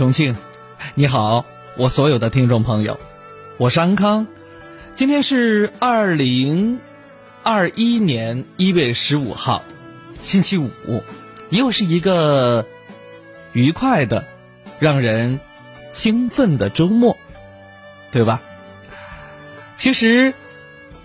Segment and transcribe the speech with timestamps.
[0.00, 0.34] 重庆，
[0.94, 1.44] 你好，
[1.76, 2.98] 我所有的听众朋友，
[3.58, 4.26] 我是安康。
[4.94, 6.80] 今天是二零
[7.42, 9.62] 二一年一月十五号，
[10.22, 10.70] 星期五，
[11.50, 12.64] 又是一个
[13.52, 14.24] 愉快的、
[14.78, 15.38] 让人
[15.92, 17.18] 兴奋的周末，
[18.10, 18.40] 对吧？
[19.76, 20.32] 其实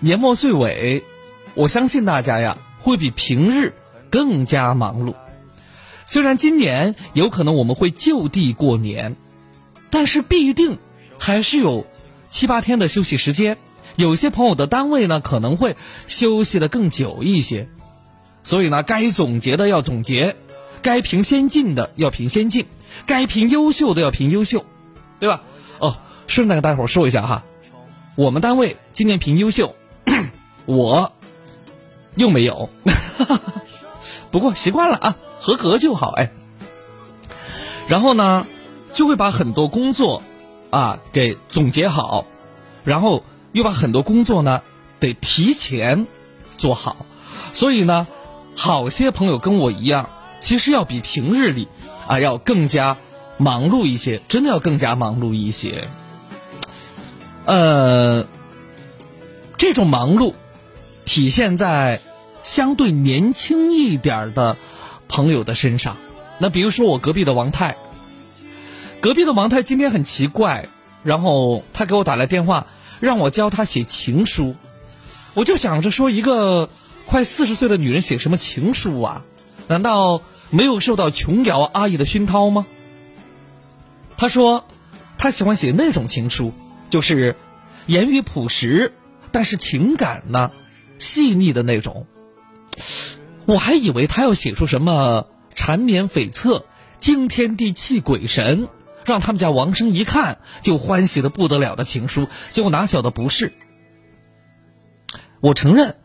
[0.00, 1.04] 年末岁尾，
[1.52, 3.74] 我相信大家呀会比平日
[4.08, 5.16] 更加忙碌。
[6.06, 9.16] 虽然今年有可能我们会就地过年，
[9.90, 10.78] 但是必定
[11.18, 11.86] 还是有
[12.30, 13.58] 七八天的休息时间。
[13.96, 15.74] 有些朋友的单位呢可能会
[16.06, 17.68] 休息的更久一些，
[18.42, 20.36] 所以呢，该总结的要总结，
[20.82, 22.66] 该评先进的要评先进，
[23.06, 24.66] 该评优秀的要评优秀，
[25.18, 25.42] 对吧？
[25.78, 25.96] 哦，
[26.26, 27.44] 顺带跟大伙说一下哈，
[28.16, 29.74] 我们单位今年评优秀，
[30.66, 31.12] 我
[32.16, 32.68] 又没有，
[34.30, 35.16] 不过习惯了啊。
[35.38, 36.32] 合格就好哎，
[37.88, 38.46] 然后呢，
[38.92, 40.22] 就会把很多工作
[40.70, 42.26] 啊给总结好，
[42.84, 44.62] 然后又把很多工作呢
[44.98, 46.06] 得提前
[46.58, 47.06] 做好，
[47.52, 48.06] 所以呢，
[48.56, 50.08] 好些朋友跟我一样，
[50.40, 51.68] 其实要比平日里
[52.08, 52.96] 啊要更加
[53.36, 55.88] 忙碌一些，真的要更加忙碌一些。
[57.44, 58.26] 呃，
[59.58, 60.34] 这种忙碌
[61.04, 62.00] 体现在
[62.42, 64.56] 相对年轻一点的。
[65.08, 65.96] 朋友的身上，
[66.38, 67.76] 那比如说我隔壁的王太，
[69.00, 70.68] 隔壁的王太今天很奇怪，
[71.02, 72.66] 然后他给我打来电话，
[73.00, 74.56] 让我教他写情书，
[75.34, 76.70] 我就想着说，一个
[77.06, 79.24] 快四十岁的女人写什么情书啊？
[79.68, 82.66] 难道没有受到琼瑶阿姨的熏陶吗？
[84.16, 84.66] 他说，
[85.18, 86.52] 他喜欢写那种情书，
[86.88, 87.36] 就是
[87.86, 88.92] 言语朴实，
[89.30, 90.52] 但是情感呢
[90.98, 92.06] 细腻的那种。
[93.46, 96.64] 我还以为他要写出什么缠绵悱恻、
[96.98, 98.68] 惊天地泣鬼神，
[99.04, 103.52] 让他们家王生一看就欢喜的不得了的情书，结果哪晓得不是。
[105.40, 105.96] 我承认，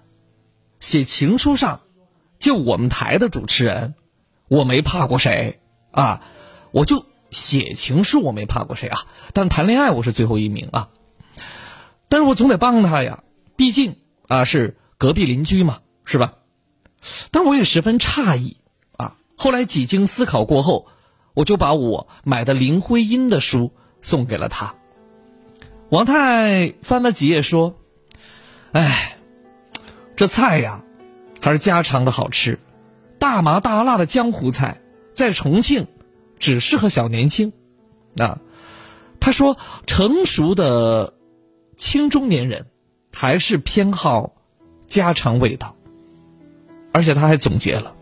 [0.80, 1.82] 写情书上，
[2.38, 3.96] 就我们台的主持人，
[4.48, 5.62] 我没怕过谁
[5.92, 6.22] 啊，
[6.72, 9.00] 我就写情书我没怕过谁啊，
[9.34, 10.90] 但谈恋爱我是最后一名啊。
[12.08, 13.24] 但是我总得帮他呀，
[13.56, 13.96] 毕竟
[14.28, 16.34] 啊是隔壁邻居嘛，是吧？
[17.32, 18.58] 但我也十分诧异
[18.98, 19.18] 啊！
[19.38, 20.88] 后来几经思考过后，
[21.34, 24.76] 我就把我买的林徽因的书送给了他。
[25.90, 27.78] 王太翻了几页说
[28.72, 29.18] ：“哎，
[30.16, 30.84] 这菜呀，
[31.42, 32.60] 还是家常的好吃，
[33.20, 34.82] 大麻大辣的江湖菜，
[35.14, 35.88] 在重庆
[36.40, 37.52] 只适合小年轻。”
[38.18, 38.40] 啊，
[39.20, 41.14] 他说成熟的
[41.78, 42.68] 青中年人
[43.14, 44.34] 还是偏好
[44.86, 45.76] 家常味道。
[46.94, 47.96] 而且他还总结了，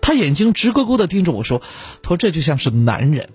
[0.00, 1.60] 他眼睛直勾勾的盯着我说
[2.02, 3.28] ：“他说这就像是男人，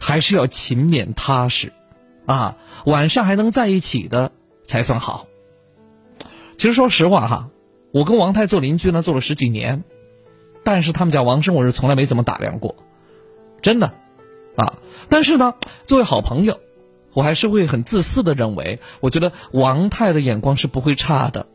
[0.00, 1.72] 还是要勤勉踏实，
[2.26, 2.56] 啊，
[2.86, 4.32] 晚上还能在一起的
[4.62, 5.26] 才算好。”
[6.56, 7.50] 其实说实话哈，
[7.90, 9.84] 我跟王太做邻居呢，做了十几年，
[10.62, 12.76] 但是他们家王生我是从来没怎么打量过，
[13.60, 13.92] 真的，
[14.56, 14.78] 啊，
[15.10, 16.60] 但是呢，作为好朋友，
[17.12, 21.46] 我还是会很自私的认为，我觉得王太的眼光是不会差的，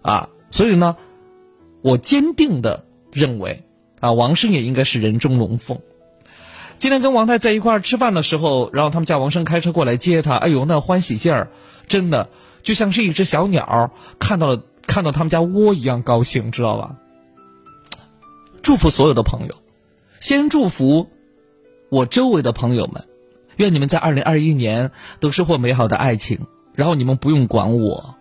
[0.00, 0.96] 啊，所以呢。
[1.86, 3.62] 我坚定的认为，
[4.00, 5.78] 啊，王生也应该是人中龙凤。
[6.76, 11.48] 今天跟王太在一块儿吃饭的时候，然后他们家王生开车过来接他，哎呦，那欢喜劲儿，
[11.86, 12.28] 真的
[12.60, 16.96] 就像是一只小鸟看到了看到他们家窝一样高兴，知道吧？
[18.62, 19.54] 祝福所有的朋友，
[20.18, 21.08] 先祝福
[21.88, 23.04] 我周围的朋友们，
[23.58, 28.16] 愿你们在二零二一年都收获美好的爱情，然后你们不用管我，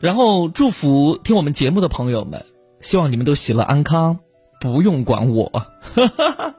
[0.00, 2.46] 然后祝福听我们节目的朋友们。
[2.82, 4.18] 希望你们都喜乐安康，
[4.60, 5.50] 不用管我。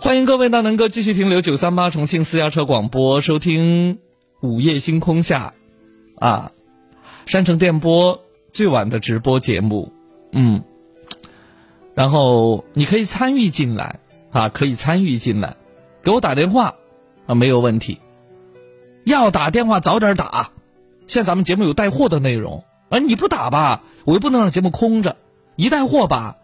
[0.00, 3.98] 欢迎各位呢，能够继续停留九三八重庆私家车广播，收听
[4.40, 5.52] 午夜星空下，
[6.16, 6.50] 啊，
[7.26, 9.92] 山城电波最晚的直播节目，
[10.32, 10.62] 嗯，
[11.94, 15.56] 然后你可以参与进来啊，可以参与进来，
[16.02, 16.74] 给我打电话
[17.26, 18.00] 啊，没有问题。
[19.04, 20.50] 要打电话早点打，
[21.06, 22.64] 现在咱们节目有带货的内容。
[22.88, 25.16] 啊你不打吧，我又不能让节目空着；
[25.56, 26.36] 一带货吧，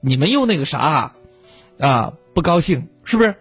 [0.00, 1.12] 你们又那个啥，
[1.78, 3.36] 啊，不高兴是不是？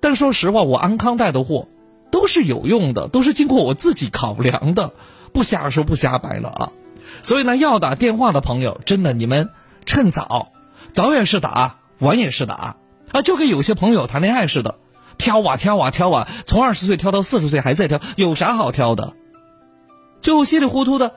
[0.00, 1.68] 但说实话，我安康带的货
[2.10, 4.92] 都是有用的，都是经过我自己考量的，
[5.32, 6.72] 不瞎说不瞎掰了啊！
[7.22, 9.50] 所以呢，要打电话的朋友，真的你们
[9.84, 10.52] 趁早，
[10.92, 12.76] 早也是打，晚也是打
[13.12, 14.78] 啊，就跟有些朋友谈恋爱似的，
[15.16, 19.14] 挑啊挑啊挑啊，从二十岁挑到四十岁还在挑，有啥好挑的？
[20.20, 21.14] 最后稀里糊涂的。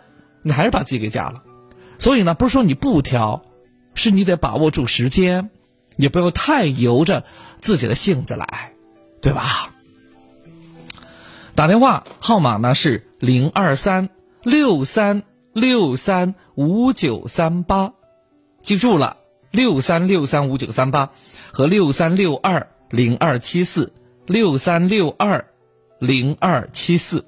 [0.47, 1.43] 你还是把自己给嫁了，
[1.97, 3.43] 所以呢，不是说你不挑，
[3.93, 5.49] 是你得把握住时间，
[5.97, 7.25] 也不要太由着
[7.59, 8.71] 自己的性子来，
[9.21, 9.73] 对吧？
[11.53, 14.09] 打电话号码呢是零二三
[14.43, 15.23] 六三
[15.53, 17.93] 六三五九三八，
[18.61, 19.17] 记住了，
[19.51, 21.11] 六三六三五九三八
[21.51, 23.91] 和六三六二零二七四
[24.25, 25.47] 六三六二
[25.99, 27.25] 零二七四，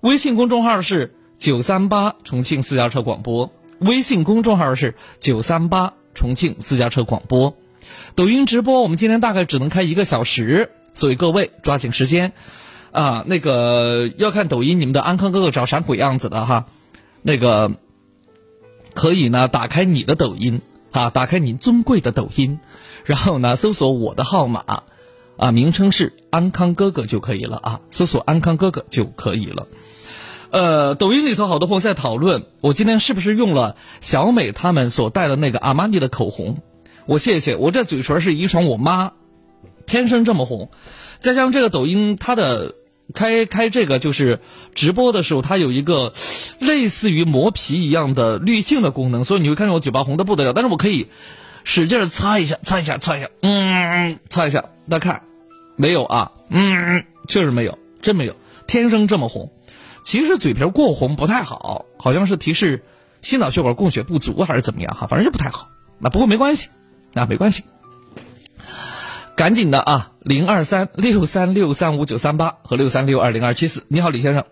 [0.00, 7.54] 微信公众号是九三八重庆私家车广播，微信公众号是九三八重庆私家车广播。
[8.14, 12.32] 抖音直播，我们今天大概只能开一个小时，所以各位抓紧时间，
[12.92, 16.64] 啊，那个要看抖音，你们的安康哥哥长啥鬼样子的哈，
[17.20, 17.72] 那个
[18.94, 20.62] 可以呢，打开你的抖音
[20.92, 22.58] 啊，打开你尊贵的抖音，
[23.04, 24.84] 然后呢，搜索我的号码，
[25.36, 29.66] 啊，名称是安康哥哥就可以了啊，搜索安康哥哥就可以了。
[30.54, 36.58] 呃，抖音里头好多朋友在讨论，我今天是不是用了小美他们所带的那个阿玛尼的口红。
[37.06, 39.14] 我谢谢，我这嘴唇是遗传我妈，
[39.84, 40.70] 天生这么红，
[41.18, 42.76] 再加上这个抖音，它的
[43.14, 44.38] 开开这个就是
[44.76, 46.12] 直播的时候，它有一个
[46.60, 50.52] 类似于磨皮一样的滤镜的功能，所以你会看见我嘴巴红的不得了。
[50.52, 51.08] 但是我可以
[51.64, 55.22] 使劲擦一下，擦一下，擦一下，嗯，擦一下，大家看，
[55.74, 56.30] 没有啊？
[56.48, 58.36] 嗯，确实没有，真没有，
[58.68, 59.50] 天生这么红。
[60.04, 62.84] 其实嘴皮过红不太好，好像是提示
[63.20, 65.68] 心脑血管供血不足还是怎么样哈，反正就不太好。
[65.98, 66.70] 那不过没关系。
[67.16, 67.62] 那没关系，
[69.36, 70.10] 赶紧的啊！
[70.20, 73.84] 零二三六三六三五九三八和六三六二零二七四。
[73.86, 74.44] 你好，李先生。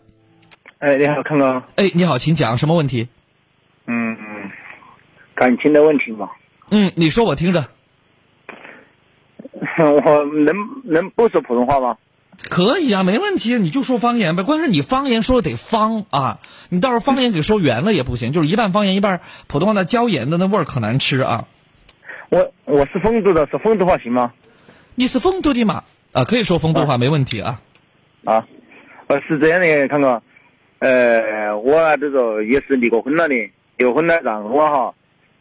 [0.78, 1.60] 哎，你好，康哥。
[1.75, 3.08] 哎，你好，请讲什么问题？
[3.88, 4.16] 嗯，
[5.34, 6.31] 感情的问题嘛。
[6.70, 7.69] 嗯，你说我听着。
[9.82, 11.98] 我能能不说普通话吗？
[12.48, 14.42] 可以啊，没问题，你就说方言呗。
[14.42, 21.46] 关键是你方言说的得方啊，你到时候方言给说圆了也不行，就是一半方言一半普通话，那椒盐的那味儿可难吃啊。
[22.28, 24.32] 我我是丰都的，说丰都话行吗？
[24.94, 25.84] 你是丰都的嘛？
[26.12, 27.60] 啊，可以说丰都话，没问题啊。
[28.24, 28.46] 啊，
[29.06, 30.22] 呃，是这样的，康哥，
[30.80, 33.34] 呃，我啊，这个也是离过婚了的，
[33.76, 34.94] 离婚了，然后哈，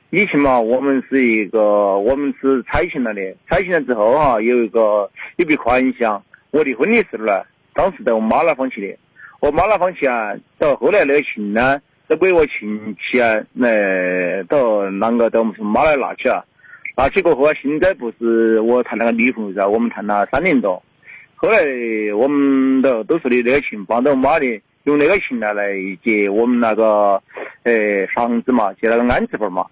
[0.09, 7.43] 以前嘛，我们是一个，我们是拆迁了的，拆迁了之后哈，有一个有笔款项，我离婚的时候呢，
[7.73, 8.97] 当时在我妈那放起的，
[9.39, 16.43] 我妈那放起啊，到后来那个钱呢，都归我亲戚啊，来到啷个到我们妈那拿去啊。
[16.97, 20.83] 拿起过后啊，现在不是我谈那个女朋友噻，我们谈了三年多。
[21.35, 21.57] 后来
[22.15, 25.73] 我们都都说的那个钱放到我妈的，用那个钱来来
[26.03, 27.23] 结我们那个
[27.63, 29.65] 呃房子嘛，结那个安置房嘛。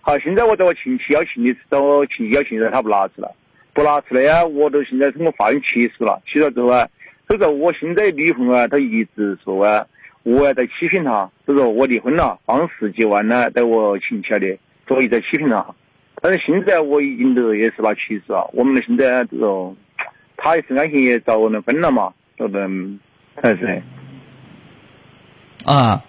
[0.00, 3.30] 好，现在我找我亲戚要钱的，找我亲戚要钱的时候，他不拿出来，
[3.74, 6.88] 不拿出来呀，我都现在通过法院起诉了，起诉了之后啊，
[7.26, 9.86] 所以说我现在女朋友啊，她一直说啊，
[10.22, 15.66] 我在欺骗她，就说我离婚了，放十几万呢在我亲戚那里，所以在欺骗她。
[16.22, 19.76] 但是现在我已经都也是拿起诉了，我们现在这种，
[20.36, 22.66] 他也是安心也找我们分了嘛，对不对？
[23.42, 23.82] 还是
[25.66, 26.02] 啊，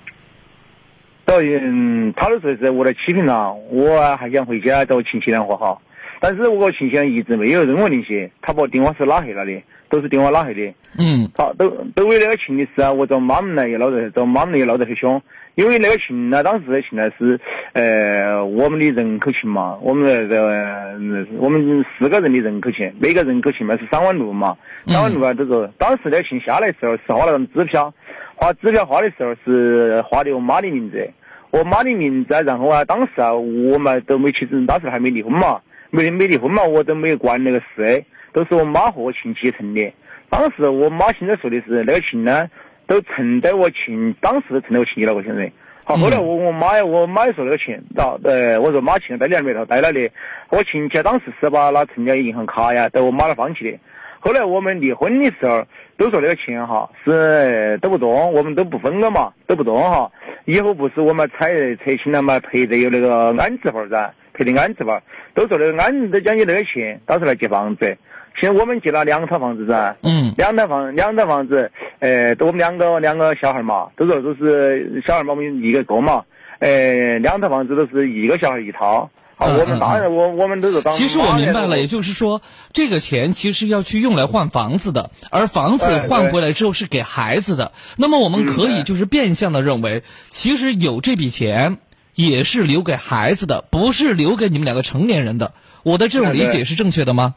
[1.25, 5.81] 到嗯，他都说是我在欺骗他，我还想回家找我亲戚两和好，
[6.25, 10.73] 但是我亲戚一直没有任何联系，他把电话是拉黑了的，都是电话拉黑的。
[10.97, 15.21] 嗯，好，都都为那个钱的事啊，我找妈们呢也闹得，找妈们也闹得很凶。
[15.53, 17.39] 因为那个情呢，当时的情呢是，
[17.73, 20.97] 呃，我们的人口情嘛，我们那个
[21.37, 24.57] 我们四个人的人口情，每个人口情嘛是三万六嘛，
[24.87, 27.93] 三万六啊，这个当时那个情下来的时候是花了张支票，
[28.35, 31.07] 花支票花的时候是花的我妈的名字，
[31.51, 35.61] 我妈的名字啊，然后啊，当时啊，我们都没其实当时还没离婚嘛，
[35.95, 39.93] 没没离婚嘛，我都没有管那个事，都是我妈和我亲戚成的。
[40.29, 42.49] 当时我妈现在说的是那个钱呢。
[42.87, 45.51] 都存在我亲，当时存在我亲戚那个亲人。
[45.83, 50.07] 好，后来我我妈呀，我妈也说那个钱，到呃，我说妈钱在里面头，在那里。
[50.51, 53.79] 我亲戚当时是把那存的银行卡呀，在我妈那放起的。
[54.19, 55.65] 后来我们离婚的时候，
[55.97, 60.11] 都说那个钱哈是都不动，我们都不分了嘛，都不动哈。
[60.45, 65.01] 以后不是我们拆拆迁了嘛，赔的有那个安置房噻，赔的安置吧，
[65.33, 67.97] 都说那个安都讲起那个钱，到时候来借房子。
[68.39, 76.23] 现在我们借了两套房子噻，嗯，两套房两套房子，呃，我们两个两个小孩嘛，都说都是小孩嘛，我们一个过嘛，
[76.59, 79.09] 呃，两套房子都是一个小孩一套。
[79.37, 80.93] 好，我们当然我我们都是当。
[80.93, 87.73] 其实我明白了，也就是说，这个钱其实要去用来换房子的，而房子换回来之后是给孩子的。
[87.97, 91.77] 那么我们可以就是变相的认为，其实有这笔钱
[92.15, 95.51] 也是留给孩子的，不是留给你们两个成年人的。
[95.83, 97.35] 我的这种理解是正确的吗？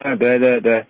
[0.00, 0.84] 嗯，对对对，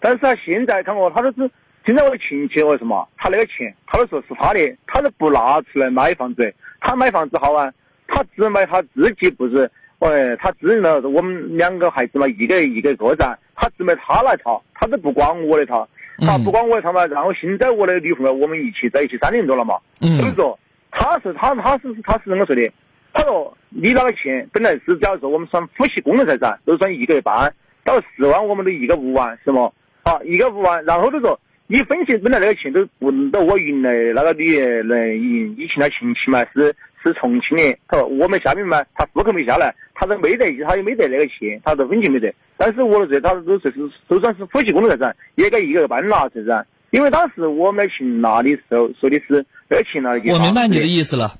[0.00, 1.50] 但是他现在看我，他都是
[1.86, 3.08] 现在我的亲戚为什么？
[3.16, 6.54] 他那个钱，他都说是他的，他都不拿出来买房子。
[6.80, 7.72] 他买房子好啊，
[8.06, 15.88] 他只买他自己不是哎，他自了我们两个孩子嘛，一个一个个噻，他只买他那套，他都不管我那套，
[16.18, 17.04] 他不管我那套嘛。
[17.06, 20.56] 然后现在我的女朋友，我们一起在一起三年多了嘛，所以说
[20.90, 22.72] 他是他他是他是这么说的，
[23.12, 27.54] 他说你那个钱本来是假如说我们算夫妻共同财产，都算一个月半，
[27.84, 29.70] 到四万我们都一个五万是吗？
[30.02, 31.38] 啊，一个五万，然后就说。
[31.70, 42.34] 你分析本来那个钱都不到我原来那个女人以以前的亲戚嘛是是重庆的，他说我们下面嘛他户口没下来，他都没得，他也没得那个钱，他都分钱没得。
[42.56, 43.70] 但是我这他都说是
[44.08, 46.64] 都算是夫妻共同财产，也该一个半拿，是不是？
[46.90, 50.32] 因为当时我们去拿的时候说的是那个钱拿的。
[50.32, 51.38] 我明白你的意思了，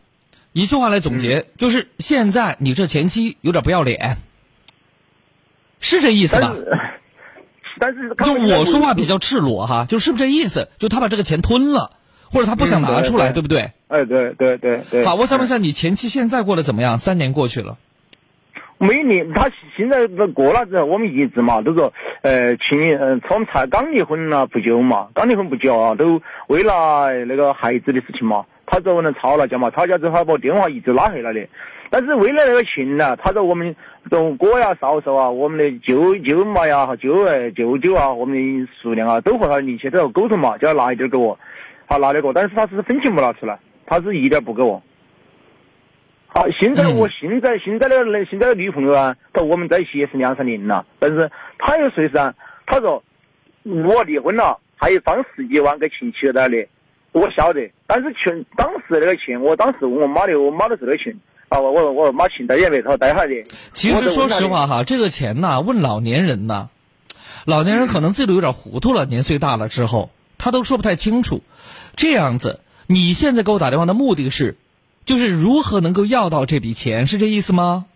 [0.53, 4.17] 一句话来总结，就是现在你这前妻有点不要脸，
[5.81, 6.55] 是这意思吧？
[7.81, 10.69] 但是，就我说话比较赤裸哈，就是不是这意思？
[10.79, 11.93] 就他把这个钱吞了，
[12.25, 13.71] 或者他不想拿出来，对不对？
[13.87, 15.05] 哎，对对对对。
[15.05, 16.99] 好，我想问一下，你前妻现在过得怎么样？
[16.99, 17.79] 三年过去了，
[18.79, 21.93] 每年他现在都过了之后，我们一直嘛都说，
[22.23, 31.45] 呃，亲，嗯，我们才刚离婚了不久嘛，刚离婚不久啊，都为了那个孩子的事情嘛，他找我们吵了架嘛，吵架之后他把电话一直拉黑了的。
[31.91, 33.75] 但是为了那个钱呢，他说我们
[34.11, 41.37] 我哥呀、嫂嫂啊、我们的舅舅妈呀、和舅儿、舅舅啊、我们的叔娘啊，都和他联系都要沟通嘛，就要拿一点给我，
[41.89, 44.81] 他拿那个，但是他是分钱不拿出来，他是一点不给我。
[46.29, 52.35] 好，现在我现在现在的那现在的女朋友啊，她我们在一起也是两三年了，但是她又说是，
[52.67, 53.03] 他说
[53.65, 56.69] 我离婚了，还有当时几万给亲戚那里，
[57.13, 61.19] 我晓得，但是钱当时那个钱，我当时问我妈的，我妈都是那个钱。
[61.49, 63.35] 啊，我我我妈请带也没他带下的。
[63.71, 66.69] 其实说实话哈，这个钱呐，问老年人呐，
[67.47, 71.43] 老年人可能自己都有点糊涂了，年岁大了之后，他都说不太清楚。
[71.97, 74.59] 这样子，你现在给我打电话的目的是，
[75.09, 77.87] 就是如何能够要到这笔钱，是这意思吗？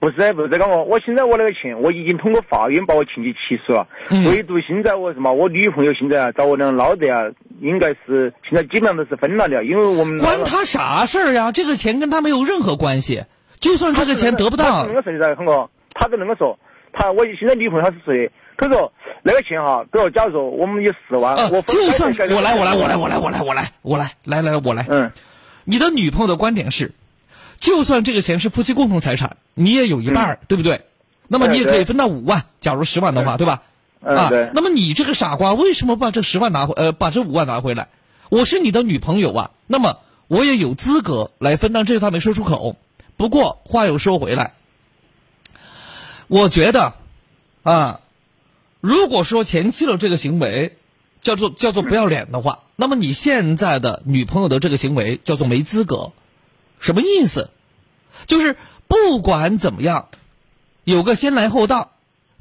[0.00, 3.88] 不是不是这个我，我现在我那个钱我已经通过法院把我亲戚起诉了，
[4.28, 7.32] 唯独现在我什么，我女朋友现在啊找我俩闹的啊，
[7.62, 11.50] 应该是现在基本上都是分了的，因为我们关他啥事儿呀？
[11.50, 13.24] 这个钱跟他没有任何关系，
[13.58, 16.58] 就算这个钱得不到，那个说的噻，康哥，他就那个说，
[16.92, 18.92] 他我现在女朋友他是说的，他说
[19.24, 25.10] 那个钱哈，比如假如说我们有十万，我就算我来我来我来我来我来我来我来来来我来，嗯，
[25.68, 26.94] 你的女朋友的观点是。
[27.60, 30.86] 就算这个钱是夫妻共同财产，你也有一半，对不对？
[31.26, 33.62] 那么你也可以分到五万，假如十万的话，对吧？
[34.00, 36.74] 啊，那么你这个傻瓜，为什么不把这十万拿回？
[36.74, 37.88] 呃，把这五万拿回来？
[38.30, 39.98] 我是你的女朋友啊，那么
[40.28, 41.84] 我也有资格来分担。
[41.84, 42.76] 这个他没说出口。
[43.16, 44.54] 不过话又说回来，
[46.28, 46.94] 我觉得
[47.64, 48.00] 啊，
[48.80, 50.78] 如果说前妻的这个行为
[51.22, 56.12] 叫做叫做不要脸的话，那么你现在的女朋友的这个行为叫做没资格。
[56.78, 57.50] 什么意思？
[58.28, 58.56] 就是
[58.86, 60.10] 不管怎么样，
[60.84, 61.90] 有个先来后到，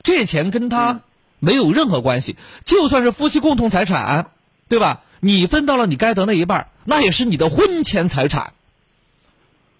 [0.03, 1.01] 这钱跟他
[1.39, 2.35] 没有任何关系。
[2.63, 4.29] 就算是夫妻共同财产，
[4.69, 5.01] 对吧？
[5.21, 8.53] 你分到了你该得那一半，那也是你的婚前财产。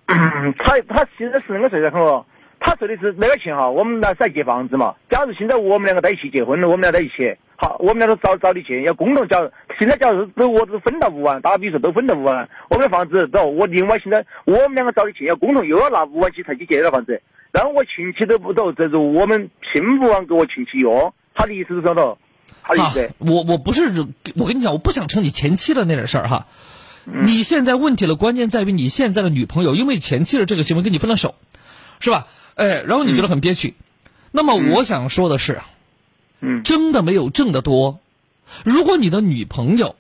[0.08, 2.26] 他他现在是那个谁在看我？
[2.60, 4.96] 他说的是那个钱哈，我们那是在结房子嘛。
[5.12, 9.52] 假如现在我们两个在一起结婚了，我们俩在一起，好，我们两个找找的钱要共同交。
[9.80, 17.22] 现在假如都我都分到五万，打比说都分到五万，我们的房子走，我另外现在我们两个找的钱要共同又要拿五万去才去借那房子，
[17.52, 21.14] 然后我亲戚都不走，这是我们拼不完给我亲戚用。
[21.34, 22.18] 他的意思是说的？
[22.62, 26.46] 他的意思，我我不是我跟你讲，我不想成你前妻的那点事儿哈。
[27.06, 31.36] 你现在问题的关键在于你现在的女朋友，因为前妻的这个行为跟你分了手，
[32.00, 32.28] 是吧？
[32.56, 33.76] 哎，然后你觉得很憋屈，
[34.32, 35.62] 那么我想说的是，嗯，
[36.64, 38.00] 争的没有挣的多。
[38.64, 39.96] 如果你的女朋友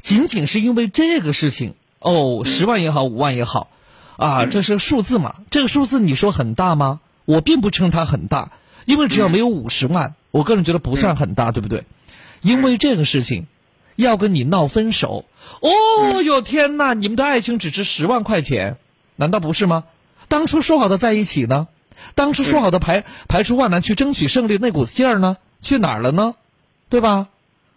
[0.00, 3.68] 仅仅是因为这个事情，哦，十万也好，五万也好，
[4.16, 5.34] 啊，这是数字嘛？
[5.50, 7.00] 这个数字你说很大吗？
[7.26, 8.52] 我并不称它很大，
[8.86, 11.84] 因为只要没有五十万，我个人觉得不算很大，对不对？
[12.40, 13.46] 因为这个事情
[13.96, 15.26] 要跟你闹分手，
[15.60, 16.94] 哦哟天哪！
[16.94, 18.78] 你们的爱情只值十万块钱，
[19.16, 19.84] 难道不是吗？
[20.28, 21.68] 当初说好的在一起呢？
[22.14, 26.34] 当初说好的排排除万难去争取胜利那股劲儿呢，去哪儿了呢？
[26.88, 27.28] 对吧？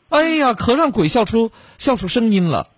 [0.10, 2.70] 哎呀，可让鬼笑出笑出声音了。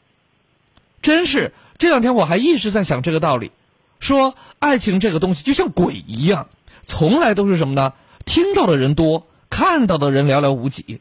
[1.01, 3.51] 真是这两天我还一直在想这个道理，
[3.99, 6.47] 说爱情这个东西就像鬼一样，
[6.83, 7.93] 从来都是什么呢？
[8.25, 10.99] 听到的人多，看到的人寥寥无几。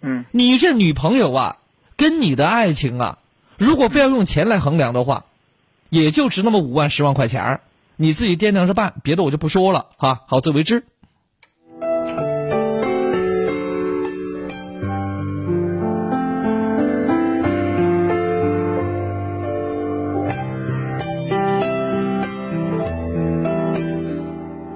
[0.00, 1.58] 嗯，你这女朋友啊，
[1.96, 3.18] 跟你的爱情啊，
[3.58, 5.24] 如果非要用钱来衡量的话，
[5.90, 7.60] 也就值那么五万十万块钱儿。
[7.96, 10.84] 你自己掂量着办，别的我就不说了哈，好自为之。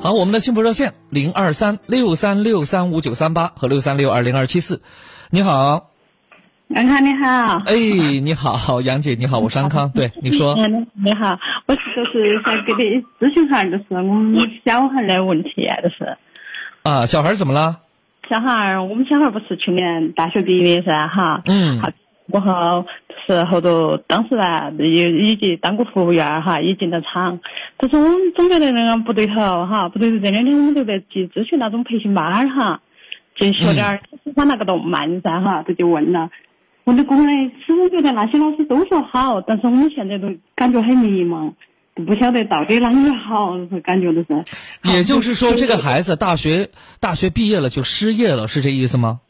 [0.07, 4.81] 好好，我们的幸福热线零二三六三六三五九三八和六三六二零二七四，
[5.31, 5.91] 你好，
[6.73, 7.75] 安康你好，哎，
[8.23, 11.37] 你好，杨姐你好，我是安康， 对，你说，嗯，你好，
[11.67, 11.83] 我就
[12.13, 16.17] 是想给你咨询下，就是我们小孩的问题，就是。
[16.85, 17.81] 啊，小孩怎么了？
[18.31, 21.89] 小孩，我们小孩不是去年大学毕业噻，哈，嗯，好，
[22.31, 22.85] 过后
[23.27, 27.41] 是后头当时呢，已已经当过服务员哈，也进了厂，
[27.77, 30.19] 但是我们总觉得那个不对头哈，不对头。
[30.19, 32.81] 这两天我们都在去咨询那种培训班儿哈，
[33.37, 36.31] 去学点儿喜欢那个动漫噻哈，这就问了，
[36.85, 37.33] 问的过来，
[37.67, 41.53] 始终觉得那些老师都说好，但是我们现在都感觉很迷茫。
[42.07, 44.45] 不晓得到底哪个好，感觉都是。
[44.83, 46.69] 也就是说，这个孩子大学
[47.01, 49.21] 大学毕业了就失业了，是这意思吗？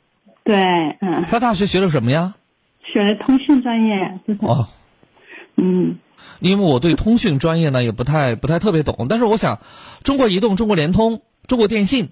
[0.43, 0.57] 对，
[1.01, 1.25] 嗯。
[1.29, 2.35] 他大学学了什么呀？
[2.93, 4.21] 学的通讯专业。
[4.41, 4.69] 哦。
[5.57, 5.99] 嗯。
[6.41, 9.61] 因为我对通讯专业呢也不太不太特别懂，但是我想，
[10.03, 12.11] 中国移动、中国联通、中国电信，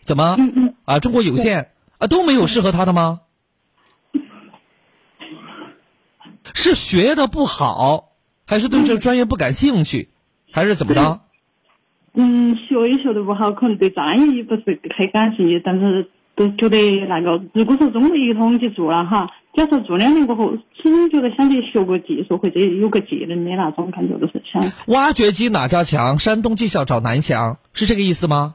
[0.00, 0.36] 怎么？
[0.38, 0.74] 嗯嗯。
[0.84, 3.20] 啊，中国有线啊都没有适合他的吗？
[6.54, 8.08] 是学的不好。
[8.44, 10.10] 还是对这个专业不感兴趣，
[10.52, 11.20] 还是怎么着？
[12.12, 24.72] 嗯，学也学的不好，可能对专业也不是太感兴趣，但是都觉得那个，如果说中国移通去做了哈，假设做两年过后，始终觉得想去学个技术或者有个技能的那种感觉，就是想。
[24.86, 26.18] 挖掘机哪家强？
[26.18, 28.54] 山东技校找南翔，是这个意思吗？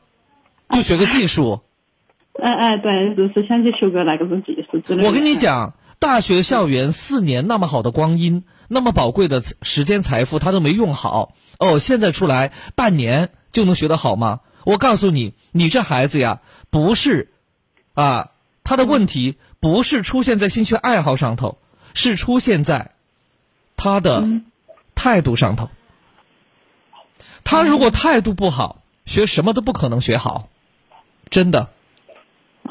[0.72, 1.62] 就学个技术。
[2.42, 5.08] 哎哎，对，就是想去学个那个种技术之类的。
[5.08, 8.44] 我跟你讲，大学校园四年那么好的光阴。
[8.70, 11.80] 那么宝贵的时间财富，他都没用好哦。
[11.80, 14.42] 现在出来半年就能学得好吗？
[14.66, 17.32] 我告诉你，你这孩子呀，不是
[17.98, 18.30] 啊，
[18.64, 21.58] 他的问题不是出现在兴趣爱好上头，
[21.96, 22.92] 是出现在
[23.76, 24.24] 他的
[24.94, 25.72] 态度上头。
[27.44, 30.48] 他如果态度不好，学什么都不可能学好，
[31.30, 31.70] 真的。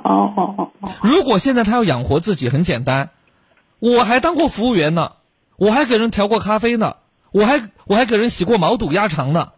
[0.05, 0.93] 哦哦哦哦。
[1.03, 3.11] 如果现在他要养活自己，很简单，
[3.81, 5.15] 我还当过服务员呢。
[5.57, 6.99] 我还给人调过咖啡呢，
[7.33, 9.55] 我还我还给人洗过毛肚鸭肠呢，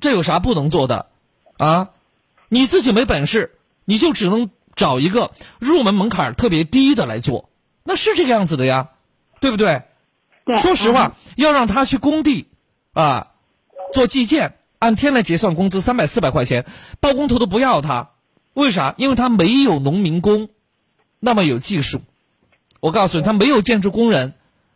[0.00, 1.10] 这有啥不能做的？
[1.58, 1.90] 啊，
[2.48, 4.48] 你自己没本事，你就只能
[4.80, 7.50] 找一个入门门槛特别低的来做，
[7.84, 8.88] 那是这个样子的呀，
[9.38, 9.82] 对不对？
[10.46, 10.56] 对。
[10.56, 12.46] 说实话，要让他去工地，
[12.94, 13.32] 啊，
[13.92, 16.64] 做计件，按天来结算工资三百四百块钱，
[16.98, 18.12] 包工头都不要他，
[18.54, 18.94] 为啥？
[18.96, 20.48] 因为他没有农民工
[21.18, 22.00] 那么有技术。
[22.80, 24.32] 我告诉你，他没有建筑工人。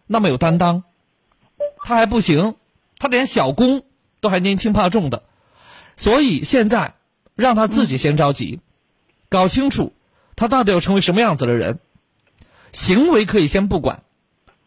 [0.07, 0.85] 那么有担当，
[1.79, 2.57] 他还不行，
[2.99, 3.85] 他连小工
[4.21, 5.23] 都还年轻怕重的，
[5.97, 6.93] 所以现在
[7.35, 8.61] 让他自己先着急，
[9.35, 9.93] 搞清楚
[10.37, 11.81] 他到底要成为什么样子的人。
[12.71, 14.05] 行为可以先不管，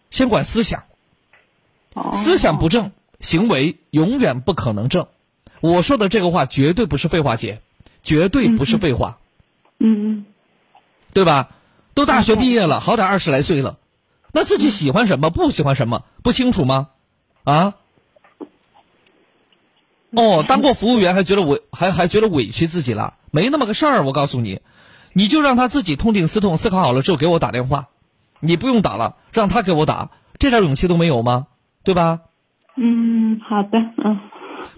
[0.09, 0.83] 先管思想。
[2.11, 5.07] 思想不正，行为永远不可能正。
[5.61, 7.61] 我说的这个话绝对不是废话，姐，
[8.03, 9.19] 绝对不是废话。
[9.79, 10.25] 嗯，
[11.13, 11.49] 对吧？
[11.93, 13.77] 都大学毕业了，好歹二十来岁了。
[14.33, 16.89] 那自己喜欢什么，不喜欢什么，不清楚吗？
[17.45, 17.75] 啊？
[20.11, 23.16] 哦，当过服务员还觉得委还还觉得委屈自己了？
[23.31, 24.61] 没那么个事儿，我告诉你，
[25.13, 27.87] 你就让他自己痛定思痛，思考好了之后给我打电话。
[28.39, 31.47] 你不用打了，让他给我打，这点勇气都没有吗？
[31.83, 32.19] 对吧？
[32.75, 34.19] 嗯，好的，嗯。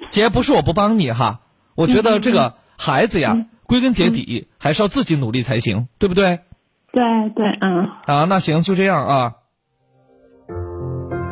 [0.09, 1.41] 姐，不是我不帮你哈，
[1.75, 6.39] 我觉得这个孩子呀，归根结底还是要自己努力才行，对不对？
[6.91, 7.03] 对
[7.35, 7.89] 对，嗯。
[8.05, 9.35] 啊，那行，就这样啊。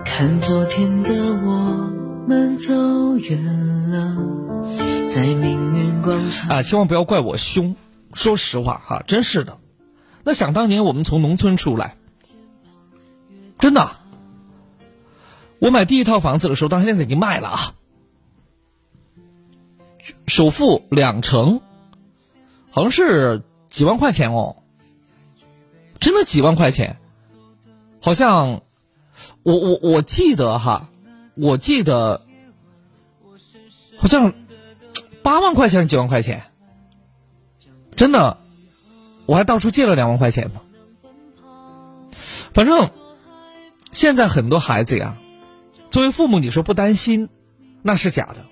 [0.03, 1.91] 看昨天的我
[2.27, 2.73] 们走
[3.17, 3.43] 远
[3.91, 4.15] 了，
[5.09, 5.66] 在命
[6.49, 7.75] 啊，千万不要怪我凶，
[8.13, 9.57] 说实话哈，真是的。
[10.23, 11.97] 那想当年我们从农村出来，
[13.59, 13.97] 真的，
[15.59, 17.73] 我买第一套房子的时候，当然现在已经卖了啊，
[20.27, 21.61] 首付两成，
[22.69, 24.57] 好像是几万块钱哦，
[25.99, 26.97] 真的几万块钱，
[28.01, 28.61] 好像。
[29.41, 30.89] 我我我记得哈，
[31.35, 32.21] 我记得
[33.97, 34.33] 好像
[35.27, 36.53] 八万块钱是几万块钱，
[37.97, 38.37] 真的，
[39.25, 40.61] 我还到处借了两万块钱呢。
[42.53, 42.91] 反正
[43.91, 45.17] 现在很多孩子呀，
[45.89, 47.27] 作为父母，你说不担心，
[47.81, 48.45] 那是假的。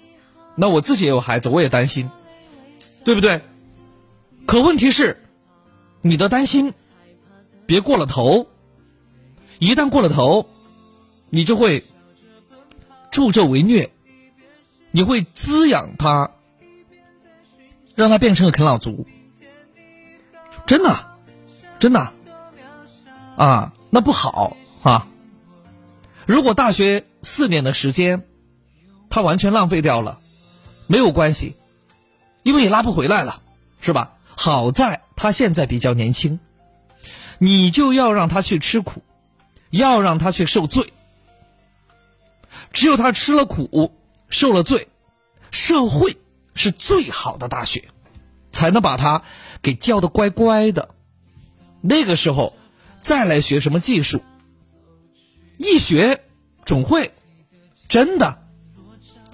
[0.56, 2.12] 那我自己也有孩子，我也担心，
[3.06, 3.42] 对不对？
[4.46, 5.24] 可问题是，
[6.02, 6.74] 你的担心
[7.66, 8.48] 别过了头，
[9.60, 10.50] 一旦过了头。
[11.30, 11.86] 你就会
[13.12, 13.92] 助纣为虐，
[14.92, 16.32] 你会滋养他，
[17.96, 19.08] 让他变成个啃老族。
[20.68, 21.18] 真的，
[21.80, 22.14] 真的，
[23.38, 25.08] 啊，那不好啊！
[26.26, 28.24] 如果大学四年的时间
[29.10, 30.20] 他完全浪费掉了，
[30.88, 31.56] 没有关系，
[32.44, 33.42] 因为也拉不回来了，
[33.80, 34.14] 是吧？
[34.36, 36.40] 好在他现在比较年轻，
[37.38, 39.04] 你就要让他去吃苦，
[39.70, 40.92] 要让他去受罪。
[42.74, 43.94] 只有他吃了苦，
[44.30, 44.88] 受了罪，
[45.52, 46.18] 社会
[46.56, 47.90] 是最好的大学，
[48.50, 49.22] 才能把他
[49.62, 50.90] 给教的乖乖的。
[51.82, 52.56] 那个时候，
[53.00, 54.24] 再来学什么技术，
[55.58, 56.24] 一学
[56.66, 57.14] 总会，
[57.88, 58.42] 真的，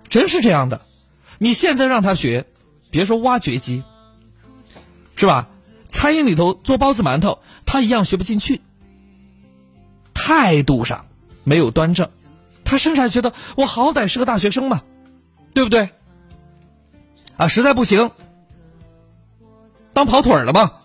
[0.10, 0.82] 真是这样的。
[1.38, 2.46] 你现在让他学，
[2.90, 3.84] 别说挖掘机，
[5.16, 5.48] 是吧？
[5.86, 8.62] 餐饮里头做包子、馒头，他一样学不进去。
[10.14, 11.08] 态度上
[11.44, 12.10] 没有端正，
[12.64, 14.84] 他甚至还觉得我好歹是个大学生嘛，
[15.54, 15.90] 对不对？
[17.42, 18.12] 啊，实在不行，
[19.94, 20.84] 当跑腿了吧。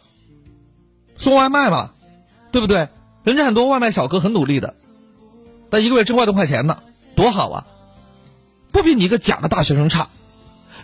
[1.19, 1.93] 送外卖吧，
[2.51, 2.89] 对不对？
[3.25, 4.75] 人家很多外卖小哥很努力的，
[5.69, 6.83] 但一个月挣万多块钱呢，
[7.15, 7.67] 多好啊！
[8.73, 10.09] 不比你一个假的大学生差。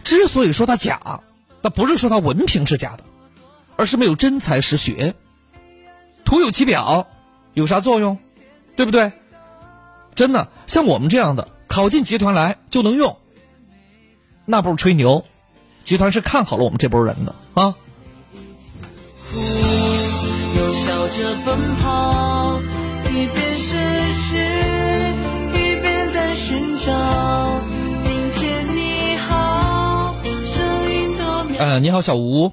[0.05, 1.23] 之所以说他假，
[1.63, 3.05] 那不是说他文凭是假的，
[3.77, 5.15] 而是没有真才实学，
[6.27, 7.07] 徒有其表，
[7.55, 8.19] 有啥作用？
[8.77, 9.11] 对不对？
[10.15, 13.17] 真的，像我们这样的考进集团来就能用，
[14.45, 15.25] 那不是吹牛，
[15.85, 17.75] 集团是看好了我们这波人的啊。
[21.15, 22.59] 着奔跑，
[23.11, 23.77] 一边失
[24.23, 24.39] 去，
[25.53, 27.61] 一边在寻找。
[28.03, 30.15] 明天你好，
[30.47, 32.51] 声音多渺呃，你好，小吴。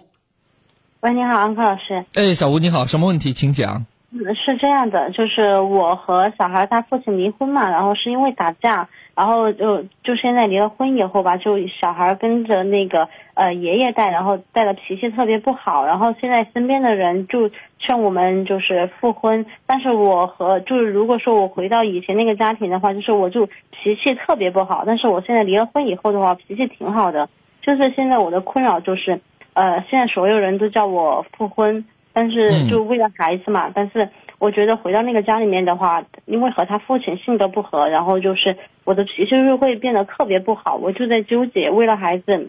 [1.00, 2.04] 喂，你好，安科老师。
[2.15, 3.86] 哎，小吴你好，什么问题，请讲。
[4.12, 8.89] 是这样的，就是我和小孩他父亲离婚嘛，然后是因为打架。
[9.19, 15.86] 然后就就现在离了婚以后吧，就小孩跟着那个呃爷爷带，然后带的脾气特别不好。
[15.86, 24.86] 然后现在身边的人就劝我们就是复婚，但是我和就是如果说我回到以前那个家庭的话，就是我就脾气特别不好。
[24.86, 27.27] 但是我现在离了婚以后的话，脾气挺好的。
[27.62, 29.19] 就是现在我的困扰就是，
[29.51, 34.08] 呃，现在所有人都叫我复婚，但是就为了孩子嘛，但是。
[34.39, 40.75] 我觉得回到那个家里面的话，因为和他父亲性格不合，然后就是我的脾气就会变得特别不好。
[40.75, 42.47] 我就在纠结，为了孩子，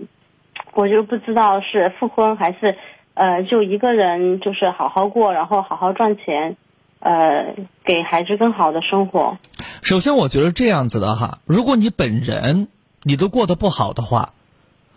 [0.72, 2.76] 我就不知道是复婚还是，
[3.14, 6.56] 呃，就一个人就是好好过，然后好好赚钱，
[7.00, 9.38] 呃，给孩子更好的生活。
[9.82, 12.68] 首先，我觉得这样子的哈，如果你本人
[13.02, 14.32] 你都过得不好的话，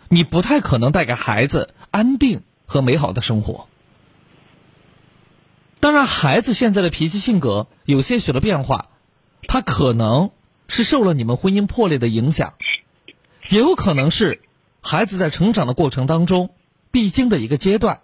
[0.08, 3.66] 你不太可能带给孩子安定和美好的生活。
[5.84, 8.86] 当然，孩子现在的脾气性格有些许的变化，
[9.46, 10.30] 他可能
[10.66, 12.54] 是受了你们婚姻破裂的影响，
[13.50, 14.40] 也有可能是
[14.82, 16.54] 孩子在成长的过程当中
[16.90, 18.00] 必经的一个阶段。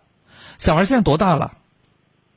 [0.59, 1.53] 小孩现在多大了？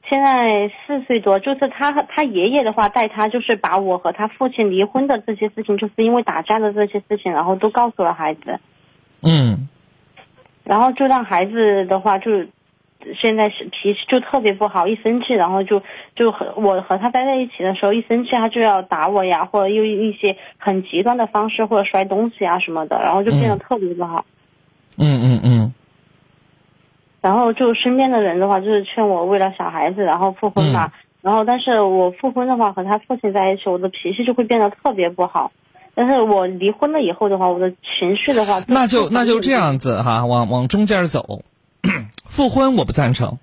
[0.08, 1.38] 现在四岁多。
[1.42, 8.62] 就是他他爷爷的话带他，就是把我和他父亲离婚的这些事情，就是因为打架的这些事情，然后都告诉了孩子。
[9.20, 9.68] 嗯。
[10.64, 12.32] 然后就让孩子的话就。
[13.20, 15.82] 现在是脾气就特别不好，一生气，然后就
[16.16, 24.26] 就和我和他待在一起的时候，一生气他就要打我呀，或者用一些很极端的方式，或者摔东西啊什么的，然后就变得特别不好。
[24.98, 25.74] 嗯嗯嗯。
[27.22, 30.92] 然后就身边的人的话，就是劝我为了小孩子，然后复婚嘛。
[31.22, 35.52] 然后，但是我复婚的话和他父亲在一起，我的脾气就会变得特别不好。
[35.96, 41.44] 但是我离婚了以后的话，我的情绪的话， 那就那就这样子哈，往往中间走。
[42.28, 43.38] 复婚我不赞成，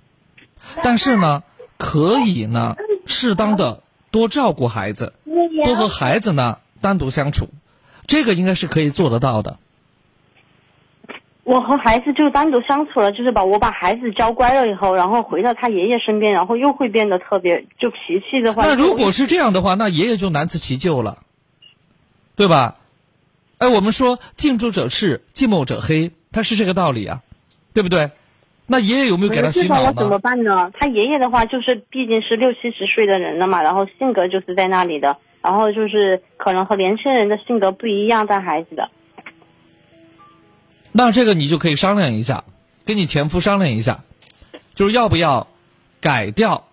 [0.83, 1.43] 但是呢，
[1.77, 2.77] 可以呢，
[3.07, 5.13] 适当的多照顾孩子，
[5.65, 7.49] 多和孩子呢单独相处，
[8.07, 9.59] 这个应该是可以做得到的。
[11.45, 18.63] 我和孩子就单独相处了，就是把我把孩子教乖了以后，然后回到他爷爷身边，然后又会变得特别就脾气的话。
[18.63, 21.19] 那如果是这样的话，那爷爷就难辞其咎了，
[22.37, 22.77] 对吧？
[23.59, 27.23] 哎，我们说近朱者赤，近墨者黑，它是这个道理啊，
[27.75, 28.11] 对不对？
[28.73, 29.93] 那爷爷有没有给他洗脑呢？
[29.97, 30.71] 怎么办呢？
[30.79, 38.89] 他爷爷的话就是毕竟是六七十岁的人了嘛，然后性格就是在那里的，然后就是可能和年轻人的性格不一样，带孩子的。
[40.93, 42.45] 那这个你就可以商量一下，
[42.85, 44.05] 跟你前夫商量一下，
[44.77, 45.49] 就是要不要
[46.01, 46.69] 改掉，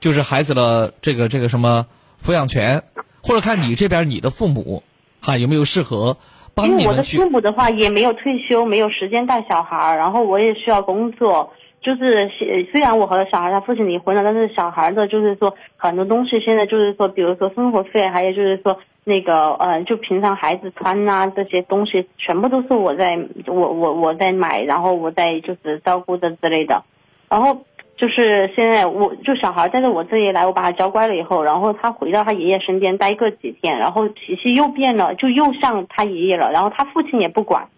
[0.00, 1.86] 就是孩子的这个这个什么
[2.24, 2.82] 抚养权，
[3.22, 4.82] 或者看你这边你的父母，
[5.20, 6.16] 哈有没有适合。
[6.64, 11.52] 因为我的父母的话也没有退休，没有时间带小孩儿，然后我也需要工作。
[11.82, 12.30] 就是
[12.72, 26.84] 虽然我和小孩他父亲离婚了，但是小孩的，就是说很多东西现在就是说，比如说生活费，还有就是说那个呃，就平常孩子穿啊这些东西，全部都是我在我我我在买，然后我在就是照顾的之类的，
[27.28, 27.64] 然后。
[27.96, 37.68] 就是现在，我就小孩带着我这里来，我把他教乖了以后，然后他回到他爷爷身边待个几天，然后脾气又变了，就又像他爷爷了，然后他父亲也不管。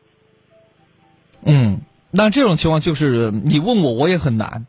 [1.45, 4.67] 嗯，那这种情况就是你问我，我也很难，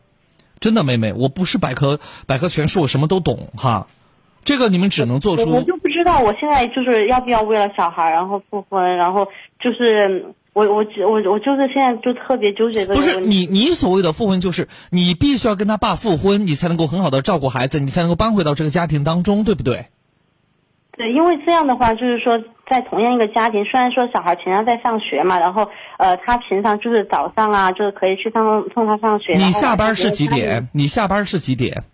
[0.60, 3.88] 真的，妹妹，我不是百科百科全书，我什么都懂哈。
[4.42, 5.50] 这个你们只能做出。
[5.50, 9.26] 我就不知道，我现在就是要不要为了小孩然后复婚，然后
[9.58, 19.86] 就是我我我我就是现在就特别纠结的不是你你所谓的复婚，就是你必须要跟他爸复婚，你才能够很好的照顾孩子，你才能够搬回到这个家庭当中，对不对？
[20.96, 29.34] 对，因为这样的话，就是说，在同样一个家庭，虽然说小孩平常在上学嘛，然后呃，他平常就是早上啊，就是可以去上送他上学。
[29.34, 30.68] 你下班是几点？
[30.72, 31.84] 你下班是几点？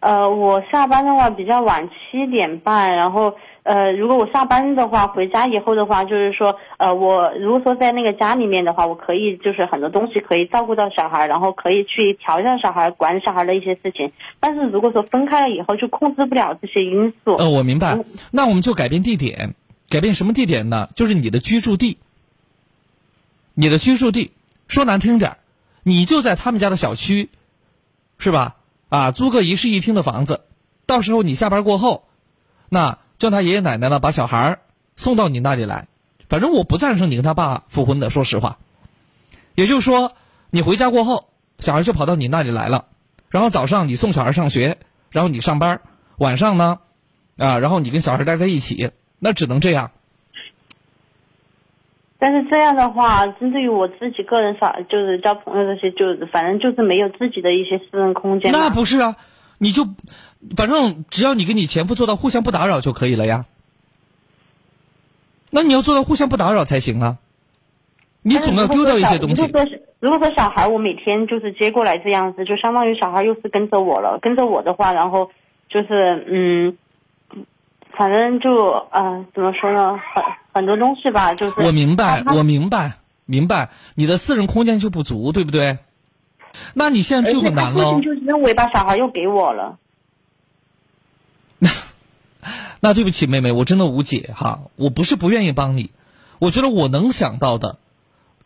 [0.00, 3.34] 呃，我下班的话比较晚，七点半，然后。
[3.68, 14.10] 呃，如果我下班的话，回家以后的话，就是说，呃，我如果说在那个家里面的话，我可以就是很多东西可以照顾到小孩，然后可以去调教小孩、管小孩的一些事情。
[14.40, 17.34] 但是如果说分开了以后，就控制不了这些因素。
[17.34, 17.98] 呃，我明白。
[18.30, 19.54] 那我们就改变地点，
[19.90, 20.88] 改变什么地点呢？
[20.96, 21.98] 就是你的居住地。
[23.52, 24.30] 你的居住地，
[24.66, 25.36] 说难听点
[25.82, 27.28] 你就在他们家的小区，
[28.16, 28.56] 是吧？
[28.88, 30.40] 啊，租个一室一厅的房子，
[30.86, 32.04] 到时候你下班过后，
[32.70, 32.96] 那。
[33.18, 34.58] 叫他爷爷奶奶呢，把小孩
[34.94, 35.88] 送到你那里来。
[36.28, 38.58] 反正我不赞成你跟他爸复婚的，说实话。
[39.54, 40.12] 也就是说，
[40.50, 41.28] 你回家过后，
[41.58, 42.86] 小孩就跑到你那里来了。
[43.28, 44.78] 然后早上你送小孩上学，
[45.10, 45.80] 然后你上班，
[46.18, 46.78] 晚上呢，
[47.38, 49.90] 啊，然后你跟小孩待在一起，那只能这样。
[52.18, 58.50] 但是这样的话，针对于我自己个人少，就是交朋友这些，就是反正就是没有自己的一些私人空间。
[58.52, 59.16] 那不是啊。
[59.58, 59.84] 你就，
[60.56, 63.44] 反正只要你跟你前夫做到互相不打扰就可以了呀。
[65.50, 67.18] 那你要做到互相不打扰才行啊。
[68.22, 69.42] 你总要丢掉一些东西。
[69.42, 74.18] 如果说，如果说小孩我每天就是接过来这样子，就相当于小孩又是跟着我了。
[74.20, 75.30] 跟着我的话，然后
[75.70, 76.76] 就是嗯，
[77.96, 78.50] 反正就
[78.90, 79.98] 呃，怎么说呢？
[80.14, 85.78] 很很多东西吧，就是我明白，我明白，明白，你的私人空间就不足，对不对？
[86.74, 88.00] 那你现在就很难了。
[88.00, 89.78] 就认为把小孩又给我了。
[91.58, 91.70] 那
[92.80, 94.60] 那对不起，妹妹，我真的无解哈。
[94.76, 95.90] 我不是不愿意帮你，
[96.38, 97.78] 我觉得我能想到的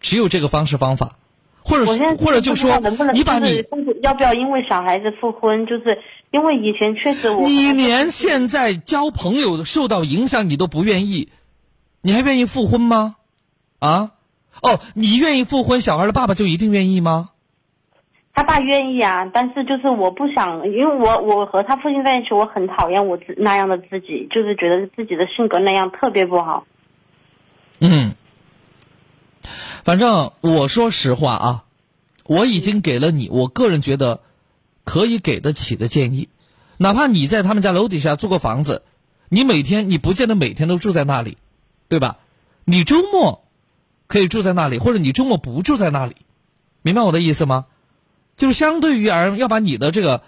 [0.00, 1.16] 只有这个方式方法，
[1.62, 1.84] 或者
[2.16, 2.80] 或者就说
[3.12, 3.64] 你把你
[4.02, 5.66] 要不要因为小孩子复婚？
[5.66, 5.98] 就是
[6.30, 11.28] 因为以前确实我你连现在交朋友受到影响你都不愿意，
[12.00, 13.16] 你还愿意复婚吗？
[13.78, 14.12] 啊？
[14.62, 17.30] 哦，你愿意复婚，小孩的爸爸就一定愿意吗？
[18.34, 26.66] 他爸愿意啊，但是就是我不想，因为我我和他父亲在一起，我很讨厌我自那样的自己，就是觉得自己的性格那样特别不好。
[27.78, 28.14] 嗯，
[29.84, 31.64] 反正我说实话啊，
[32.24, 34.20] 我已经给了你我个人觉得
[34.84, 36.30] 可以给得起的建议，
[36.78, 38.82] 哪怕你在他们家楼底下租个房子，
[39.28, 41.36] 你每天你不见得每天都住在那里，
[41.88, 42.16] 对吧？
[42.64, 43.44] 你周末
[44.06, 46.16] 可以住在那里，或者你周末不住在那里，
[46.80, 47.66] 明白我的意思吗？
[48.36, 50.22] 就是相对于而要把你的这个，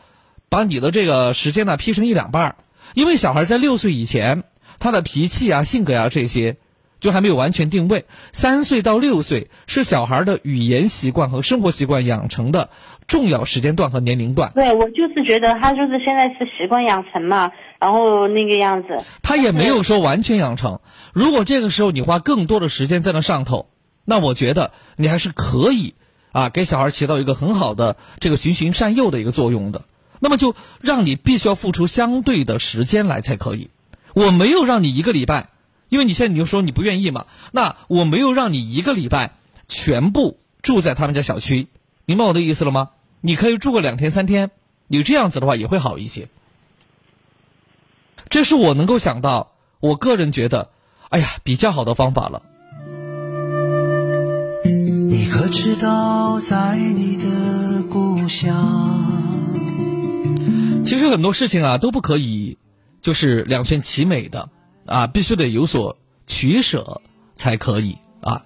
[0.48, 2.56] 把你的这个时间呢劈成一两半儿，
[2.94, 4.44] 因为小孩在六岁以前，
[4.78, 6.56] 他的脾气啊、性格啊这些，
[7.00, 8.04] 就还没有完全定位。
[8.30, 12.70] 三岁到六岁是小孩的语言习惯和生活习惯养成的
[13.08, 14.52] 重要时间段和年龄段。
[14.54, 19.02] 对，我就是觉得他就是现在是习惯养成嘛，然后那个样子。
[19.22, 20.80] 他也没有说完全养成。
[21.12, 23.70] 如果这个时候你花更多的时间在那上头，
[24.04, 25.94] 那我觉得你还是可以。
[26.34, 29.84] 啊，给小孩起到一个很好的这个循循善诱的一个作用的，
[30.18, 33.70] 那么就让你必须要付出相对的时间来才可以。
[34.14, 35.50] 我没有让你一个礼拜，
[35.88, 39.36] 因为你现在你就说你不愿意嘛，那我没有让你一个礼拜
[39.68, 41.68] 全部住在他们家小区，
[42.04, 42.90] 明白我的意思了吗？
[43.20, 44.50] 你可以住个两天三天，
[44.88, 46.28] 你这样子的话也会好一些。
[48.28, 50.70] 这是我能够想到，我个人觉得，
[51.10, 52.42] 哎呀，比较好的方法了。
[55.16, 58.52] 你可知道，在你的故乡，
[60.82, 62.58] 其实很多事情啊都不可以，
[63.00, 64.50] 就是两全其美的
[64.86, 65.96] 啊，必须得有所
[66.26, 67.00] 取舍
[67.36, 68.42] 才可以啊。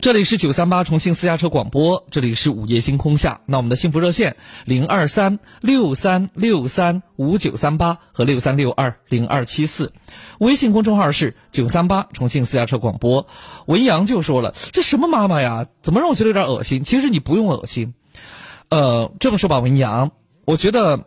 [0.00, 3.40] 这里是九三八重庆私家车广播，这里是午夜星空下。
[3.46, 9.92] 那我们的幸福热线零二三六三六三五九三八和六三六二零二七四，
[10.38, 13.26] 微信公众号是九三八重庆私家车广播。
[13.66, 15.66] 文阳就说了：“这什么妈妈呀？
[15.82, 17.92] 怎么让我觉得有点恶心？”其实你不用恶心，
[18.68, 20.12] 呃，这么说吧，文阳，
[20.44, 21.06] 我觉得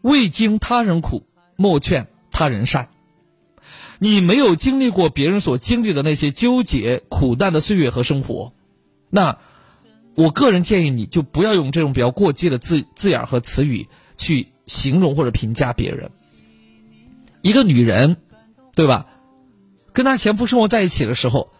[0.00, 2.88] 未经他人苦，莫劝他人善。
[4.02, 8.52] 你没有经历过别人所经历的那些纠结、苦难的岁月和生活，
[9.10, 9.38] 那
[10.16, 13.86] 我个人建议你就不要用这种比较过激的字字眼和词语
[14.16, 16.10] 去形容或者评价别人。
[17.42, 18.16] 一个女人，
[18.74, 19.06] 对吧？
[19.92, 21.52] 跟她前夫生活在一起的时候，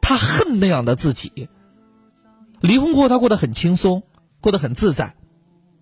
[0.00, 1.48] 她恨那样的自己，
[2.60, 4.02] 离婚过后他过得很轻松，
[4.40, 5.14] 过得很自在，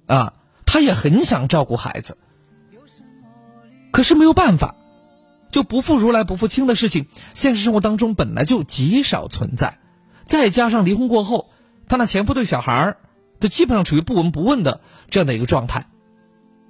[0.09, 0.35] 啊，
[0.67, 2.19] 她也很想照顾孩子，
[3.91, 4.75] 可是没有办法，
[5.53, 9.79] 就不负如来不负卿的事情，现实生活当中本来就极少存在，
[10.25, 11.51] 再加上离婚过后，
[11.89, 12.97] 他那前夫对小孩儿，
[13.39, 15.87] 都基本上处于不闻不问的这样的一个状态，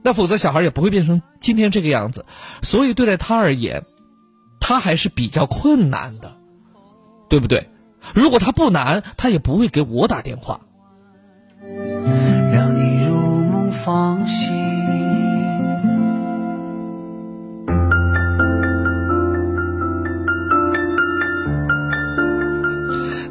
[0.02, 2.26] 那否则小孩也不会变成今天这个样子，
[2.60, 3.84] 所以对待他而言，
[4.60, 6.36] 他还是比较困难的，
[7.28, 7.70] 对不对？
[8.12, 10.60] 如果他不难，他也不会给我打电话。
[12.52, 14.62] 让你如梦方醒。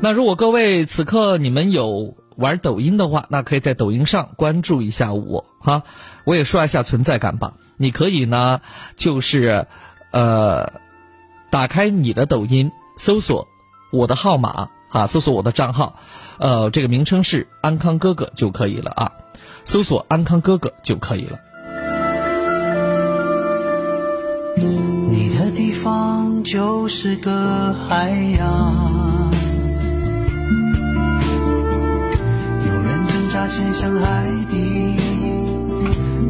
[0.03, 5.83] 那如果各位此刻你们有玩抖音的话，那可以在抖音上关注一下我哈，
[6.23, 7.53] 我也刷一下存在感吧。
[7.77, 8.61] 你可以呢，
[8.95, 9.67] 就是
[10.11, 10.73] 呃，
[11.51, 13.47] 打开你的抖音，搜索
[13.91, 15.97] 我的号码哈，搜索我的账号，
[16.39, 19.11] 呃，这个名称是安康哥哥就可以了啊，
[19.63, 21.37] 搜索安康哥哥就可以了。
[24.57, 29.10] 你的地方就是个海洋，
[33.51, 34.95] 人挣扎潜向海底，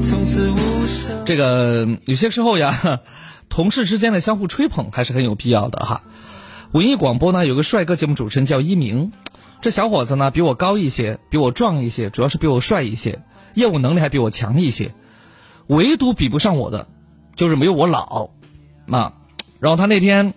[0.04, 0.56] 从此无
[0.88, 1.24] 声。
[1.26, 3.00] 这个有些时候呀，
[3.48, 6.02] 同事之间的相互吹捧还是很有必要的哈。
[6.72, 9.12] 文艺广播呢有个帅哥节目主持人叫一鸣，
[9.62, 13.22] 这小伙子呢比我高一些，比我壮一些，主要是比我帅一些，
[13.54, 14.94] 业务能力还比我强一些，
[15.68, 16.88] 唯独比不上我的，
[17.36, 18.32] 就是没有我老，
[18.90, 19.14] 啊，
[19.60, 20.34] 然后他那天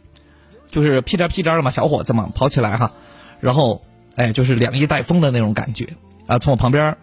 [0.71, 2.93] 就是屁颠屁颠的嘛，小伙子嘛，跑起来哈，
[3.41, 3.83] 然后
[4.17, 5.89] 哎就是两翼带风的那种感觉
[6.27, 6.97] 啊，从我旁边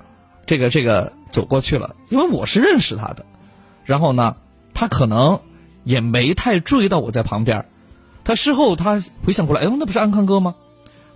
[0.46, 3.26] 这个这个走过去了，因为我是认识他的，
[3.86, 4.36] 然后呢，
[4.74, 5.40] 他可能
[5.84, 7.66] 也没太注意到我在旁边。
[8.24, 10.56] 他事后他回想过来，哎，那不是安康哥吗？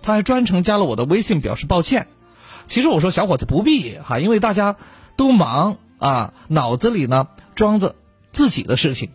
[0.02, 2.06] 他还专程加了我的微信表示抱歉。
[2.64, 4.76] 其实我说小伙子不必哈，因为大家
[5.16, 7.94] 都忙啊，脑子里呢装着
[8.32, 9.10] 自己的事情，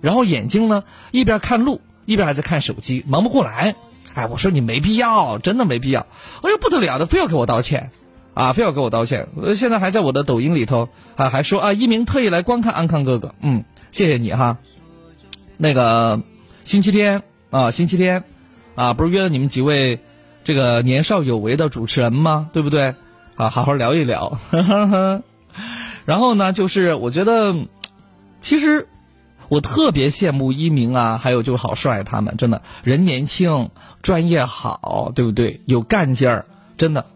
[0.00, 3.74] 然后眼睛呢一边看路一边还在看手机，忙不过来。
[4.14, 6.06] 哎，我说你没必要，真的没必要。
[6.42, 7.90] 哎呦不得了的，非要给我道歉
[8.34, 9.28] 啊，非要给我道歉。
[9.56, 14.58] 现在还在我的抖音里头啊，还说啊一鸣特意来观看安康哥哥，嗯，谢谢你哈。
[15.56, 16.20] 那个
[16.64, 17.22] 星期天。
[17.50, 18.24] 啊，星期天，
[18.74, 20.00] 啊，不是约了你们几位
[20.42, 22.50] 这个年少有为的主持人吗？
[22.52, 22.96] 对不对？
[23.36, 24.40] 啊，好好聊一聊。
[26.04, 27.54] 然后呢，就是我觉得，
[28.40, 28.88] 其实
[29.48, 33.70] 我特别羡慕一鸣啊，还有就是郝帅他们，真的人年轻，
[34.02, 35.60] 专业好，对不对？
[35.66, 36.44] 有干劲儿，
[36.76, 37.06] 真的。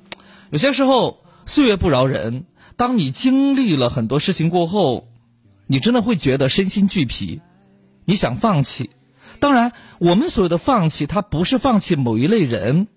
[0.51, 2.45] 有些时候岁月不饶人，
[2.77, 5.09] 当你经历了很多事情过后，
[5.67, 7.41] 你真的会觉得身心俱疲，
[8.05, 8.91] 你想放弃。
[9.41, 12.89] 当然，我们所谓的放弃，它不是放弃某一类人，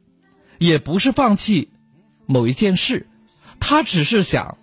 [0.60, 1.70] 也不是放弃
[2.26, 3.08] 某一件事，
[3.60, 4.58] 他只是想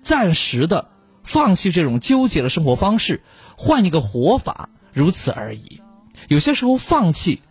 [0.00, 0.90] 暂时的
[1.22, 3.22] 放弃这种纠结的生活方式，
[3.56, 5.80] 换一个活法，如此而已。
[6.28, 7.42] 有些时候，放弃，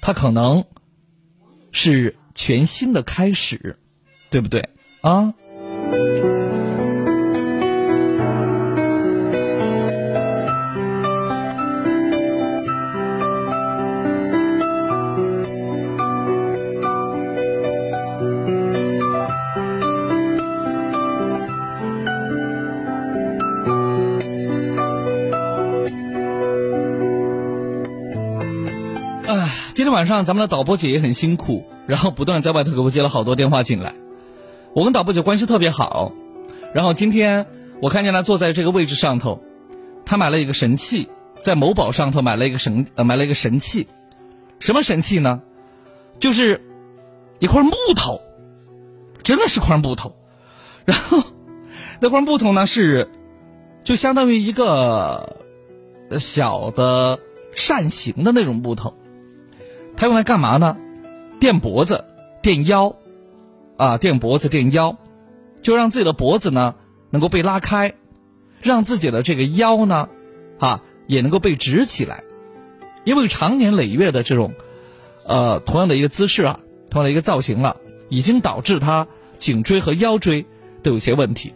[0.00, 0.64] 它可能
[1.72, 3.78] 是全新的开始，
[4.30, 4.68] 对不对
[5.00, 5.34] 啊？
[29.72, 33.94] 今天晚上咱们的导播姐也很辛苦，然后不断在外头给我接了好多电话进来。
[34.72, 36.12] 我跟导播姐关系特别好，
[36.72, 37.46] 然后今天
[37.82, 39.42] 我看见她坐在这个位置上头，
[40.04, 41.08] 她买了一个神器，
[41.40, 43.88] 在某宝上头买了一个神呃买了一个神器，
[44.60, 45.42] 什么神器呢？
[46.20, 46.62] 就是
[47.40, 48.20] 一块木头，
[49.24, 50.14] 真的是块木头，
[50.84, 51.18] 然后
[51.98, 53.10] 那块木头呢是
[53.82, 55.36] 就相当于一个
[56.20, 57.18] 小的
[57.56, 58.94] 扇形的那种木头。
[59.96, 60.76] 它用来干嘛呢？
[61.40, 62.04] 垫脖子、
[62.40, 62.94] 垫腰，
[63.80, 64.98] 啊，垫脖子、垫腰，
[65.62, 66.74] 就让自己的脖子呢
[67.08, 67.94] 能够被拉开，
[68.60, 70.10] 让自己的这个腰呢，
[70.58, 72.22] 啊，也能够被直起来。
[73.04, 74.52] 因为长年累月的这种，
[75.26, 76.60] 呃，同样的一个姿势啊，
[76.90, 77.78] 同样的一个造型了，
[78.10, 79.08] 已经导致他
[79.38, 80.44] 颈椎和腰椎
[80.82, 81.54] 都有些问题。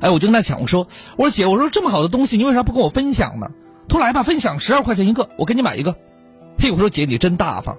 [0.00, 3.50] 哎，我就跟他讲，我说，我说姐，我说这么好的东西，你为啥不跟我分享呢？
[3.88, 5.96] 他说来吧，分享十二块钱一个，我给你买一个。
[6.58, 7.78] 嘿，我说姐，你真大方，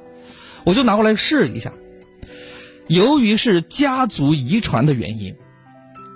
[0.65, 1.71] 我就拿过来试一下。
[2.87, 5.35] 由于是家族遗传的原因，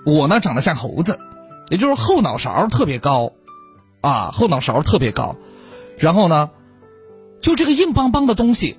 [0.06, 1.18] 我呢长得像猴子，
[1.68, 3.32] 也就是后脑勺特别高，
[4.00, 5.36] 啊，后脑勺特别高，
[5.98, 6.50] 然后呢，
[7.40, 8.76] 就这个硬邦邦的东西，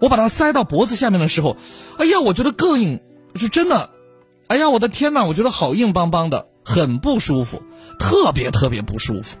[0.00, 1.56] 我把它塞到脖子下面的时候，
[1.98, 3.00] 哎呀，我觉得膈应，
[3.34, 3.90] 是真的，
[4.46, 7.62] 哎呀，我的天呐，我觉得好硬邦邦的，很不舒服，
[7.98, 9.38] 特别特别不舒服。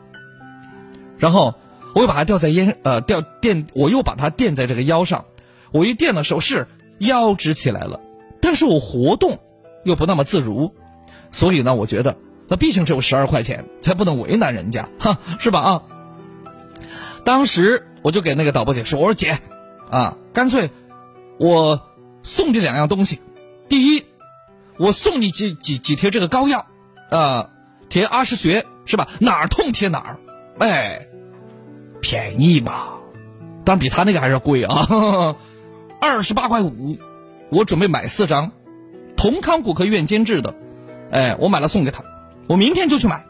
[1.16, 1.54] 然后
[1.94, 5.24] 我又把它吊在烟呃吊垫，我又把它垫在这个腰上，
[5.72, 6.68] 我一垫的时候是
[6.98, 8.00] 腰直起来了，
[8.40, 9.38] 但是我活动
[9.84, 10.74] 又不那么自如，
[11.30, 12.16] 所以呢，我觉得
[12.48, 15.82] 那毕竟只有十二块钱，才不能为难人家，哈，是吧啊？
[17.24, 19.38] 当时我就给那个导播姐说：“我说姐，
[19.90, 20.70] 啊，干脆
[21.38, 21.80] 我
[22.22, 23.20] 送你两样东西。
[23.66, 24.04] 第一，
[24.78, 26.66] 我送你几几几贴这个膏药，
[27.10, 27.48] 啊，
[27.88, 29.08] 贴阿是穴是吧？
[29.20, 30.18] 哪儿痛贴哪儿，
[30.58, 31.08] 哎，
[32.02, 32.88] 便宜嘛，
[33.64, 35.36] 但比他那个还是贵啊，
[36.04, 36.98] 二十八块五，
[37.48, 38.52] 我准备买四张，
[39.16, 40.54] 同康骨科医院监制的，
[41.10, 42.04] 哎，我买了送给他，
[42.46, 43.24] 我明天就去买，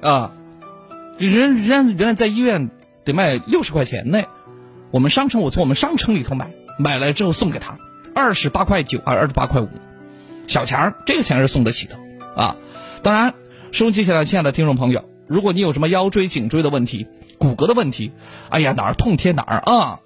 [0.00, 0.30] 啊，
[1.18, 2.70] 人人家原来在医院。”
[3.02, 4.24] 得卖六十块钱呢，
[4.90, 7.78] 我们商城我从我们商城里头买，买来之后送给他，
[8.14, 9.68] 二十八块九啊，二十八块五，
[10.46, 11.98] 小钱儿，这个钱是送得起的
[12.36, 12.56] 啊。
[13.02, 13.32] 当然，
[13.72, 17.06] 收机前的亲爱的听众朋友，如果你有什么腰椎、颈椎的问题、
[17.38, 18.12] 骨骼的问题，
[18.50, 20.00] 哎呀哪儿痛贴哪儿啊，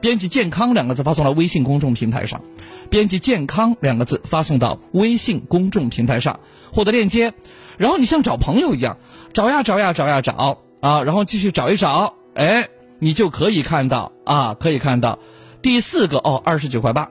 [0.00, 2.42] 编辑“健康”两个字发送到微信公众平台上，
[2.90, 6.40] 编辑“健康”两个字发送到微信公众平台上，
[6.72, 7.34] 获得链接，
[7.76, 8.98] 然后你像找朋友一样
[9.32, 10.58] 找呀找呀找呀找。
[10.80, 12.14] 啊，然后继续找一找。
[12.34, 12.68] 哎，
[13.00, 15.18] 你就可以看到啊，可以看到
[15.60, 17.10] 第四个哦，二十九块八，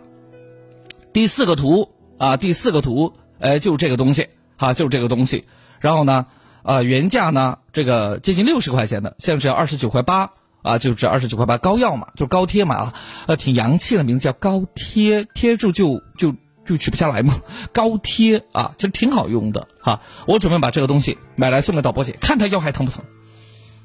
[1.12, 4.30] 第四个图啊，第四个图，哎，就是这个东西。
[4.56, 5.44] 哈，就是这个东西。
[5.82, 6.28] 然后呢，
[6.64, 10.32] 啊，原价呢这个接近六十块钱的，现在只要二十九块八。
[10.62, 12.94] 啊，就这二十九块八膏药嘛，就是膏贴嘛啊，
[13.28, 16.36] 呃，挺洋气的名字叫膏贴，贴住就就
[16.66, 17.34] 就取不下来嘛，
[17.74, 20.02] 膏贴啊，其实挺好用的哈。
[20.28, 23.06] 我准备把这个东西买来送给导播姐，看她腰还疼不疼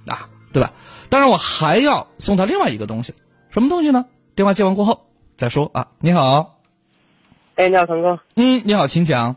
[0.07, 0.73] 啊，对吧？
[1.09, 3.15] 当然，我还要送他另外一个东西，
[3.51, 4.07] 什么东西呢？
[4.35, 5.89] 电话接完过后再说啊。
[6.01, 6.59] 你好，
[7.55, 8.19] 哎，你好，陈哥。
[8.35, 9.37] 嗯，你好，请讲。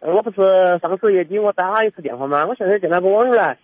[0.00, 2.46] 我不是上次也给我打了一次电话吗？
[2.46, 3.54] 我现在见那个网友呢，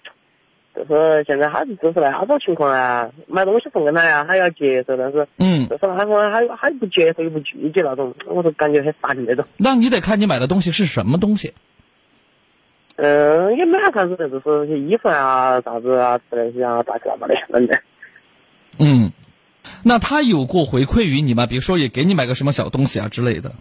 [0.77, 9.47] 就是现在他是就是那种情况啊，买东西送给他呀，他要接受，但是嗯，就是他说他他不接受又不拒绝那种，我就感觉很傻逼那种。
[9.57, 11.55] 那你得看你买的东西是什么东西。
[12.97, 17.79] 嗯，也没啥啥子，就是些衣服啊、啥子啊之类些啊，大哥嘛的，反正。
[18.79, 19.13] 嗯，
[19.83, 21.47] 那他有过回馈于你吗？
[21.47, 23.53] 比如说，也给你买个什么小东西啊之类的？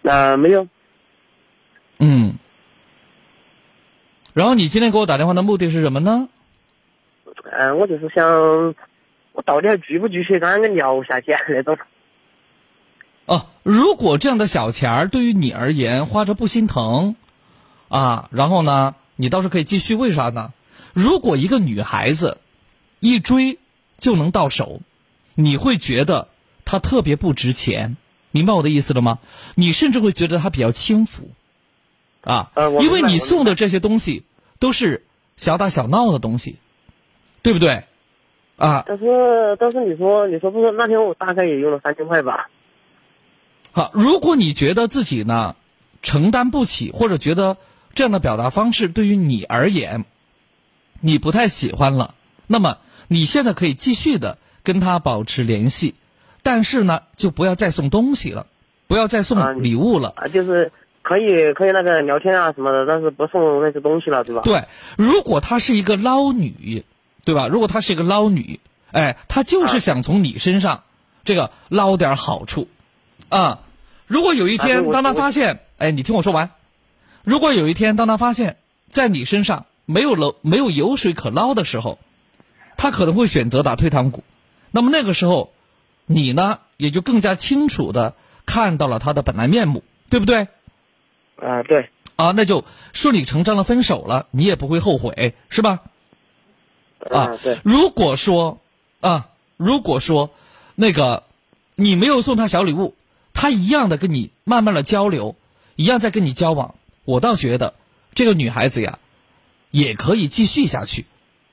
[0.00, 0.66] 那没有。
[1.98, 2.34] 嗯。
[4.32, 6.28] 然后你今天给我打电话的目的是什么呢？
[7.50, 8.74] 嗯，我就是想，
[9.32, 11.78] 我到底还继不继续跟他聊下去那种。
[13.26, 17.16] 哦，如果这样的小钱儿对于你而言花着不心疼。
[17.88, 20.54] 啊，然后呢，你倒是可以继续，为啥呢？
[20.94, 22.38] 如果一个女孩子
[23.00, 23.58] 一追
[23.98, 24.80] 就能到手，
[25.34, 26.28] 你会觉得
[26.64, 27.98] 她特别不值钱，
[28.30, 29.18] 明白我的意思了吗？
[29.56, 31.32] 你甚至会觉得她比较轻浮，
[32.22, 32.50] 啊，
[32.80, 34.24] 因为你送的这些东西
[34.58, 35.04] 都是
[35.36, 36.56] 小打小闹的东西，
[37.42, 37.84] 对不对？
[38.56, 42.48] 啊，但是但是你说你说不是那天我大概也用了三千块吧？
[43.72, 45.56] 好，如果你觉得自己呢
[46.02, 47.56] 承担不起，或者觉得。
[47.94, 50.06] 这样的表达方式对于你而言，
[51.02, 52.14] 你不太喜欢了。
[52.46, 55.94] 那么你现在可以继续的跟他保持联系，
[56.42, 58.46] 但是呢，就不要再送东西了，
[58.86, 60.14] 不要再送礼物了。
[60.16, 64.42] 啊，就是可以可以那个聊天啊什么的，但是不送那些东西了，对吧？
[64.44, 64.64] 对，
[64.96, 66.84] 如果她是一个捞女，
[67.24, 67.48] 对吧？
[67.48, 68.60] 如果她是一个捞女，
[68.92, 70.84] 哎，她就是想从你身上
[71.24, 72.68] 这个捞点好处，
[73.28, 73.60] 啊，
[74.06, 76.50] 如果有一天当她发现，哎，你听我说完。
[77.24, 78.56] 如果有一天，当他发现，
[78.88, 82.00] 在你身上没有了没有油水可捞的时候，
[82.76, 84.24] 他可能会选择打退堂鼓。
[84.72, 85.52] 那么那个时候，
[86.06, 90.48] 你呢也就更加清楚的看到了他的本来面目，对不对？
[91.42, 91.90] 啊，对。
[92.16, 95.82] 啊，那就顺理成章的分手了，你也不会后悔，是吧？
[97.10, 97.58] 啊，对。
[97.64, 98.60] 如果说
[99.00, 100.30] 啊，如果说
[100.76, 101.24] 那个
[101.74, 102.94] 你没有送他小礼物，
[103.34, 105.34] 他一样的跟你慢慢的交流，
[105.74, 106.76] 一样在跟你交往。
[107.04, 107.74] 我倒觉得，
[108.14, 108.98] 这个女孩子呀，
[109.70, 111.06] 也可以继续下去。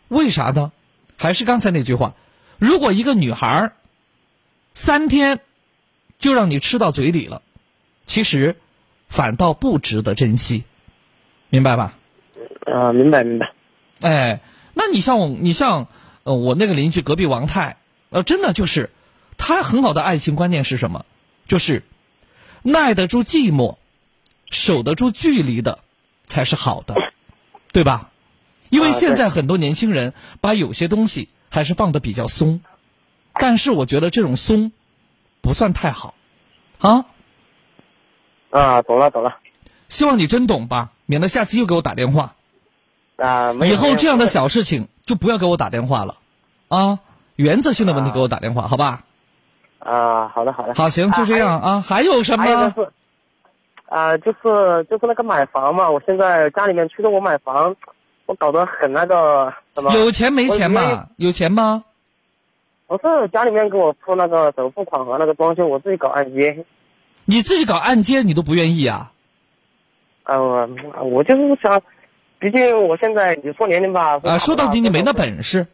[0.07, 0.71] 为啥呢？
[1.17, 2.13] 还是刚才那句话，
[2.59, 3.73] 如果一个女孩
[4.73, 5.39] 三天
[6.19, 7.41] 就让你吃到嘴里了，
[8.05, 8.55] 其实
[9.09, 10.63] 反倒不值得珍惜，
[11.49, 11.97] 明白吧？
[12.65, 13.51] 啊，明白明白。
[13.99, 14.39] 哎，
[14.73, 15.87] 那你像我，你像
[16.23, 17.75] 呃，我那个邻居隔壁王太，
[18.11, 18.91] 呃，真的就是，
[19.37, 21.05] 他很好的爱情观念是什么？
[21.47, 21.83] 就是
[22.63, 23.75] 耐得住寂寞。
[24.51, 25.77] 守得住距离的，
[26.25, 26.95] 才是好的，
[27.71, 28.09] 对吧？
[28.71, 32.61] 因为现在很多年轻人把有些东西还是放的比较松，
[33.33, 34.71] 但是我觉得这种松，
[35.41, 36.15] 不算太好，
[36.79, 37.05] 啊，
[38.51, 39.37] 啊，懂了懂了。
[39.87, 42.35] 希望你真懂吧，免得下次又给我打电话。
[43.17, 46.15] 啊，没以后这样的小事情就不要给我打电话了，
[46.69, 46.99] 啊，
[47.35, 49.01] 原则性的问题给我打电话，好吧？
[49.79, 50.73] 啊，好的好的。
[50.73, 51.81] 好，行，就这样啊。
[51.85, 52.43] 还有什么？
[52.43, 52.91] 还有就是，
[53.87, 57.75] 啊、就是就是那个买房嘛，我现在家里面催着我买房，
[58.25, 59.91] 我搞得很那个什么。
[59.93, 61.07] 有钱没钱嘛？
[61.17, 61.83] 有钱吗？
[62.87, 66.65] 不是家里面给我出那个首付款和那个装修，我自己搞按揭。
[67.29, 69.11] 你自己搞按揭你都不愿意啊？
[70.23, 70.67] 啊、我
[71.03, 71.79] 我就是想，
[72.39, 74.19] 毕竟我现在你说年龄吧。
[74.23, 75.13] 啊，说到底你没那。
[75.13, 75.67] 本事。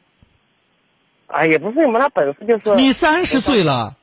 [1.28, 3.95] 啊，也不是没那本事，就是你三十岁了，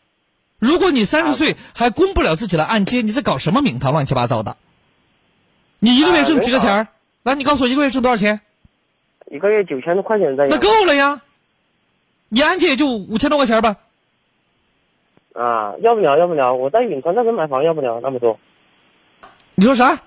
[0.58, 3.92] 如果你三十岁还供不了自己的按揭，你在搞什么名堂？
[3.92, 4.56] 乱七八糟的。
[5.78, 6.88] 你一个月挣几个钱儿？
[7.22, 8.40] 来，你告诉我一个月挣多少钱？
[9.30, 10.46] 一个月九千多块钱在。
[10.46, 11.20] 那够了呀。
[12.30, 13.76] 你按揭也就五千多块钱吧。
[15.34, 18.38] 啊，要不了，要不了，我在永川这边买房要不了那么多。
[19.54, 20.00] 你说啥？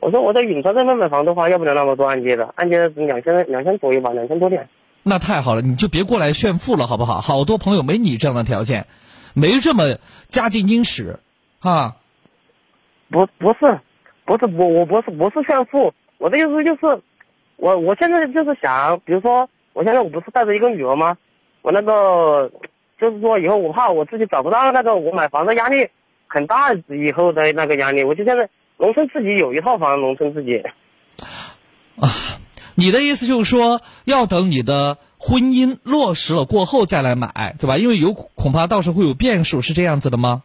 [0.00, 4.68] 我说我在永川这边买房的话，要不了那么多按揭的，按揭两千两千左右吧，两千多点。
[5.02, 7.20] 那太好了，你就别过来炫富了，好不好？
[7.20, 8.86] 好多朋友没你这样的条件，
[9.34, 9.84] 没这么
[10.26, 11.18] 家境殷实，
[11.60, 11.96] 啊，
[13.10, 13.80] 不不是，
[14.24, 17.00] 不是我我不是不是炫富，我的意思就是，
[17.56, 21.16] 我我现在就是想，比如说我现在我不是带着一个女儿吗？
[21.62, 22.50] 我那个
[23.00, 25.88] 就是说以后我怕我自己找不到那个我买房的压力
[26.26, 30.62] 很大，以后的那个压力，我就现在农村自己有一套房，农村自己。
[31.98, 32.08] 啊
[32.78, 37.78] 你的意思就是说，要等你的婚姻落实了过后再来买，对吧？
[37.78, 40.42] 因为有恐怕到时候会有变数，是这样子的吗？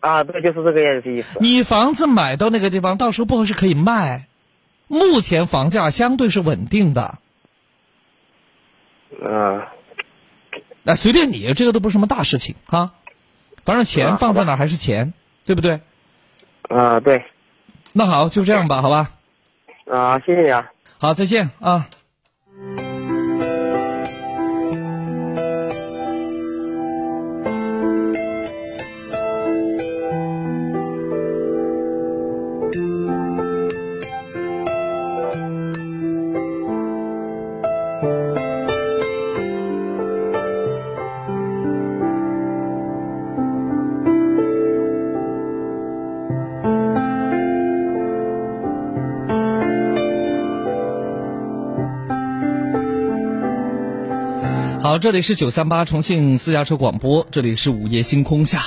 [0.00, 1.38] 啊，对，就是这个意思。
[1.40, 4.26] 你房子买到那个地方，到时候不合适可以卖，
[4.88, 7.18] 目前房价相对是稳定的，
[9.22, 9.62] 嗯、
[10.90, 12.94] 那、随便你，这个都不是什么大事情啊。
[13.64, 15.14] 反正钱啊放在哪儿还是钱，
[15.44, 15.80] 对不对？
[16.68, 17.24] 啊，对，
[17.92, 19.12] 那好，就这样吧，好吧。
[19.86, 20.68] 啊，谢谢你啊。
[20.98, 21.86] 好，再见啊。
[54.90, 58.60] 好，这里是九三八重庆私家车广播，这里是午夜星空下。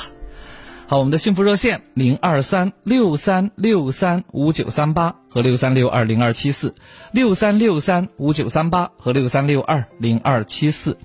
[0.87, 6.75] 好，我们的幸福热线零二三六三六三五九三八和六三六二零二七四，
[7.11, 10.97] 六三六三五九三八和六三六二零二七四。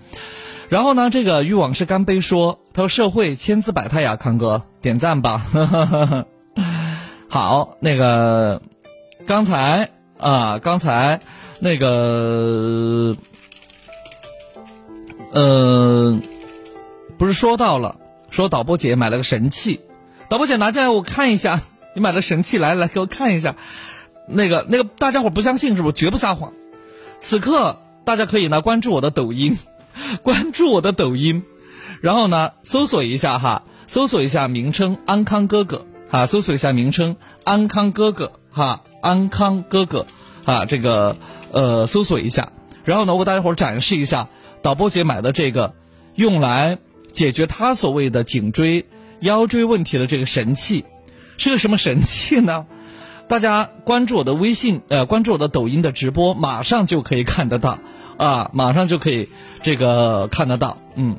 [0.68, 5.44] 然后呢，这个与往事干杯说，他说社会千姿百态呀，康哥点赞吧。
[7.28, 8.62] 好，那个
[9.26, 11.18] 刚才啊，刚才
[11.58, 13.16] 那个
[15.30, 16.20] 呃，
[17.18, 17.96] 不是说到了，
[18.30, 19.80] 说导播姐买了个神器，
[20.28, 21.60] 导播姐拿进来我看一下，
[21.94, 23.56] 你买了神器来来给我看一下，
[24.26, 25.92] 那个那个大家伙不相信是不？
[25.92, 26.52] 绝不撒谎。
[27.18, 29.58] 此刻大家可以呢关注我的抖音，
[30.22, 31.42] 关注我的抖音，
[32.00, 35.84] 然后呢搜索一下哈，搜索一下名称安康哥哥。
[36.10, 38.32] 哈，搜索一下名称安康哥哥。
[38.50, 40.06] 哈，安康哥哥。
[40.46, 41.18] 啊，这个
[41.52, 42.52] 呃搜索一下，
[42.84, 44.30] 然后呢我给大家伙展示一下
[44.62, 45.74] 导播姐买的这个
[46.14, 46.78] 用来
[47.12, 48.86] 解决她所谓的颈椎、
[49.20, 50.84] 腰椎问题的这个神器，
[51.36, 52.66] 是个什么神器呢？
[53.28, 57.78] 大家关注我的微信，呃，关注我的抖音的直播，马上就可以看得到，
[58.16, 59.28] 啊，马上就可以
[59.62, 61.16] 这个看得到，嗯。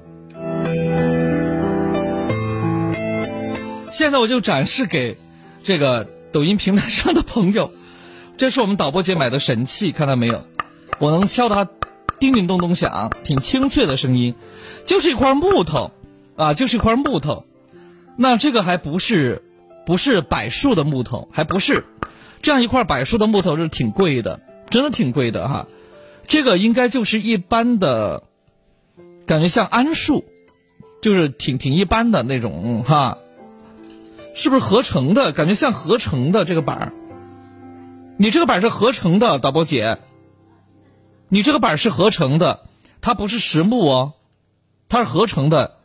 [3.92, 5.18] 现在我就展示给
[5.64, 7.72] 这个抖音平台上的朋友，
[8.38, 10.46] 这是我们导播姐买的神器，看到没有？
[10.98, 11.64] 我能敲它
[12.20, 14.36] 叮叮咚咚响，挺清脆的声音，
[14.86, 15.92] 就是一块木头，
[16.36, 17.46] 啊，就是一块木头。
[18.16, 19.44] 那这个还不是
[19.86, 21.86] 不是柏树的木头，还不是
[22.42, 25.68] 这样一块柏树的木头是挺贵的，真的挺贵的哈。
[26.28, 28.24] 这个应该就是一般的，
[29.26, 30.26] 感觉像桉树，
[31.02, 33.18] 就是挺挺一般的那种、哈。
[34.36, 35.32] 是不是合成的？
[35.32, 36.94] 感觉像合成的这个板儿。
[38.18, 39.98] 你这个板是合成的，导播姐。
[41.30, 42.66] 你这个板是合成的，
[43.02, 44.14] 它不是实木哦，
[44.90, 45.78] 它是合成的，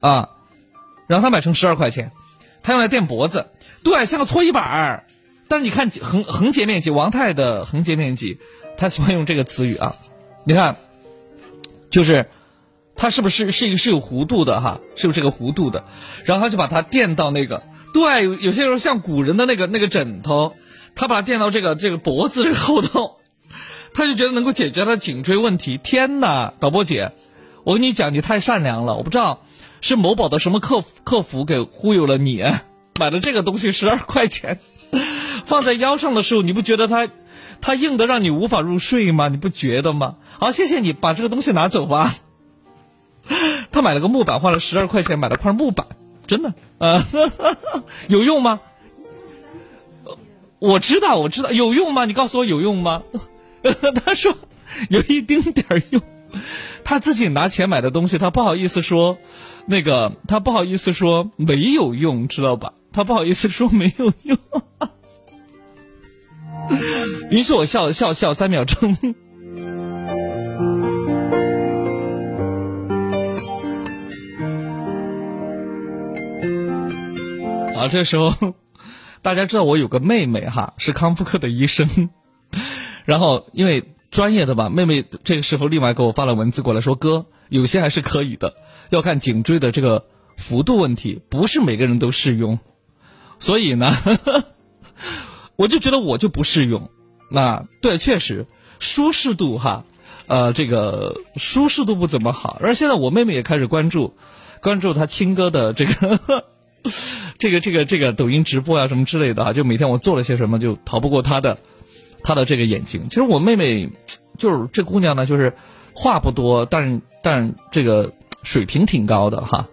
[0.00, 0.30] 啊，
[1.06, 2.12] 然后他买成十二块钱，
[2.62, 5.04] 他用来垫脖子，对，像个搓衣板儿。
[5.48, 8.38] 但是你看横横截面积，王太的横截面积，
[8.76, 9.96] 他喜欢用这个词语啊。
[10.44, 10.76] 你看，
[11.90, 12.28] 就是
[12.94, 14.80] 它是不是是一个是有弧度的哈？
[14.96, 15.84] 是不是这个弧度的？
[16.24, 17.62] 然后他就把它垫到那个，
[17.94, 20.54] 对，有有些时候像古人的那个那个枕头，
[20.94, 23.17] 他把它垫到这个这个脖子后头，
[23.98, 25.76] 他就觉得能够解决他的颈椎问题。
[25.76, 27.10] 天哪，导播姐，
[27.64, 29.42] 我跟你讲，你太善良了，我不知道
[29.80, 32.44] 是某宝的什么客服客服给忽悠了你，
[32.96, 34.60] 买了这个东西十二 块钱，
[35.46, 37.08] 放在腰上的时候，你不觉得它
[37.60, 39.26] 它硬的让你无法入睡吗？
[39.26, 40.14] 你不觉得吗？
[40.38, 42.14] 好，谢谢你把这个东西拿走吧。
[43.72, 45.88] 他买了个木板，花了十二块钱买了块木板，
[46.28, 47.04] 真的啊，
[48.06, 48.60] 有用吗？
[50.60, 52.04] 我知道，我知道有用吗？
[52.04, 53.02] 你告诉我有用吗？
[54.04, 54.36] 他说
[54.90, 56.02] 有一丁点儿用。
[56.84, 59.18] 他自己拿钱买的东西，他不好意思说，
[59.66, 62.74] 那个他不好意思说没有用，知道吧？
[62.92, 64.38] 他不好意思说没有用。
[67.30, 68.96] 于是我笑笑笑三秒钟。
[77.74, 78.34] 啊，这时候
[79.22, 82.10] 大家知道我有个妹妹哈，是康复科的医生，
[83.08, 88.52] 然后因为专业的吧，妹妹这个时候立马给我发了文字过来，说哥，有些还是可以的，
[88.90, 90.04] 要看颈椎的这个
[90.36, 92.58] 幅度问题，不是每个人都适用，
[93.38, 93.90] 所以呢，
[95.56, 96.90] 我就觉得我就不适用。
[97.30, 98.46] 那对，确实
[98.78, 99.86] 舒适度哈，
[100.26, 104.12] 呃，这个舒适度不怎么好，而现在我妹妹也开始关注
[104.60, 106.44] 关注她亲哥的这个。
[107.38, 111.58] 这个这个这个抖音直播啊什么之类的啊，就每天我做了些什么，就逃不过他的
[112.22, 113.06] 他的这个眼睛。
[113.08, 113.90] 其实我妹妹
[114.36, 115.54] 就是这姑娘呢，就是
[115.94, 118.12] 话不多，但但这个
[118.42, 119.68] 水平挺高的哈，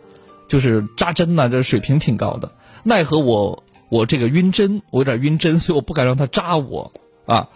[0.47, 2.51] 就是扎针呢，这水平挺高的。
[2.83, 6.91] 奈何我我这个晕针，我有点晕针，所以我不敢让她扎我
[7.25, 7.49] 啊。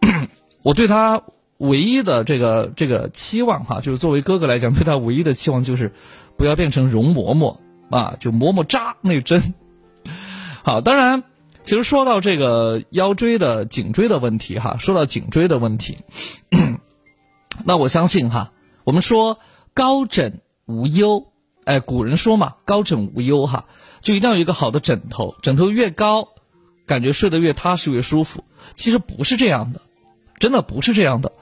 [0.62, 1.22] 我对她
[1.58, 5.92] 唯一的这个这个期望哈，就是作为哥哥来讲，对她唯一的期望就是
[6.36, 7.56] 不要变成容嬷嬷。
[7.88, 9.54] 啊，就嬷嬷扎那针。
[10.64, 11.22] 好，当然，
[11.66, 15.98] 其实说到这个腰椎的颈椎的问题哈，说到颈椎的问题，
[17.66, 18.52] 那我相信哈，
[18.84, 19.40] 我们说
[19.74, 21.26] 高枕无忧，
[21.64, 23.66] 哎，古人说嘛，高枕无忧哈，
[24.00, 26.28] 就一定要有一个好的枕头，枕头越高，
[26.86, 28.44] 感觉睡得越踏实越舒服。
[28.74, 29.80] 其实不是这样的，
[30.38, 31.32] 真的不是这样的。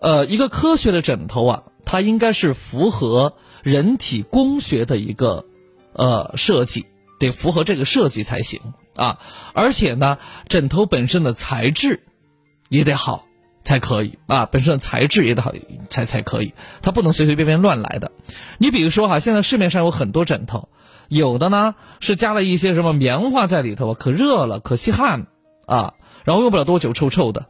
[0.00, 3.32] 呃，一个科学的枕头啊，它应该是符合
[3.62, 5.46] 人体工学的一个。
[5.98, 6.84] 呃，设计
[7.18, 8.60] 得符合这个设计才行
[8.96, 9.18] 啊，
[9.52, 10.18] 而且呢，
[10.48, 12.02] 枕头本身的材质
[12.68, 13.26] 也得好
[13.62, 15.52] 才可以啊，本身的材质也得好
[15.88, 18.10] 才才可以，它不能随随便便乱来的。
[18.58, 20.68] 你比如说哈，现在市面上有很多枕头，
[21.08, 25.26] 有的呢是加了一些什么棉花在里头，可热了，可吸汗
[25.66, 25.94] 啊，
[26.24, 27.46] 然后用不了多久臭臭的，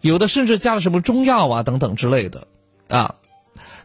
[0.00, 2.46] 有的甚至加了什么中药啊等等之类的
[2.88, 3.14] 啊。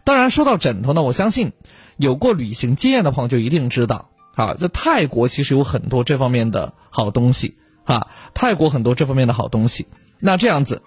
[0.04, 1.54] 当然，说到枕头呢，我相信。
[1.96, 9.88] 有过旅行经验的朋友就一定知道啊，在泰国其实有很多这方面的好东西啊，泰国很多这方面的好东西。
[10.20, 10.82] 那这样子，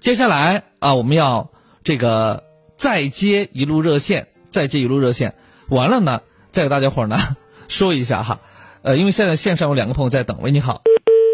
[0.00, 1.50] 接下来啊，我们要
[1.84, 2.44] 这个
[2.74, 5.34] 再接一路热线，再接一路热线，
[5.68, 7.18] 完了呢，再给大家伙呢
[7.68, 8.40] 说一下哈，
[8.82, 10.38] 呃，因为现在线上有两个朋友在等。
[10.40, 10.82] 喂，你好，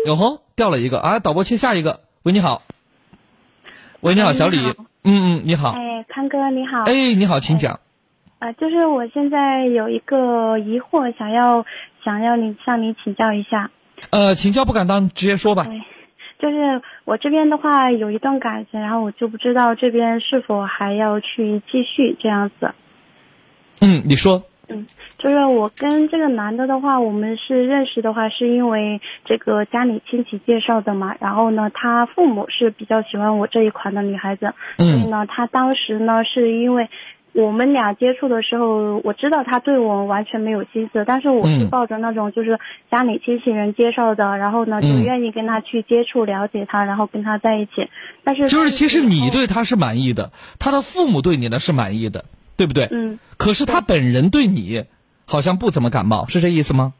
[0.06, 2.00] 哟吼，掉了一个啊，导播切下一个。
[2.24, 2.62] 喂，你好，
[4.00, 4.74] 喂，你好，小李，嗯
[5.04, 7.78] 嗯，你好，哎，康哥你好，哎，你好，请讲。
[8.44, 11.64] 啊，就是我现在有一个疑惑，想要
[12.04, 13.70] 想要你向你请教一下。
[14.10, 15.64] 呃，请教不敢当，直接说吧。
[15.64, 15.80] 对，
[16.38, 22.74] 就是我这边的话有一段感情，然后我就不知道这边是否还要去继续这样子。
[23.80, 24.42] 嗯，你说。
[24.66, 24.86] 嗯，
[25.18, 31.14] 就是我跟这个男的的话，我们是认识的话，是因为这个家里亲戚介绍的嘛。
[31.20, 36.90] 然后呢，他父母是比较喜欢我这一款的女孩子，所以呢，他当时呢是因为。
[37.34, 42.60] 我们俩接触的时候，我知道他对我完全没有心思，但是我是抱着那种就是
[42.90, 47.90] 家里亲戚人介绍的，然后呢就愿意跟他去接触、了解他，然后跟他在一起。
[48.22, 50.30] 但是就是其实你对他是满意的，
[50.60, 52.24] 他的父母对你呢是满意的，
[52.56, 52.88] 对不对？
[52.92, 53.18] 嗯。
[53.36, 54.84] 可是他本人对你
[55.26, 56.94] 好像不怎么感冒，是这意思吗？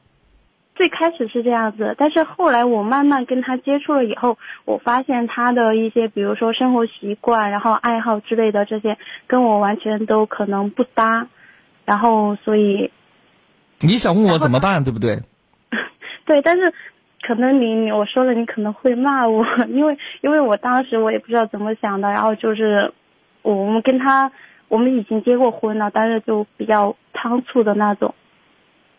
[0.75, 8.99] 最开始是这样子，但是后来我慢慢跟他接触了以后，我发现他的一些，比如说生活习惯，然后爱好之类的这些，
[9.29, 11.29] 跟我完全都可能不搭，
[11.85, 12.91] 然后所以，
[13.81, 15.21] 你想问我怎么办，对不对？
[16.27, 16.73] 对，但是
[17.23, 22.93] 可能你你我说了，你可能会骂我， 因为因为我当时我也不知道怎么想的，然后就是
[23.43, 24.33] 我们跟他
[24.67, 28.13] 我们已经结过婚了，但是就比较仓促的那种。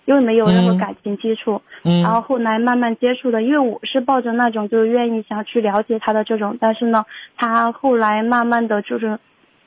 [0.06, 9.20] 因为没有任何感情基础，然后后来慢慢接触的，因为我是抱着那种就是愿意想去了解他的这种，但是呢，他后来慢慢的就是，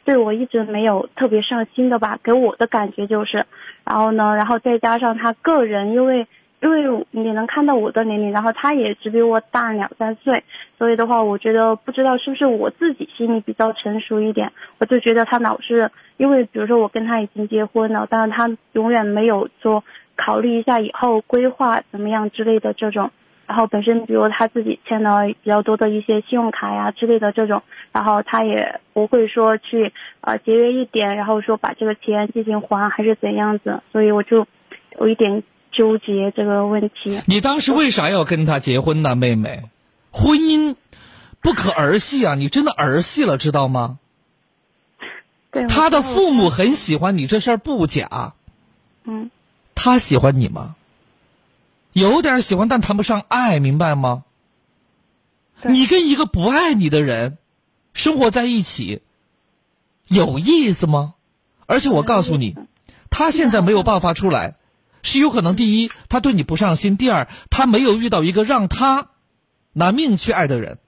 [0.04, 3.46] 对我一直没有特别上心的吧，给我的感觉就是，
[3.84, 6.26] 然后呢，然后再加上他个人，因为
[6.60, 10.42] 因为你能看到我的年龄，然后他也只比我大两三岁，
[10.76, 19.84] 所以的话，我觉得不知道是不是我自己心里比较成熟一点，我就觉得他老是因为比如说我跟他已经结婚了，但是他永远没有说
[20.16, 23.10] 考虑一下以后规划怎么样之类的这种。
[23.46, 29.90] 然后本身，比如他自己欠了比较多的一些信用卡呀之类的这种，然后他也不会说去
[30.20, 34.46] 呃节约一点，然后说把这个钱进行还还是怎样子，所以我就
[35.00, 35.42] 有一点
[35.72, 37.20] 纠结这个问题。
[37.26, 39.64] 你当时为啥要跟他结婚呢，妹妹？
[40.10, 40.76] 婚姻
[41.40, 42.34] 不可儿戏啊！
[42.34, 43.98] 你真的儿戏了，知道吗？
[45.50, 45.66] 对。
[45.66, 48.34] 他的父母很喜欢你，这事儿不假。
[49.04, 49.30] 嗯。
[49.74, 50.74] 他喜欢你吗？
[51.92, 54.24] 有点喜欢，但谈不上爱，明白吗？
[55.62, 57.38] 你跟一个不爱你的人
[57.92, 59.02] 生活在一起，
[60.06, 61.14] 有意思吗？
[61.66, 62.56] 而且我告诉你，
[63.10, 64.54] 他现在没有爆发出来，
[65.08, 69.08] 是有可能第一他对你不上心，第二他没有遇到一个让他
[69.72, 70.78] 拿命去爱的人。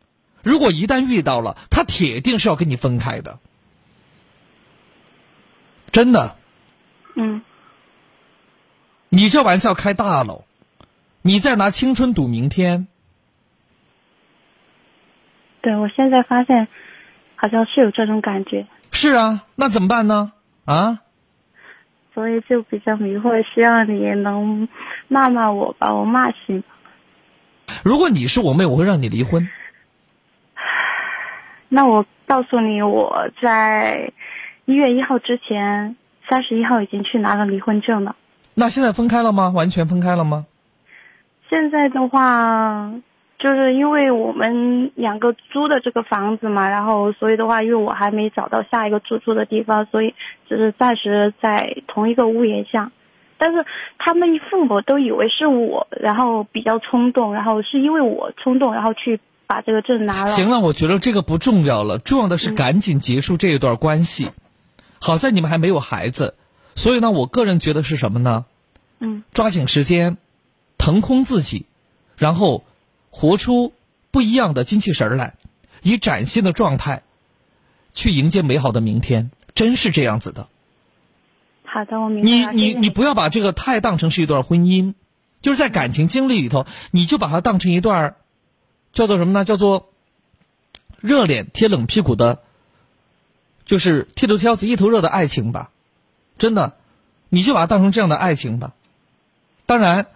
[0.43, 3.39] 如果一旦遇到了，他铁定是要跟你分开的，
[5.93, 6.37] 真的。
[7.17, 7.43] 嗯。
[9.09, 10.45] 你这玩笑开大了。
[11.23, 12.87] 你在拿青春赌明天？
[15.61, 16.69] 对，我现在发现，
[17.37, 18.67] 好像是有这种感觉。
[18.93, 20.33] 是啊，那怎么办呢？
[20.65, 21.01] 啊？
[22.21, 24.69] 所以就比较迷惑，希望你能
[25.09, 26.63] 骂骂我，把我骂醒。
[27.83, 29.49] 如果你是我妹，我会让你离婚。
[31.71, 34.13] 那我告诉你，我在
[34.67, 35.97] 一月一号之前，
[36.29, 38.15] 三十一号已经去拿了离婚证了。
[38.53, 39.49] 那现在分开了吗？
[39.57, 40.45] 完全分开了吗？
[41.49, 42.93] 现在的话，
[43.43, 50.15] 就是因为我们两个租的这个房子嘛，然后所以的话，因为我还没找到下一个住处的地方，所以
[50.49, 52.93] 只是暂时在同一个屋檐下。
[53.39, 53.65] 但是
[53.99, 60.29] 他们父母都以为是我，然后比较冲动，然后是因为我冲动，然后去把这个证拿了。
[60.29, 64.31] 行了，我觉得这个不重要了，重要的是赶紧结束这一段关系。
[65.01, 66.35] 好在你们还没有孩子，
[66.75, 68.45] 所以呢，我个人觉得是什么呢？
[68.99, 70.19] 嗯，抓紧时间。
[70.83, 71.67] 腾空自己，
[72.17, 72.65] 然后
[73.11, 73.75] 活出
[74.11, 75.35] 不一样的精气神来，
[75.83, 77.03] 以崭新的状态
[77.93, 79.31] 去迎接美好的明天。
[79.55, 80.49] 真是这样子的。
[81.65, 82.23] 好的，我明白。
[82.23, 84.95] 你你你不要把这个太当成是一段婚姻，
[85.43, 88.17] 就是在感情经历里头，你就把它当成一段
[88.93, 89.45] 叫做什么呢？
[89.45, 89.91] 叫做
[90.99, 92.41] 热脸贴冷屁股的，
[93.67, 95.71] 就是剃头挑子一头热的爱情吧。
[96.39, 96.77] 真的，
[97.29, 98.73] 你就把它当成这样的爱情吧。
[99.67, 100.07] 当然。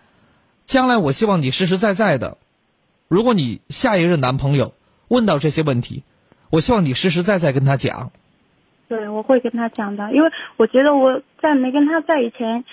[0.67, 2.39] 将来我希望你实实在在的，
[3.09, 4.75] 如果你下一任男朋友
[5.09, 6.03] 问到这些问题，
[6.51, 8.11] 我希望你实实在在跟他讲。
[8.89, 12.65] 对，我会跟他讲的，因为我觉得我在没跟他在以前，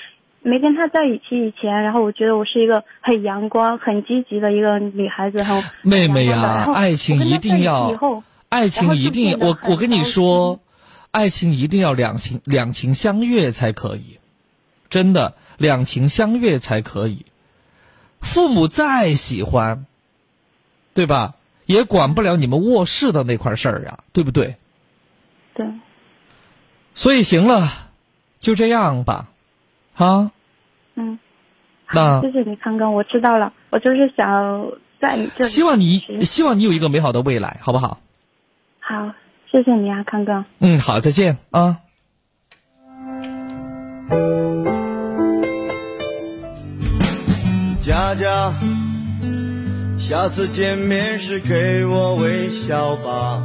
[0.41, 5.37] 没跟他在一起以前，然后我觉得我是一个很阳光、很积极的一个女孩子。
[5.37, 7.97] 然后 妹妹呀， 爱情一定要，
[8.49, 10.59] 爱情一定，我我跟你说，
[11.11, 14.19] 爱情一定要两情两情相悦才可以，
[14.89, 17.25] 真的两情相悦才可以。
[18.19, 19.85] 父母再喜欢，
[20.93, 21.35] 对吧？
[21.65, 24.57] 也管不了你们卧室的那块事儿呀，对不对？
[25.53, 25.65] 对。
[26.93, 27.65] 所以行了，
[28.39, 29.29] 就这样吧，
[29.95, 30.31] 啊。
[30.95, 31.17] 嗯。
[31.93, 33.53] 那谢谢你，康哥，我知道了。
[33.69, 35.49] 我就是想在你这里。
[35.49, 37.99] 希望你希望你有一个美好的未来，好不好？
[38.79, 39.13] 好，
[39.49, 40.43] 谢谢你啊，康哥。
[40.59, 41.77] 嗯，好，再见啊。
[47.81, 48.53] 佳佳，
[50.11, 53.41] 下次见面时给我微笑吧。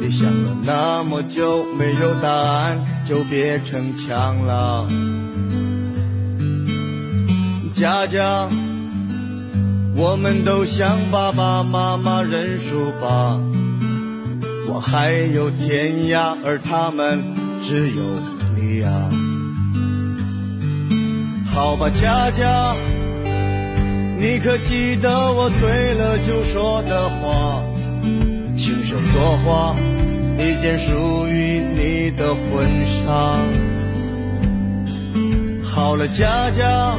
[0.00, 4.88] 你想了那么久没有答案，就别逞强了。
[7.74, 8.48] 佳佳，
[9.94, 13.38] 我们都向爸爸妈妈认输吧。
[14.66, 17.22] 我还有天涯，而他们
[17.62, 18.02] 只有
[18.56, 19.10] 你啊。
[21.54, 22.74] 好吧，佳佳。
[24.18, 27.62] 你可记得我醉了就说的话？
[28.56, 29.76] 亲手作画
[30.38, 33.36] 一件属于你的婚纱。
[35.62, 36.96] 好了，佳佳，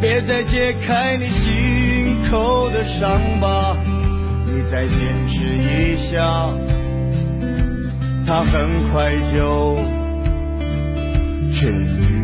[0.00, 3.76] 别再揭开你心口的伤疤。
[4.46, 6.50] 你再坚持一下，
[8.26, 9.76] 它很快就
[11.52, 12.15] 痊愈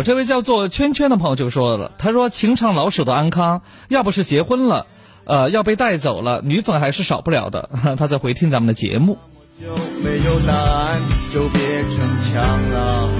[0.00, 4.86] 好，这位叫做圈圈的朋友就说了，他说情场老手的安康，要不是结婚了，
[5.24, 7.68] 呃，要被带走了，女粉还是少不了的。
[8.00, 9.18] 他在回听咱们的节目。
[9.60, 9.66] 就
[10.02, 11.02] 没有答案，
[11.34, 11.98] 就别逞
[12.32, 13.10] 强了。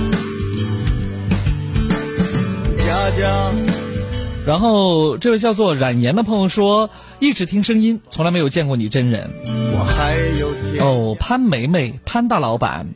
[2.79, 3.53] 佳佳。
[4.47, 9.31] 然后这位叫做冉岩的朋友说，一直听声音，从来没有见过你真人。
[9.45, 12.87] 我还有天哦，潘梅梅，潘大老板。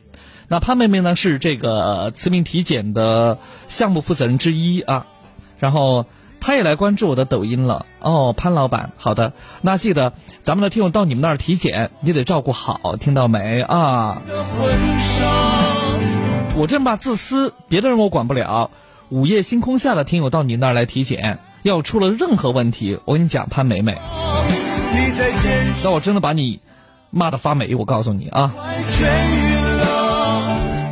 [0.48, 3.38] 那潘妹妹呢是这个慈铭体检的
[3.68, 5.06] 项目负责人之一啊，
[5.58, 6.06] 然后
[6.40, 7.86] 她也来关注我的抖音了。
[8.00, 9.32] 哦，潘老板，好的，
[9.62, 14.20] 那记得咱们的听友到你们那儿体检，你得照顾好，听到没啊？
[16.56, 18.70] 我这么吧，自私，别的人我管不了。
[19.08, 23.98] 午夜星空下的听友到你那儿来体检，要出了任何问题，我跟你讲，潘梅梅，
[25.82, 26.60] 那我真的把你
[27.10, 28.52] 骂的发霉，我告诉你啊。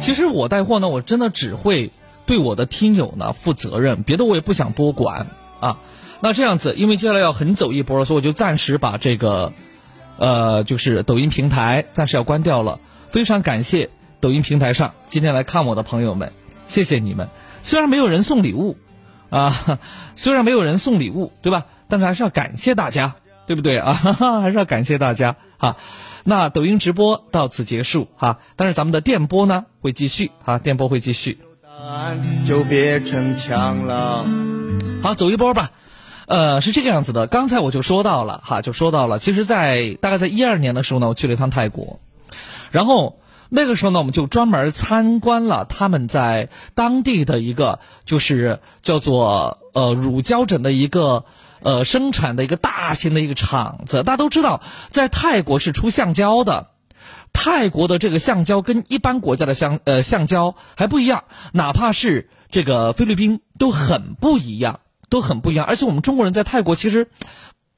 [0.02, 1.92] 其实我带货呢，我真的只会
[2.26, 5.28] 对我的听友呢负责任，别的我也不想多管
[5.60, 5.78] 啊。
[6.20, 9.52] 那这样子，因为接下来要横走一波了，所以我就暂时把这个，
[10.18, 12.80] 呃，就是抖音平台暂时要关掉了。
[13.12, 13.90] 非常感谢
[14.20, 16.32] 抖音平台上今天来看我的朋友们，
[16.66, 17.28] 谢谢你们。
[17.62, 18.76] 虽然没有人送礼物，
[19.30, 19.78] 啊，
[20.16, 21.66] 虽然没有人送礼物，对吧？
[21.86, 23.14] 但是还是要感谢大家，
[23.46, 23.94] 对不对啊？
[24.42, 25.76] 还是要感谢大家啊。
[26.24, 31.40] 那抖音直播到此结束哈，但是咱们的电波呢会继续啊，电波会继续。
[32.46, 34.24] 就别逞强了。
[35.02, 35.70] 好，走一波吧。
[36.26, 41.98] 呃，是这个样子的，刚才我就说到了哈，就说到了，其实，在大概在一二年的时候呢，我去了一趟泰国，
[42.70, 51.24] 然后那个时候呢，我们就专门参观了他们在当地的一个就是叫做呃乳胶枕的一个。
[51.62, 56.68] 呃，生产的一个大型的一个厂子，大家都知道，在泰国是出橡胶的。
[57.32, 65.64] 泰国的这个橡胶跟一般国家的橡呃橡胶还不一样，哪怕是这个菲律宾都很不一样，都很不一样。
[65.64, 67.08] 而且我们中国人在泰国其实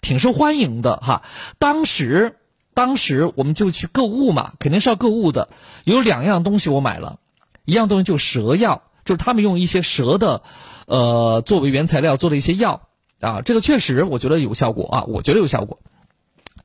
[0.00, 1.22] 挺受欢迎的哈。
[1.58, 2.36] 当时，
[2.74, 5.48] 当时我们就去购物嘛，肯定是要购物的。
[5.84, 7.18] 有两样东西我买了，
[7.64, 10.42] 一样东西就蛇药，就是他们用一些蛇的
[10.86, 12.83] 呃作为原材料做的一些药。
[13.24, 15.80] 啊，这个确实我觉得有效果啊，我觉得有效果。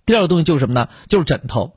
[0.06, 0.90] 第二个东西就是什么呢？
[1.08, 1.76] 就是枕头。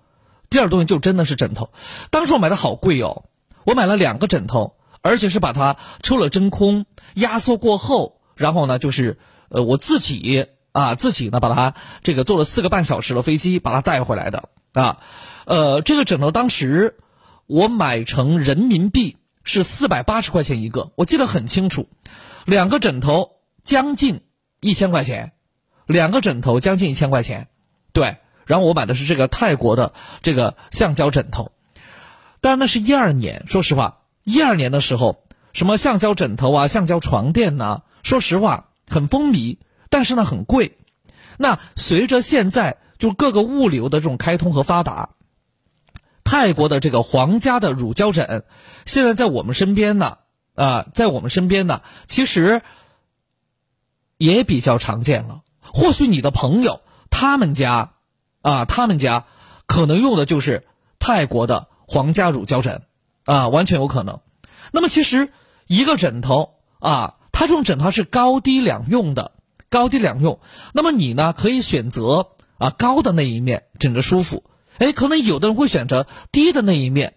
[0.51, 1.71] 第二个东西就真的是枕头。
[2.11, 3.25] 当时我买的好贵哦，
[3.65, 9.19] 我买了两个枕头，而且是把它抽了真空，压缩过后，然后呢，就是
[9.49, 14.99] 呃我自己啊自己呢把它这个坐了四个半小时的飞机把它带回来的啊。
[15.47, 16.99] 呃，这个枕头当时
[17.47, 21.89] 我买成人民币是四百八十块钱一个，我记得很清楚，
[22.47, 24.23] 两个枕头将近。
[24.63, 25.33] 一千块钱，
[25.87, 27.49] 两个枕头将近一千块钱，
[27.93, 28.17] 对。
[28.47, 29.93] 然后我买的是这个泰国的
[30.23, 31.51] 这个橡胶枕头，
[32.41, 33.45] 当然那是一二年。
[33.47, 37.83] 说实话，一二年的时候，什么橡胶枕头啊、橡胶床垫呢？
[38.03, 39.59] 说实话很风靡，
[39.91, 40.79] 但是呢很贵。
[41.39, 45.11] 那随着现在就各个物流的这种开通和发达，
[46.23, 48.45] 泰国的这个皇家的乳胶枕，
[48.87, 50.19] 现在在我们身边呢，
[50.55, 52.63] 啊，在我们身边呢，其实。
[54.23, 55.43] 也比较常见了。
[55.75, 57.95] 或许你的朋友他们家，
[58.41, 59.25] 啊，他们家
[59.67, 60.65] 可能用的就是
[61.01, 62.83] 泰国的皇家乳胶枕，
[63.25, 64.21] 啊，完全有可能。
[64.71, 65.33] 那么其实
[65.67, 69.33] 一个枕头啊，它这种枕头是高低两用的，
[69.69, 70.39] 高低两用。
[70.73, 74.45] 那么你呢，可以选择啊高的那一面枕着舒服。
[74.79, 77.15] 哎，可能有的人会选择低的那一面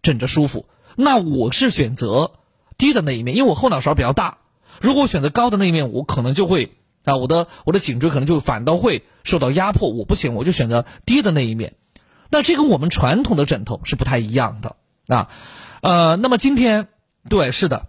[0.00, 0.66] 枕着舒服。
[0.96, 2.32] 那我是选择
[2.78, 4.38] 低的那一面，因为我后脑勺比较大。
[4.82, 9.88] 如果我选择高的那一面，我可能就会啊，我的我的颈椎可能就反倒会受到压迫。
[9.88, 11.74] 我不行，我就选择低的那一面。
[12.30, 14.76] 那这跟我们传统的枕头是不太一样的
[15.06, 15.28] 啊。
[15.82, 16.88] 呃，那么今天
[17.28, 17.86] 对是的，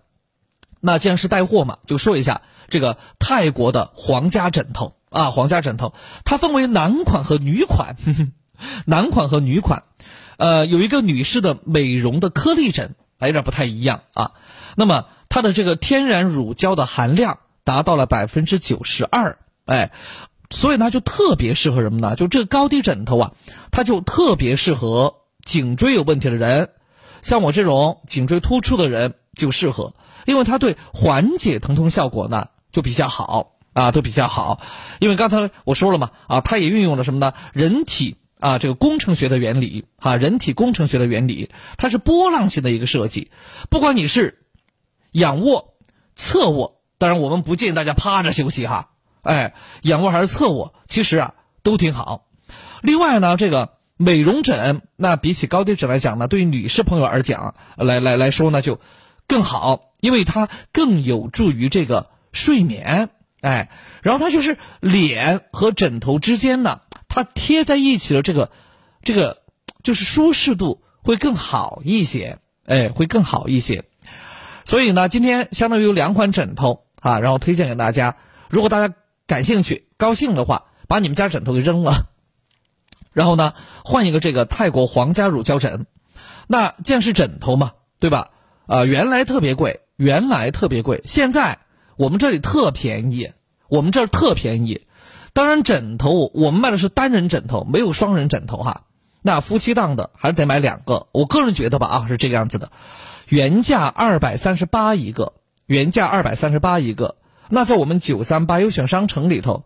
[0.79, 7.95] 那既然是带货嘛，就说一下这个泰国的皇家枕头啊，皇家枕头它分为男款和女款，
[8.85, 9.83] 男款和女款，
[10.37, 14.33] 呃，有一个女士的美容的颗粒枕，还有点不太一样啊。
[14.75, 15.05] 那么。
[15.33, 19.91] 它的这个天然乳胶的含量达到了百分之九十二，哎，
[20.51, 22.15] 所以呢就特别适合什么呢？
[22.15, 23.31] 就这个高低枕头啊，
[23.71, 26.69] 它就特别适合颈椎有问题的人，
[27.21, 29.95] 像我这种颈椎突出的人就适合，
[30.27, 34.61] 因为它对缓解疼痛效果呢就比较好啊，都比较好。
[34.99, 37.33] 因为刚才我说了嘛，啊，它也运用了什么呢？
[37.53, 43.31] 人体啊这个工程学的原理啊，人体工程学的原理，它是波浪形的一个设计，
[43.71, 44.41] 不管你是。
[45.13, 45.75] 仰卧、
[46.13, 48.91] 侧卧，当然我们不建议大家趴着休息哈。
[49.21, 51.33] 哎，仰卧还是侧卧，其实啊
[51.63, 52.27] 都挺好。
[52.81, 58.81] 另外呢，这个美容枕，那比起高低枕来讲呢，对于女士朋友而讲，来来来说呢，就
[59.27, 63.09] 更好，因为它更有助于这个睡眠。
[63.41, 63.69] 哎，
[64.01, 68.51] 然后它就是脸和枕头之间呢，它贴在一起的这个，
[69.03, 69.43] 这个
[69.83, 73.85] 就是舒适度会更好一些，哎，会更好一些。
[74.65, 78.17] 所以呢，今天相当于有两款枕头啊，然后推荐给大家。
[78.49, 78.93] 如果大家
[79.27, 82.07] 感兴趣、高兴的话，把你们家枕头给扔了，
[83.13, 83.53] 然后呢，
[83.83, 85.85] 换一个这个泰国皇家乳胶枕。
[86.47, 88.29] 那既然是枕头嘛，对吧？
[88.65, 91.59] 啊，原来特别贵，原来特别贵，现在。
[91.95, 93.33] 我们这里特便宜，
[93.67, 94.87] 我们这儿特便宜。
[95.31, 98.85] 当然，枕头我们卖的是单人枕头，没有双人枕头哈。
[99.21, 101.05] 那夫妻档的还是得买两个。
[101.11, 102.71] 我个人觉得吧，啊，是这个样子的。
[103.33, 105.33] 原价二百三十八一个，
[105.65, 107.15] 原价二百三十八一个。
[107.49, 109.65] 那在我们九三八优选商城里头，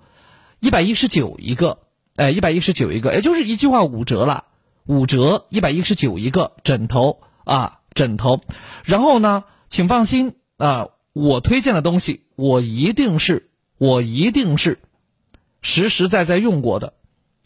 [0.62, 1.80] 一百一十九一个，
[2.16, 4.46] 哎，一百一十九一个，也就是一句话五折了，
[4.86, 8.40] 五折一百一十九一个枕头啊，枕头。
[8.86, 10.88] 然后呢，请放心啊。
[11.12, 14.80] 我推荐的东西，我一定是，我一定是
[15.62, 16.94] 实实在在用过的，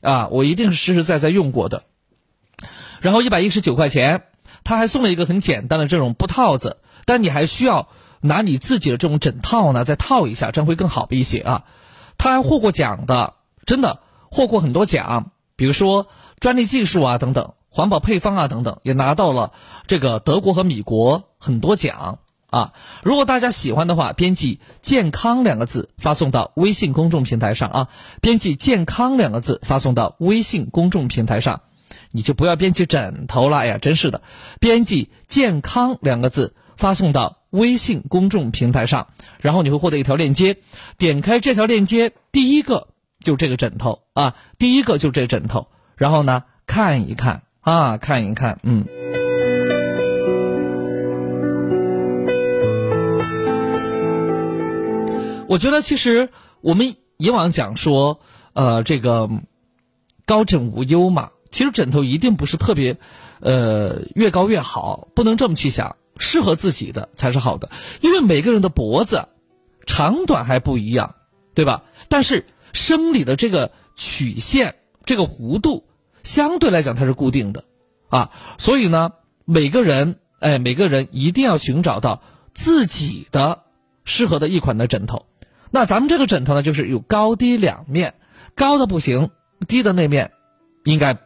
[0.02, 1.86] 啊，我一定是实实在在用过的。
[3.00, 4.26] 然后一百一十九块钱，
[4.64, 7.88] 他还送了一个很简单的这种布套子，但你还需要
[8.22, 11.64] 拿你自己的这种枕套呢，再套一下，这样会更好一些啊。
[12.18, 13.34] 他还获过奖的，
[13.66, 14.00] 真的
[14.30, 16.08] 获过很多奖，比如说
[16.40, 19.52] 专利技术啊等等，环保配方啊等等，也拿到了
[19.88, 22.20] 这个德国和米国很多奖。
[22.52, 27.88] 啊，如果大家喜欢的话，编辑“健康”两个字发送到微信公众平台上啊，
[28.20, 31.62] 编辑“健康”两个字发送到微信公众平台上，
[32.12, 33.58] 你就不要编辑枕头了。
[33.58, 34.22] 哎呀，真是的，
[34.60, 39.08] 编辑“健康”两个字发送到微信公众平台上，
[39.40, 40.58] 然后你会获得一条链接，
[40.98, 42.88] 点开这条链接，第一个
[43.20, 48.86] 就这个枕头啊，第一个就这枕头，然后呢看一看啊，看一看，嗯。
[55.48, 56.30] 我觉得其实
[56.62, 58.22] 我们以往讲说，
[58.54, 59.30] 呃，这个
[60.26, 62.98] 高枕无忧嘛，其实枕头一定不是特别，
[63.42, 69.28] 呃，越高越好，不能这么去想，适合自己的才是好的，因为每个人的脖子
[69.86, 71.16] 长短还不一样，
[71.54, 71.84] 对吧？
[72.08, 74.76] 但是生理的这个曲线、
[75.06, 75.86] 这个弧度
[76.24, 77.66] 相对来讲它是固定的，
[78.10, 79.12] 啊，所以呢，
[79.46, 82.22] 每个人哎，每个人一定要寻找到
[82.54, 83.64] 自己的
[84.06, 85.26] 适合的一款的枕头。
[85.70, 88.16] 那咱们这个枕头呢，就是有高低两面，
[88.56, 89.30] 高的不行，
[89.68, 90.32] 低的那面
[90.84, 91.18] 应该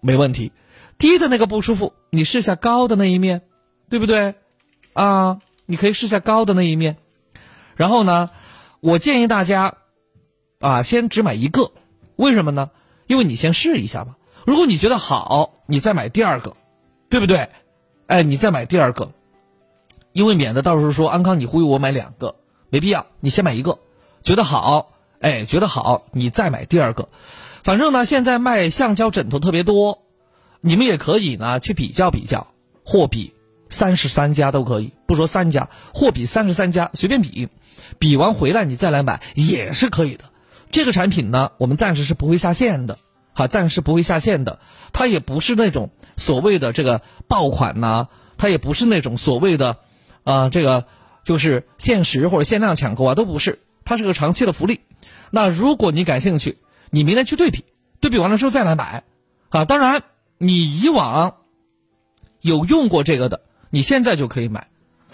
[0.00, 0.52] 没问题。
[0.98, 3.42] 低的那个不舒服，你试下高的那一面，
[3.88, 4.34] 对不对？
[4.92, 6.98] 啊，你可以试下高的那一面。
[7.74, 8.30] 然后呢，
[8.80, 9.74] 我建议大家
[10.58, 11.72] 啊，先只买一个，
[12.16, 12.70] 为什么呢？
[13.06, 14.16] 因为你先试一下吧。
[14.44, 16.56] 如果你觉得好，你再买第二个，
[17.08, 17.48] 对不对？
[18.06, 19.12] 哎，你再买第二个，
[20.12, 22.36] 因为免得到时候说安康你忽悠我买两个。
[22.68, 23.78] 没必要，你先买一个，
[24.22, 27.08] 觉得好，哎，觉得好，你再买第二个。
[27.62, 30.02] 反正呢，现在卖橡胶枕头特别多，
[30.60, 32.54] 你们也可以呢去比较比较，
[32.84, 33.32] 货比
[33.68, 37.48] 三十三家都可以，不说三家，货比三十三家，随便比，
[37.98, 40.24] 比完回来你再来买也是可以的。
[40.70, 42.98] 这个产品呢，我们暂时是不会下线的，
[43.34, 44.58] 哈，暂时不会下线的。
[44.92, 48.08] 它也不是那种所谓的这个爆款呐，
[48.38, 49.78] 它也不是那种所谓的，
[50.24, 50.86] 啊，这个。
[51.22, 54.80] 就是限时或者限量抢购啊，都不是，它是个长期的福利。
[55.30, 56.56] 那如果你感兴趣，
[56.90, 57.64] 你明天去对比，
[58.00, 59.04] 对比完了之后再来买，
[59.50, 60.02] 啊，当然
[60.38, 61.36] 你以往
[62.40, 64.68] 有用过这个的，你现在就可以买，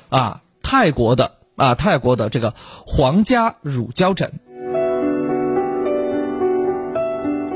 [0.09, 2.55] 啊，泰国的啊，泰国的这个
[2.87, 4.33] 皇家乳胶枕，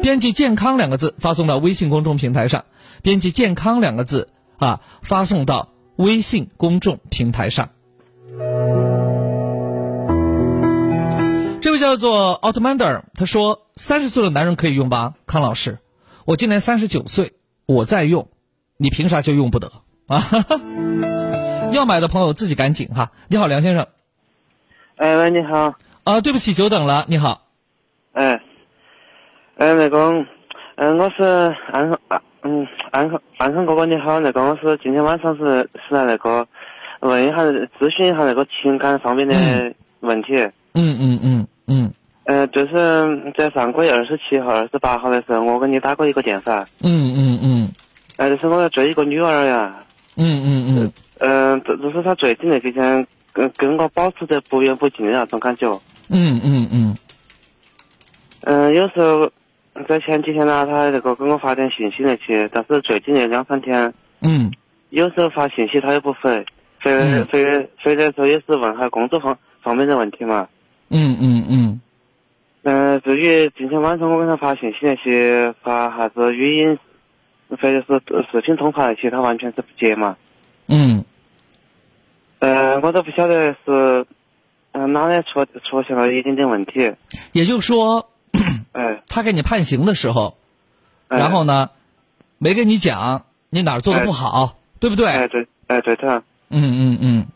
[0.02, 2.64] 编辑“健康”两个字发送到微信公众平台上，
[3.02, 7.70] 编辑“健康”两个字啊，发送到微信公众平台上。
[11.62, 15.78] 这位叫做奥特曼德，他说：“三十岁的男人可以用吧？”康老师，
[16.26, 17.32] 我今年三十九岁，
[17.64, 18.28] 我在用，
[18.76, 19.72] 你凭啥就用不得
[20.06, 20.22] 啊？
[21.72, 23.10] 要买的朋友自己赶紧哈。
[23.28, 23.86] 你好，梁先生。
[24.96, 25.74] 哎喂，你好。
[26.04, 27.06] 啊，对不起，久等了。
[27.08, 27.46] 你好。
[28.12, 28.42] 哎。
[29.56, 30.26] 哎，那个，
[30.76, 31.22] 嗯，我是
[31.72, 34.20] 安安嗯安康安康哥哥，你好。
[34.20, 36.46] 那个，我是今天晚上是是来那个
[37.00, 40.34] 问一下咨询一下那个情感方面的问题。
[40.74, 46.68] 嗯嗯嗯嗯，呃，就是在上个月二十七号、二十八号的时候，我给你打过一个电话。
[46.82, 47.74] 嗯嗯嗯，
[48.16, 49.74] 哎，就是我要追一个女儿呀。
[50.16, 55.68] 嗯嗯嗯，嗯，这就是她最近那几天跟跟我保持着不远不近的那种感觉。
[56.08, 56.98] 嗯嗯嗯。
[58.42, 59.30] 嗯，有时候
[59.88, 64.52] 在前几天呢，她那个给我发点信息那些，但是最近那两三天，嗯，
[64.90, 66.44] 有时候发信息她也不回，
[66.82, 67.44] 所以所以
[67.82, 70.46] 所以来说也是问下工作方方面的问题嘛。
[70.90, 71.80] 嗯嗯嗯。
[72.62, 76.78] 嗯，至于今天晚上我给他发信息那些，发啥子语音，
[77.48, 80.16] 或者是视频通话那些，他完全是不接嘛。
[80.66, 81.04] 嗯。
[82.40, 84.06] 嗯，我都不晓得是，
[84.72, 86.92] 嗯，哪里出出现了一点点问题。
[87.32, 88.10] 也就是说，
[88.72, 90.36] 哎，他给你判刑的时候，
[91.08, 91.70] 然后呢，
[92.38, 95.06] 没跟你讲你哪儿做的不好，对不对？
[95.06, 96.22] 哎，对，哎，对的。
[96.50, 97.26] 嗯嗯嗯。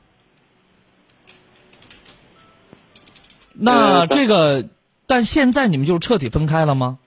[3.54, 4.68] 那这个，
[5.06, 6.98] 但现在你们就彻底分开了吗？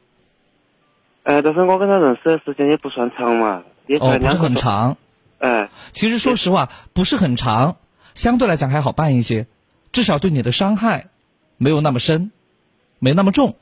[1.24, 4.98] 哎，但是我跟他认识的时间也不算长嘛，也哦，不是很长。
[5.40, 7.76] 哎，其实说实话，不是很长。
[8.14, 9.46] 相对来讲还好办一些，
[9.92, 11.08] 至少对你的伤害
[11.58, 12.32] 没有那么深，
[13.00, 13.56] 没那么重。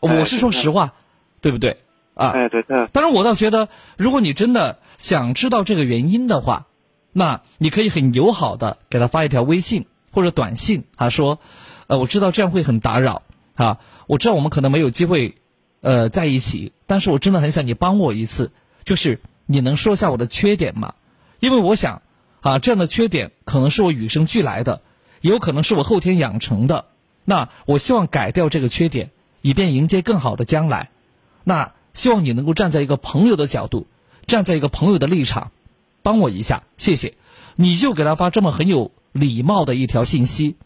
[0.00, 0.94] 我是说实话，
[1.40, 1.78] 对不对？
[2.14, 2.86] 啊，哎，对的。
[2.86, 6.66] 当然，我倒觉得，如果你真的想知道这个原因的话，
[7.12, 11.38] 那你可以很友好的给他发一条微信或者短信他，说，
[11.88, 13.22] 呃，我知道这样会很打扰
[13.54, 15.36] 啊，我知道我们可能没有机会，
[15.80, 18.50] 呃，在一起，但是我真的很想你帮我一次，
[18.84, 20.94] 就是你能说下我的缺点吗？
[21.40, 22.02] 因为我想。
[22.44, 24.82] 啊，这样的缺点可能是我与生俱来的，
[25.20, 26.86] 也有可能是我后天养成的。
[27.24, 30.90] 那我希望改掉这个缺点，以便迎接更好的将来。
[31.44, 33.86] 那希望你能够站在一个朋友的角度，
[34.26, 35.52] 站在一个朋友的立场，
[36.02, 37.14] 帮我一下，谢谢。
[37.54, 40.56] 你就给他发这么很有礼貌的一条信息，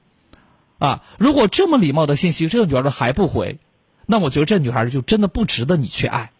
[0.78, 3.58] 啊，如果这么礼貌的信息这个女孩都还不回，
[4.06, 6.32] 那我觉得这女孩就真的不值得你去爱，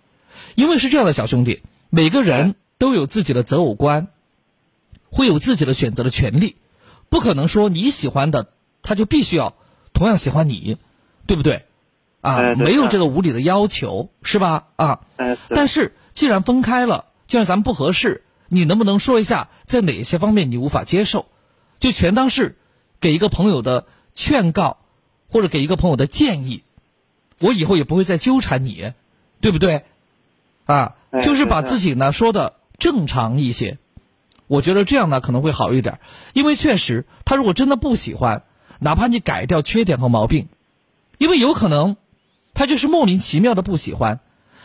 [0.54, 4.08] 因为是这样的，小兄弟，每个人都有自己的择偶观。
[5.08, 6.56] 会有自己的选择的权利，
[7.08, 8.48] 不可能说你喜欢的
[8.82, 9.54] 他就必须要
[9.94, 10.76] 同样喜欢你，
[11.26, 11.64] 对不对？
[12.20, 14.66] 啊，没有这个无理的要求，是吧？
[14.76, 15.00] 啊，
[15.48, 21.26] 但是既然分开了，既然咱们不合适，你能不能说一下在哪些方面你无法接受？
[21.80, 22.58] 就全当是
[23.00, 23.86] 给一个朋友的
[24.16, 24.78] 劝告，
[25.28, 26.64] 或者给一个朋友的建议，
[27.38, 28.92] 我以后也不会再纠缠你，
[29.40, 29.84] 对不对？
[30.64, 33.78] 啊，就是把自己呢说的正常一些。
[34.48, 36.00] 我觉得这样呢可能会好一点，
[36.32, 38.42] 因为确实他如果真的不喜欢，
[38.80, 40.48] 哪怕你改掉缺点和毛病，
[41.18, 41.96] 因为有可能
[42.54, 44.20] 他就是莫名其妙的不喜欢，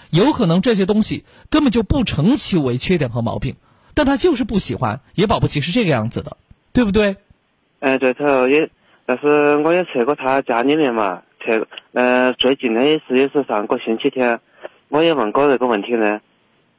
[0.10, 3.56] 有可能这些东西根本就不成其为缺点和毛病，
[3.94, 6.38] 但他就是不喜欢，也保不齐是这个样子的，
[6.74, 7.18] 对不对？
[7.80, 8.70] 哎，对头也，
[9.12, 14.40] 但是我也去过他家里面嘛，去，呃，最近的也是也是上个星期天，
[14.88, 16.22] 我也问过这个问题呢，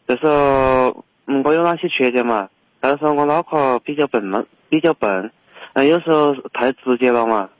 [0.08, 2.48] 就说嗯我有哪些缺点嘛？
[2.80, 5.30] 但是我脑壳比较笨嘛，比较笨，
[5.74, 7.50] 嗯，有时候太直接了嘛。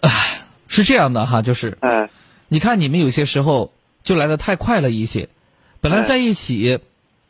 [0.00, 0.10] 唉，
[0.66, 2.10] 是这样的哈，就是，哎，
[2.48, 5.28] 你看你们有些时候就来的太快了一些，
[5.80, 6.80] 本来在一起，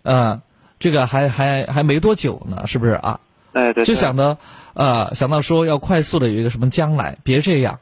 [0.03, 0.41] 呃，
[0.79, 3.21] 这个还还还没多久呢，是不是啊？
[3.57, 3.85] 哎，对。
[3.85, 4.37] 就想着，
[4.75, 7.81] 呃，想到说要快速的有一个什么将来，别这样，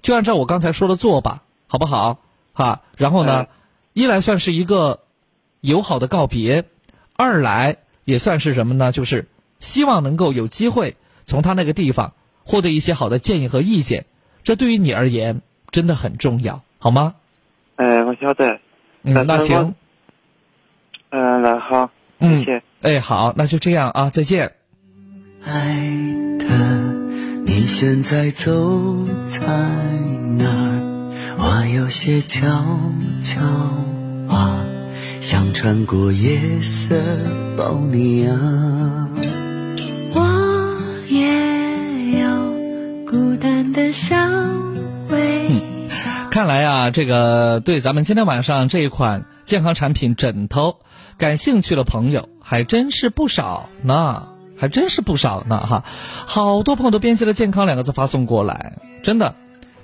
[0.00, 2.20] 就按照我刚才说的做吧，好不好？
[2.54, 3.46] 哈，然后呢，
[3.92, 5.00] 一来算是一个
[5.60, 6.64] 友好的告别。
[7.16, 8.92] 二来也算是什么呢？
[8.92, 9.28] 就是
[9.58, 14.06] 希望能够有机会从他那个地方获得一些好的建议和意见，
[14.42, 17.14] 这对于你而言真的很重要，好吗？
[17.76, 18.58] 哎，我晓得。
[19.02, 19.74] 嗯，那行。
[21.10, 21.90] 嗯，那好。
[22.18, 22.62] 嗯。
[22.80, 24.52] 哎，好，那就这样啊，再见。
[25.44, 25.74] 爱
[26.38, 26.46] 的，
[27.46, 29.38] 你现在走在
[30.38, 31.12] 哪儿？
[31.38, 32.48] 我有些悄
[33.22, 33.40] 悄
[34.28, 34.58] 话。
[35.20, 36.96] 想穿过夜色
[37.56, 39.08] 抱你啊！
[40.14, 40.76] 我
[41.08, 44.16] 也有孤单的小
[45.10, 45.50] 尾
[46.30, 50.76] 看来啊，这个对咱们今天晚上这一款健康产品枕头
[51.18, 54.28] 感兴趣的朋友还真是不少呢，
[54.60, 55.84] 还真是不少呢哈！
[56.26, 59.34] 好多朋友都编辑了“健康”两个字发送过来，真的，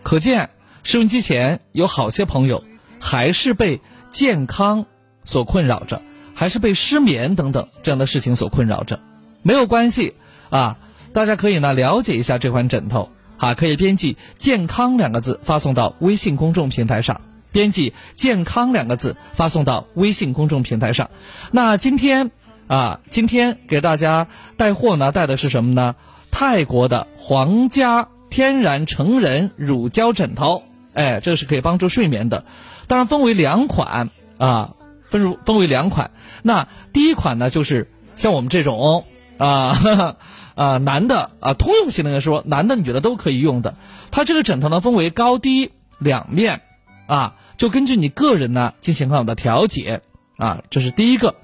[0.02, 0.50] 可见
[0.84, 2.62] 收音机前有好些朋友
[3.00, 3.80] 还是被
[4.10, 4.86] 健康。
[5.28, 6.02] 所困扰着，
[6.36, 9.00] 还是被失眠等等这样的事情所困扰着，
[9.42, 10.14] 没有关系
[10.50, 10.78] 啊！
[11.12, 21.10] 大家可以呢了解一下这款枕头啊，可以编辑“健康”两个字发送到微信公众平台上，编辑“健康”两个字发送到微信公众平台上。
[21.50, 22.30] 那今天
[22.68, 24.26] 啊，今天给大家
[24.56, 25.94] 带货呢，带的是什么呢？
[26.30, 30.62] 泰国的皇家天然成人乳胶枕头，
[30.94, 32.44] 哎，这个是可以帮助睡眠的，
[32.86, 34.72] 当然分为两款啊。
[35.08, 36.10] 分如分为两款，
[36.42, 39.04] 那第一款呢，就是像我们这种
[39.38, 40.16] 啊
[40.56, 43.76] 啊男的啊通用型的来说，男的女的都可以用的。
[44.10, 46.60] 它这个枕头呢分为高低两面
[47.06, 50.02] 啊，就根据你个人呢进行很好的调节
[50.38, 51.36] 啊，这是第一个。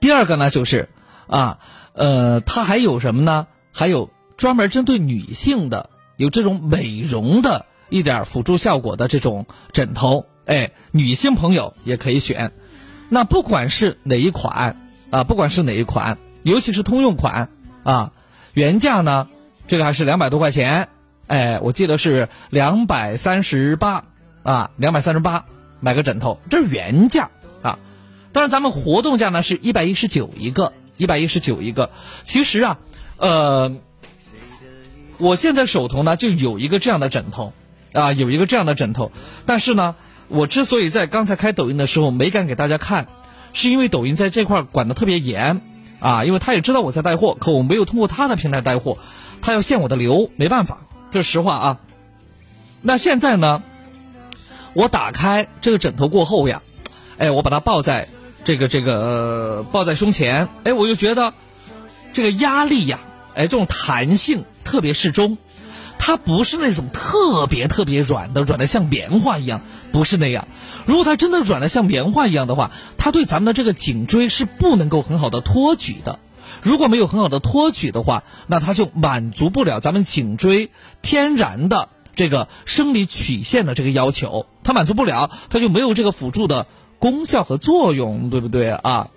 [0.00, 0.88] 第二个呢就是
[1.26, 1.58] 啊，
[1.92, 3.46] 呃，它还有什么呢？
[3.72, 12.52] 还有专门针对女性的，有这种美容的一点辅助效果的这种枕头，哎，女性朋友也可以选。
[13.08, 14.76] 那不管是哪一款
[15.10, 17.50] 啊，不管是哪一款，尤其是通用款
[17.82, 18.12] 啊，
[18.52, 19.28] 原价呢，
[19.68, 20.88] 这个还是两百多块钱，
[21.26, 24.04] 哎，我记得是两百三十八
[24.42, 25.44] 啊，两百三十八
[25.80, 27.30] 买个枕头，这是原价。
[28.36, 31.88] 当然，咱们活动价呢是一百一十九一个，一百一十九一个。
[32.22, 32.78] 其实啊，
[33.16, 33.74] 呃，
[35.16, 37.54] 我现在手头呢就有一个这样的枕头
[37.94, 39.10] 啊，有一个这样的枕头，
[39.46, 39.96] 但是呢。
[40.28, 43.06] 我之所以在刚才开抖音的时候没敢给大家看，
[43.52, 45.62] 是因为抖音在这块管的特别严，
[46.00, 48.98] 啊，因为他也知道我在带货，可我没有通过他的平台带货，
[49.40, 50.80] 他要限我的流，没办法，
[51.12, 51.78] 这是实话啊。
[52.82, 53.62] 那现在呢，
[54.74, 56.60] 我打开这个枕头过后呀，
[57.18, 58.08] 哎，我把它抱在
[58.46, 61.34] 这个这个抱在胸前，哎，我就觉得
[62.12, 63.00] 这个压力呀，
[63.34, 65.36] 哎，这种弹性特别适中。
[65.98, 70.46] 它不是那种特别特别软的，软的像棉花一样，不是那样。
[70.84, 76.20] 如果它真的软的像棉花一样的话，它对咱们的这个颈椎是不能够很好的托举的。
[76.62, 80.70] 如果没有很好的托举的话，那它就满足不了咱们颈椎
[81.02, 86.68] 天然的这个生理曲线的这个要求，它满足不了，它就没有这个辅助的
[86.98, 89.10] 功效和作用，对不对啊？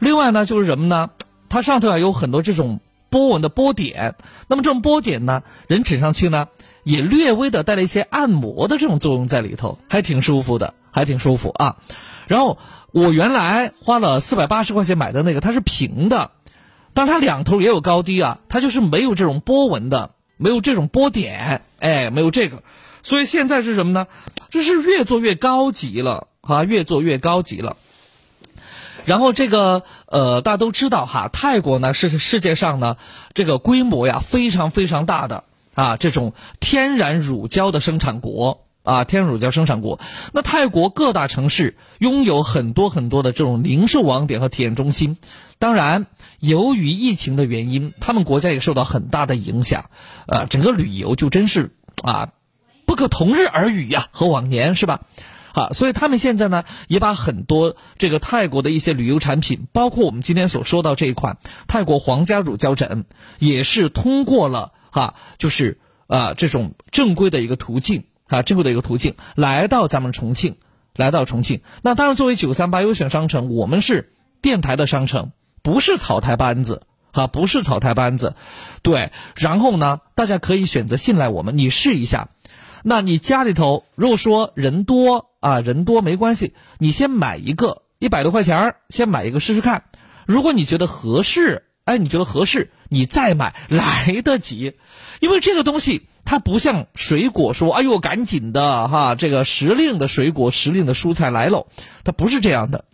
[0.00, 1.10] 另外呢，就是什么呢？
[1.48, 2.80] 它上头啊有很多这种。
[3.10, 4.16] 波纹的波点，
[4.48, 6.48] 那么这种波点呢，人枕上去呢，
[6.84, 11.78] 也略微的带了一些按摩的这种作用在里头，还挺舒服的，还挺舒服啊。
[12.26, 12.58] 然后
[12.92, 16.32] 我原来花了四百八十块钱买的那个，它是平的，
[16.92, 22.62] 但它两头也有高低啊，它就是没有这种波纹的，没有这种波点，哎，没有这个，
[23.02, 24.06] 所以现在是什么呢？
[24.50, 27.76] 这是越做越高级了啊，越做越高级了。
[29.04, 32.96] 然后这个呃，大家都知道哈，泰国呢是世界上呢
[33.32, 35.44] 这个规模呀非常非常大的
[35.74, 39.98] 啊这种天然乳胶的生产国啊，天然乳胶生产国。
[40.32, 45.16] 那泰国各大城市拥有很多很多的这种零售网点和体验中心。
[45.58, 46.06] 当然，
[46.38, 49.90] 由于疫情的原因，他们国家也受到很大的影响，
[50.26, 51.72] 呃，整个旅游就真是
[52.02, 52.30] 啊
[52.86, 55.00] 不可同日而语呀，和往年是吧？
[55.54, 63.04] 啊，所以他们现在呢，也把很多这个泰国的一些旅游产品，包括我们今天所说到这一款泰国皇家乳胶枕，
[63.38, 70.56] 也是通过了哈，就是啊这种正规的一个途径啊，正规的一个途径来到咱们重庆，
[70.94, 71.62] 来到重庆。
[71.82, 74.12] 那当然，作为九三八优选商城，我们是
[74.42, 78.34] 电台的商城，不是草台班子啊，不是草台班子。
[78.82, 82.28] 对，然后呢，大家可以选择信赖我们，你试一下。
[82.84, 89.84] 那你家里头如果说人多啊，人多没关系，你先买一个一百多块钱先买一个试试看。
[90.26, 94.74] 如果你觉得合适，哎，你觉得合适，你再买来得及，
[95.20, 101.68] 因为这个东西它不像水果说，哎呦，赶紧的哈，这个时令的水果、时令的蔬菜来喽，
[102.04, 102.84] 它不是这样的，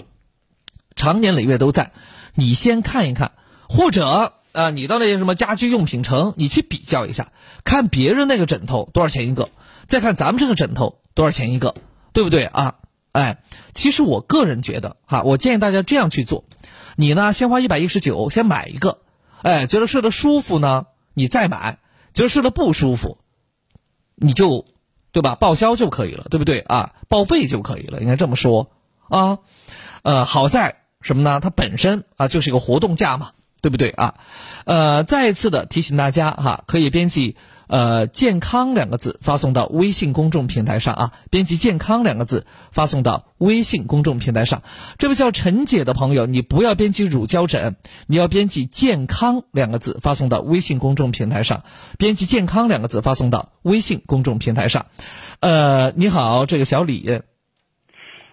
[0.95, 1.93] 长年累月都在。
[2.35, 3.33] 你先看一看，
[3.69, 7.33] 或者啊，你到那些什么家居用品城，你去比较一下，
[7.65, 9.51] 看别人那个枕头多少钱一个。
[9.87, 11.75] 再看咱们这个枕头多少钱一个，
[12.15, 12.77] 对不对啊？
[13.13, 13.43] 哎，
[13.75, 16.45] 其实我个人觉得哈，我建议大家这样去做，
[16.97, 18.99] 你呢先花一百一十九先买一个，
[19.43, 21.79] 哎，觉得睡得舒服呢，你再买；
[22.13, 23.19] 觉得睡得不舒服，
[24.17, 24.65] 你就
[25.13, 25.37] 对吧？
[25.37, 26.95] 报销就可以了，对不对啊？
[27.09, 28.71] 报废就可以了，应该这么说
[29.09, 29.39] 啊。
[30.03, 31.41] 呃，好在什么呢？
[31.41, 33.31] 它本身啊就是一个活动价嘛，
[33.61, 34.15] 对不对啊？
[34.65, 37.37] 呃，再一次的提醒大家哈，可以编辑。
[37.67, 44.63] 呃，健康两个字发送到微信公众平台上啊，编辑“健康”两个字发送到微信公众平台上。
[44.99, 47.77] 这位叫陈姐的朋友，你不要编辑乳胶枕，
[48.07, 51.63] 你要编辑“健康”两个字发送到微信公众平台上，
[51.99, 54.87] 编辑“健康”两个字发送到微信公众平台上。
[55.41, 57.21] 呃，你好，这个小李。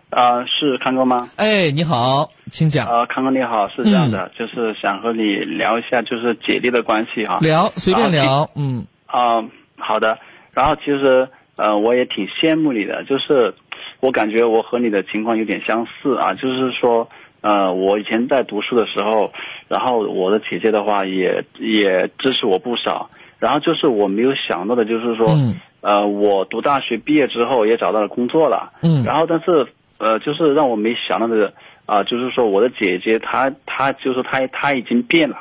[0.09, 1.29] 啊，是康哥吗？
[1.37, 2.85] 哎，你好，请讲。
[2.85, 7.39] 啊，康哥你好，是这样的，就是想和你聊一下，就是姐弟的关系哈。
[7.39, 8.85] 聊，随便聊，嗯。
[9.11, 9.43] 啊，
[9.77, 10.17] 好的。
[10.53, 13.53] 然后其实，呃，我也挺羡慕你的，就是
[13.99, 16.33] 我感觉我和你的情况有点相似啊。
[16.33, 17.09] 就是说，
[17.41, 19.31] 呃，我以前在读书的时候，
[19.67, 23.09] 然后我的姐姐的话也也支持我不少。
[23.39, 25.35] 然后就是我没有想到的，就是说，
[25.81, 28.71] 呃，我读大学毕业之后也找到了工作了。
[28.83, 29.03] 嗯。
[29.03, 29.67] 然后，但是，
[29.97, 31.53] 呃，就是让我没想到的
[31.85, 35.37] 啊，就是说我的姐姐她她就是她她已经变了。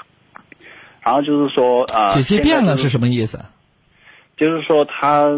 [1.03, 3.39] 然后就是说啊，姐姐变了是什么意思？
[4.41, 5.29] 就是说他，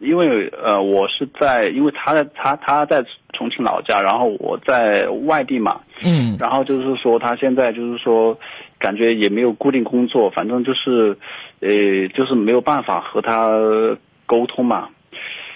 [0.00, 8.36] 因为呃，我是在，因为他在他他在重庆老家，然后我在外地嘛，嗯，然后就是说他现在就是说，
[8.76, 11.16] 感觉也没有固定工作，反正就是，
[11.60, 13.56] 呃，就是没有办法和他
[14.26, 14.88] 沟通嘛。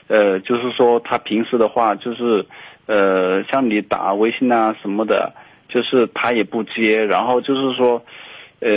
[0.07, 2.47] 呃，就是说他平时的话，就是，
[2.87, 5.35] 呃，像你打微信啊什么的，
[5.69, 8.01] 就是他也不接，然后就是说，
[8.61, 8.71] 呃，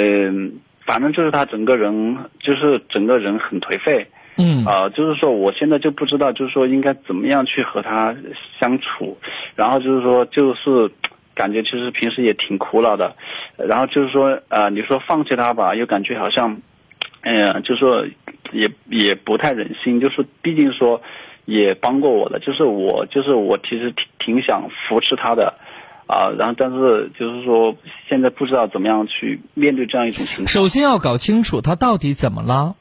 [0.92, 4.06] 反正就是他整个人，就是整个人很颓废。
[4.36, 8.14] 嗯啊、就是说我现在就不知道，就是说应该怎么样去和他
[8.60, 9.18] 相处，
[9.56, 10.92] 然后就是说就是
[11.34, 13.16] 感觉其实平时也挺苦恼的，
[13.56, 16.60] 然后就是说呃，你说放弃他吧，又感觉好像，
[17.22, 18.06] 嗯、就是说
[18.52, 21.02] 也也不太忍心，就是毕竟说
[21.46, 25.54] 也帮过我的，就是我就是我其实挺挺想扶持他的。
[26.12, 27.74] 啊，然后但是就是说，
[28.10, 30.48] 现在不知道怎么样去面对这样一种情况。
[30.48, 32.76] 首先要搞清楚他到底怎么了。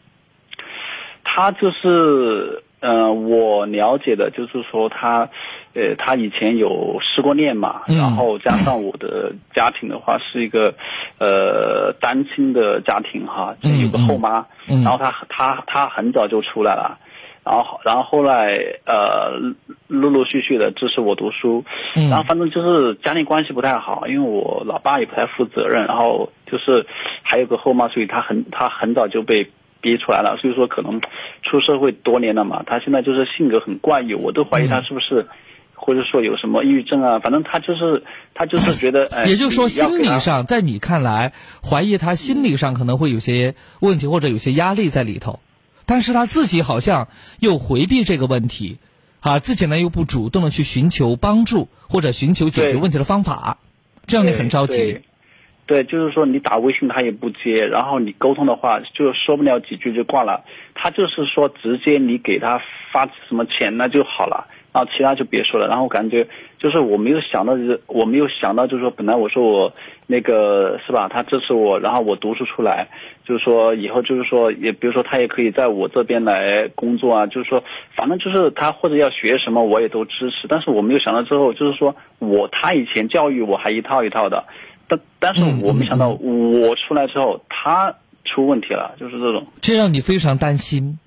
[1.23, 5.29] 他就是，呃，我了解的就是说他，
[5.75, 10.75] 呃，他以前有失过恋嘛，嗯然后加上我的家庭的话是一个，
[11.19, 16.99] 呃，单亲的家庭哈，就有个后妈，嗯然后他他他很早就出来了。
[17.43, 19.39] 然后，然后后来，呃，
[19.89, 21.65] 陆陆续续的支持我读书，
[21.97, 22.09] 嗯。
[22.11, 26.87] 然后反正就是家庭关系不太好，因为我老爸也不太负责任，然后就是
[27.23, 29.51] 还有个后妈，所以他很他很早就被
[29.81, 31.01] 逼出来了，所以说可能
[31.43, 35.27] 出社会多年了嘛，他现在就是性格很怪异，我都怀疑他是不是，
[35.75, 38.03] 或者说有什么抑郁症啊，反正他就是
[38.35, 41.33] 他就是觉得，哎， 也就是说，心理上，在你看来，
[41.65, 45.41] 怀疑他心理上可能会有些问题或者有些压力在里头，
[45.91, 47.09] 但是他自己好像
[47.41, 48.79] 又回避这个问题，
[49.19, 53.59] 啊，自己呢又不主动的去寻求帮助或者寻求解决问题的方法，
[54.07, 54.93] 这样你很着急。
[54.93, 60.45] 对对，就是说你打微信他也不接，然后你沟通的话就说不了几句就挂了。
[60.77, 62.61] 他就是说直接你给他
[62.93, 65.67] 发什么钱那就好了，然后其他就别说了。
[65.67, 66.29] 然后感觉
[66.61, 69.73] 就是我没有想到，就是我没有想到，就是说本来我说我
[70.07, 72.89] 那个是吧，他支持我，然后我读书出来，
[73.25, 77.65] 就是说以后就是说也比如说他也可以在我这边来工作啊，就是说
[77.97, 80.47] 反正就是他或者要学什么我也都支持。
[80.49, 84.45] 但是我没有想到之后，就是说我他以前教育我还一套一套的。
[84.87, 89.47] 但但是我没想到，我出来之后他出问题了，就是这种。
[89.63, 90.99] 这让你非常担心，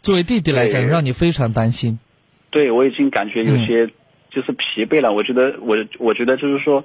[0.00, 1.98] 作为弟弟来讲，让你非常担心。
[2.50, 3.90] 对我已经感觉有些
[4.38, 5.12] 就是疲惫了。
[5.12, 6.84] 我觉得我我觉得就是说，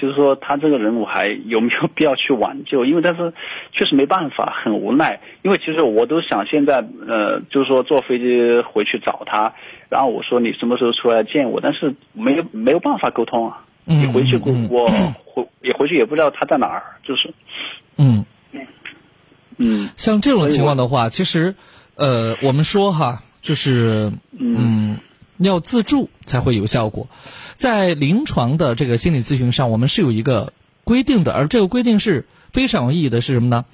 [0.00, 2.86] 就是说他这个人我还有没有必要去挽救？
[2.86, 3.34] 因为但是
[3.72, 5.20] 确实没办法，很无奈。
[5.42, 9.52] 因为其实我都想现在呃，就是说坐飞机回去找他，
[9.90, 11.60] 然后我说你什么时候出来见我？
[11.60, 13.64] 但是没有没有办法沟通啊。
[13.86, 14.38] 嗯你回去
[14.70, 14.88] 我
[15.26, 17.34] 回也回去也不知道他在哪儿，就是
[17.98, 18.24] 嗯，
[19.58, 21.54] 嗯像这种情况的话，其实，
[21.96, 24.10] 呃，我们说哈，就是
[24.40, 24.96] 嗯，
[25.38, 27.08] 要自助才会有效果。
[27.56, 30.52] 在临床的这个心理咨询上，我们是有一个
[30.84, 33.64] 规定的，而这个规定是非常有意义的，是什么呢？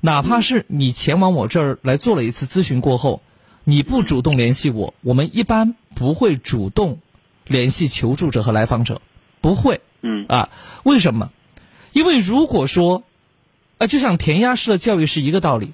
[0.00, 3.20] 哪怕是你前往我这儿来做了一次咨询过后，
[3.64, 7.00] 你不主动联系我，我们一般不会主动
[7.44, 9.02] 联系求助者和来访者，
[9.40, 9.80] 不会。
[10.00, 10.50] 嗯啊，
[10.84, 11.32] 为什么？
[11.92, 13.02] 因为如果说，
[13.78, 15.72] 啊，就像填鸭式的教育是一个道理，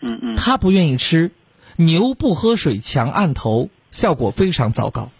[0.00, 1.32] 嗯嗯，他不愿意吃，
[1.76, 5.10] 牛不喝水强按头，效果非常糟糕。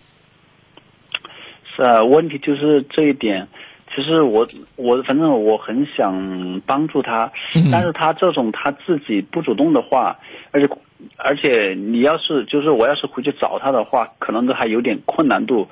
[1.75, 3.49] 是啊，问题就是这一点。
[3.95, 4.47] 其实我
[4.77, 10.19] 我反正我很想帮助他，嗯但是他这种他自己不主动的话，
[10.51, 10.69] 而且
[11.17, 15.69] 而且你要是就是我要是回去找他的话，可能都还有点困难度，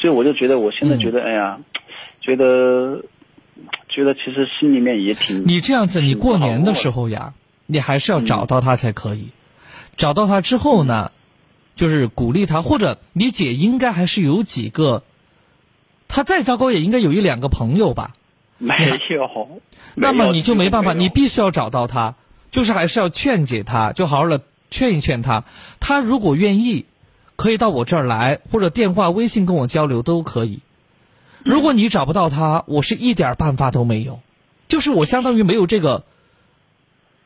[0.00, 1.60] 所以我就觉得我现在觉得、哎呀，
[2.20, 3.04] 觉得
[3.88, 7.34] 觉得其实心里面也挺你这样子，你过年的时候呀，
[7.66, 9.28] 你还是要找到他才可以。
[9.96, 11.12] 找到他之后呢，
[11.78, 15.02] 就是鼓励他，或者你姐应该还是有几个，
[16.08, 18.14] 他再糟糕也应该有一两个朋友吧。
[18.58, 18.74] 没
[19.08, 19.62] 有。
[19.94, 22.16] 那么你就没办法，你必须要找到他，
[22.50, 25.44] 就是还是要劝解他，就好好的劝一劝他。
[25.80, 26.84] 他如果愿意，
[27.36, 30.58] 可以到我这儿来，或者电话、微信跟我交流都可以。
[31.44, 34.20] 如果你找不到他，我是一点办法都没有，
[34.66, 36.04] 就是我相当于没有这个。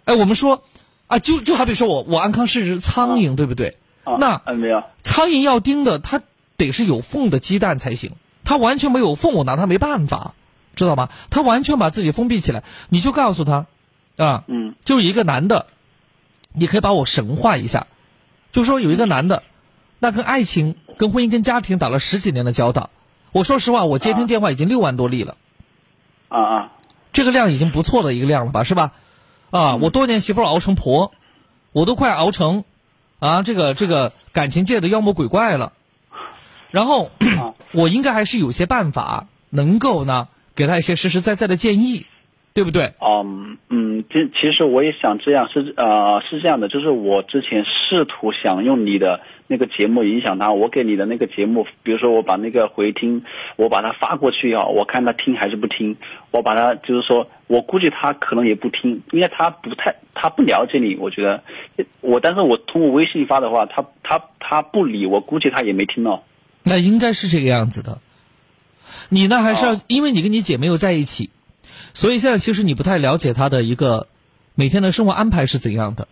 [0.04, 0.64] 哎，我们说
[1.06, 3.78] 啊，就就好比说我我安康是只苍蝇，对不对？
[4.04, 4.82] 啊那啊没有。
[5.02, 6.22] 苍蝇要叮的，它
[6.56, 8.12] 得是有缝的鸡蛋才行。
[8.44, 10.34] 它完全没有缝，我拿它没办法，
[10.74, 11.08] 知道吗？
[11.30, 13.66] 它完全把自己封闭起来，你就告诉他，
[14.16, 15.66] 啊，嗯，就是一个男的，
[16.52, 17.86] 你可以把我神化一下，
[18.50, 19.44] 就说有一个男的，
[20.00, 22.90] 那跟爱情、跟婚姻、跟家庭打了十几年的交道。
[23.30, 25.36] 我说实话，我接听电话已经六万多例了，
[26.28, 26.72] 啊啊，
[27.12, 28.92] 这个量已经不错的一个量了吧，是吧？
[29.50, 31.12] 啊，我多年媳妇熬成婆，
[31.70, 32.64] 我都快熬成
[33.22, 35.72] 啊，这个这个感情界的妖魔鬼怪了。
[36.72, 37.12] 然后
[37.72, 40.26] 我应该还是有些办法能够呢
[40.56, 42.04] 给他一些实实在在的建议，
[42.52, 42.94] 对不对？
[42.98, 53.22] 嗯嗯，其其实我也想这样，是呃是这样的，就是我之前试图想用你的那个节目影响他，我给你的那个节目，比如说我把那个回听，
[53.56, 55.96] 我把它发过去啊，我看他听还是不听，
[56.30, 61.42] 我把他就是说我估计他可能也不听，因为他不太他不了解你，我觉得
[62.00, 66.24] 我但是我通过微信发的话，他他他不理，我估计他也没听到。
[66.62, 67.98] 那应该是这个样子的。
[69.08, 71.30] 你呢，还是要因为你跟你姐没有在一起。
[71.94, 74.06] 所以现在其实你不太了解他的一个
[74.54, 76.08] 每天的生活安排是怎样的。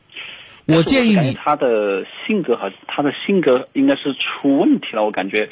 [0.67, 5.05] 我建议你，他的性格和他的性格应该是出问题了。
[5.05, 5.49] 我感觉，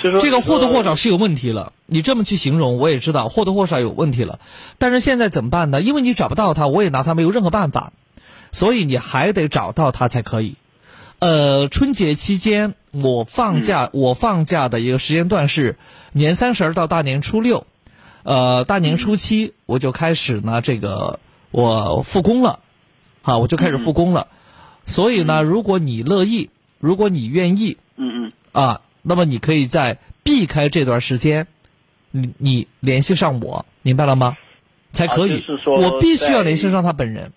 [0.00, 1.72] 就是说这个或多或少是有问题了。
[1.86, 4.38] 你这么去形容，我也知道或多或少有问题了。
[4.78, 5.82] 但是现在怎么办呢？
[5.82, 7.92] 因为你找不到他，我也拿他没有任何办法。
[8.50, 10.56] 所以你还得找到他才可以。
[11.20, 15.76] 呃，春节期间我放假，我放假的一个时间段是
[16.12, 17.66] 年三十到大年初六。
[18.24, 21.18] 呃，大年初七我就开始呢，这个
[21.50, 22.58] 我复工了，
[23.22, 24.28] 好，我就开始复工了。
[24.84, 31.46] 所以呢，如果你乐意，如果你愿意，嗯嗯，啊，那么你可以在避开这段时间，
[32.10, 34.36] 你你联系上我，明白了吗？
[34.92, 37.32] 才可以，我必须要联系上他本人。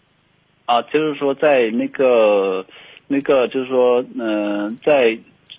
[0.66, 2.66] 啊，就是说在那个
[3.08, 5.18] 那个，就是说，嗯，在。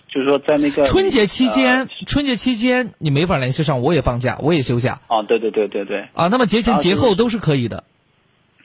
[0.09, 5.01] 就是说，在那个春节期间，春节期间你没法联系上，我也放假，我也休假。
[5.07, 6.07] 啊，对对对对对。
[6.13, 7.79] 啊，那么节前节后都是可以的。
[7.79, 7.83] 啊，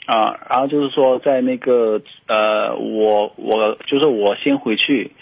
[0.06, 5.12] 然后就是说，在那个呃，我我就是我先回去，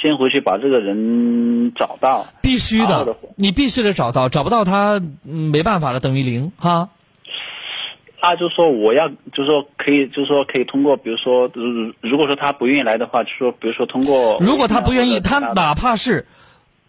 [0.00, 2.26] 先回去把这个人找到。
[2.40, 6.88] 必须的，你必须得找到，找不到他没办法了，等于零哈。
[8.20, 14.38] 他就说我要，就是说可以，就是说可以通过，比如说，如如果说他不愿意来的话，就说比如说通过。
[14.40, 16.26] 如果他不愿意，他哪怕是，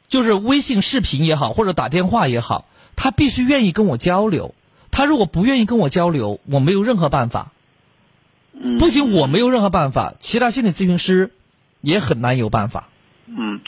[0.07, 2.65] 就是微信视频也好，或者打电话也好，
[2.95, 4.55] 他必须愿意跟我交流。
[4.99, 7.53] 他如果不愿意跟我交流，我没有任何办法。
[8.51, 8.77] 嗯。
[8.77, 11.31] 不仅我没有任何办法，其他心理咨询师
[11.79, 12.89] 也很难有办法。
[13.27, 13.61] 嗯。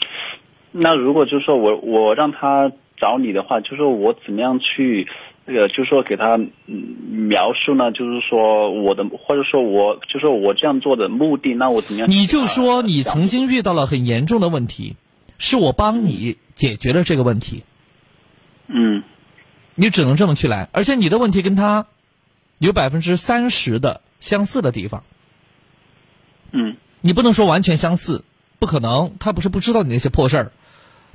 [0.72, 5.08] 那如果就是说我我让他找你的话，就说我怎么样去？
[5.46, 12.10] 这个就是说给他描述呢，就是说我的，或者说我就说我这样做的目的，那我怎么样？
[12.10, 14.96] 你就说你曾经遇到了很严重的问题，
[15.38, 17.64] 是我帮你解决了这个问题。
[18.68, 19.02] 嗯，
[19.74, 21.86] 你只能这么去来，而且你的问题跟他
[22.58, 25.04] 有百分之三十的相似的地方。
[26.52, 28.24] 嗯，你不能说完全相似，
[28.58, 30.52] 不可能，他不是不知道你那些破事儿，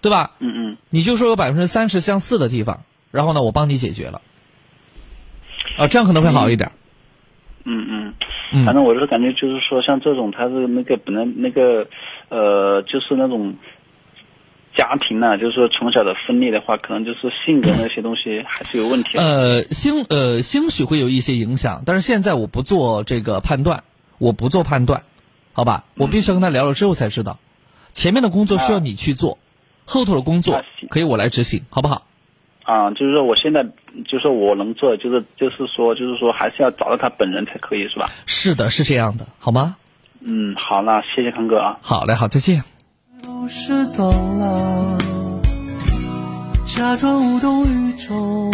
[0.02, 0.32] 对吧？
[0.40, 2.84] 嗯嗯，你就说有百分之三十相似的地方。
[3.10, 4.22] 然后呢，我帮你解决了，
[5.78, 6.72] 啊，这样可能会好一点。
[7.64, 8.14] 嗯
[8.52, 11.88] 嗯，反正我是感觉，就是说，像这种，他是那个本来那个，
[12.30, 13.56] 呃，就是那种
[14.78, 19.18] 家庭呢，就是说从小的分裂的话，可能就是性格那些东西还是有问题。
[19.18, 23.84] 呃，兴呃兴许会有一些影响，但是现在我不做这个判断，
[24.20, 25.02] 我不做判断，
[25.54, 25.84] 好吧？
[25.96, 27.40] 我必须要跟他聊了之后才知道，
[27.92, 29.40] 前面的工作需要你去做，
[29.86, 32.04] 后头的工作可以我来执行，好不好？
[32.64, 38.10] 啊，就是说，我现在就是说我能做的，就是就是说，就是说，还是要找到他本人才可以，是吧？
[38.26, 39.76] 是的，是这样的，好吗？
[40.22, 41.78] 嗯，好，那谢谢康哥啊。
[41.82, 42.77] 好嘞，好，再见。
[43.24, 44.98] 都是懂了，
[46.66, 48.52] 假装无动于衷，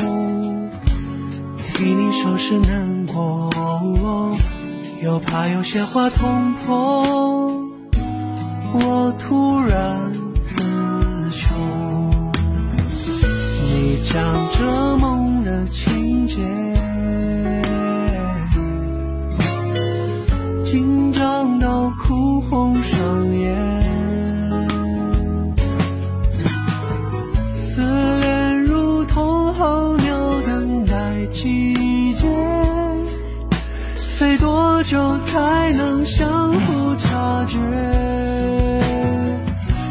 [1.74, 3.50] 替你收拾难过，
[5.02, 7.04] 又怕有些话捅破，
[8.74, 10.12] 我突然
[10.42, 10.62] 自
[11.32, 12.22] 穷。
[13.68, 14.22] 你讲
[14.52, 16.38] 着梦的情节，
[20.64, 23.73] 紧张到哭红双眼，
[34.84, 37.58] 多久才能相互察觉？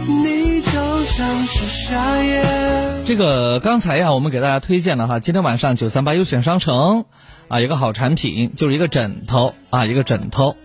[0.06, 0.70] 你就
[1.06, 3.02] 像是夏夜。
[3.06, 7.06] 这个刚才呀，我们给大家推荐了哈，今天晚上九三八优选商城
[7.48, 10.56] 啊，一个好产品，就是一个枕头啊，一个枕头，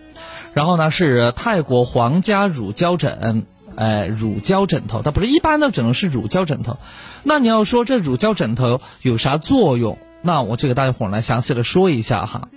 [0.52, 3.46] 然后呢是泰国皇家乳胶枕，
[3.76, 6.76] 哎，乳胶枕头，它不是一般的枕头，是乳胶枕头。
[7.22, 9.96] 那你要说这乳胶枕头有啥作用？
[10.20, 12.50] 那我就给大家伙儿来详细的说一下哈。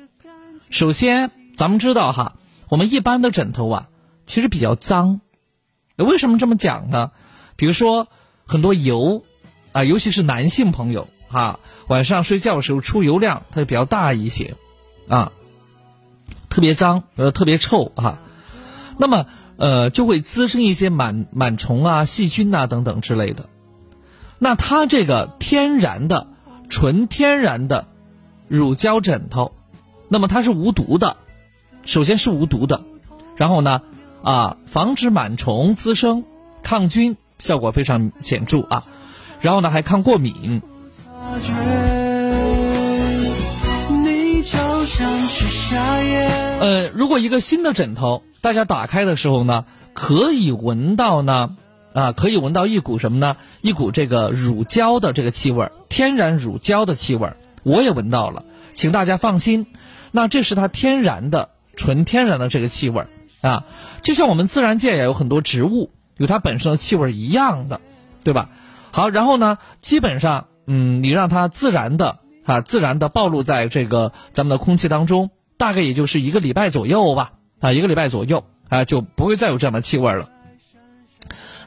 [0.69, 2.35] 首先，咱们知道哈，
[2.69, 3.89] 我们一般的枕头啊，
[4.25, 5.21] 其实比较脏。
[5.97, 7.11] 为什么这么讲呢？
[7.55, 8.07] 比如说
[8.45, 9.23] 很多油。
[9.73, 14.55] 啊，尤其是男性朋友哈，晚上睡觉的时候出油量它就比较大一些，
[15.07, 15.31] 啊，
[16.49, 18.19] 特别脏呃特别臭哈，
[18.97, 23.47] 那么呃就会滋生一些螨螨虫啊、细菌呐等等之类的。
[24.39, 26.27] 那它这个天然的、
[26.67, 27.87] 纯天然的
[28.49, 29.53] 乳胶枕头，
[30.09, 31.15] 那么它是无毒的，
[31.83, 32.83] 首先是无毒的，
[33.35, 33.81] 然后呢，
[34.23, 36.23] 啊，防止螨虫滋生，
[36.63, 38.85] 抗菌效果非常显著啊，
[39.39, 40.61] 然后呢还抗过敏。
[46.59, 51.55] 呃，如果一个新的枕头，大家打开的时候呢，可以闻到呢，
[51.93, 53.37] 啊，可以闻到一股什么呢？
[53.61, 57.33] 一股这个乳胶的这个气味天然乳胶的气味
[57.63, 59.65] 我也闻到了，请大家放心，
[60.11, 63.05] 那这是它天然的、纯天然的这个气味
[63.41, 63.65] 啊，
[64.03, 67.81] 就像我们自然界也有很多植物有它本身的气味一样的，
[68.23, 68.49] 对吧？
[68.91, 80.29] 好，然后呢，基本上，嗯，你让它自然的啊，自然的暴露在这个咱们的空气当中，大概也就是一个礼拜左右吧，啊，一个礼拜左右啊，就不会再有这样的气味了。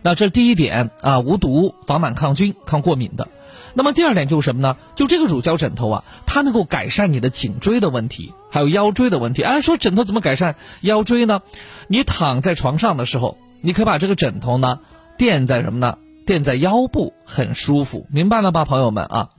[0.03, 3.29] 那这第一点啊，无毒、防螨、抗菌、抗过敏的。
[3.75, 4.77] 那么第二点就是什么呢？
[4.95, 9.43] 就这个乳胶枕头啊，它能够改善你的颈椎的问题，还有腰椎的问题。
[9.43, 11.43] 按说枕头怎么改善腰椎呢？
[11.89, 14.81] 你躺在床上的时候，你可以把这个枕头呢
[15.19, 15.99] 垫在什么呢？
[16.27, 19.31] 垫在腰部，很舒服，明白了吧，朋友们啊？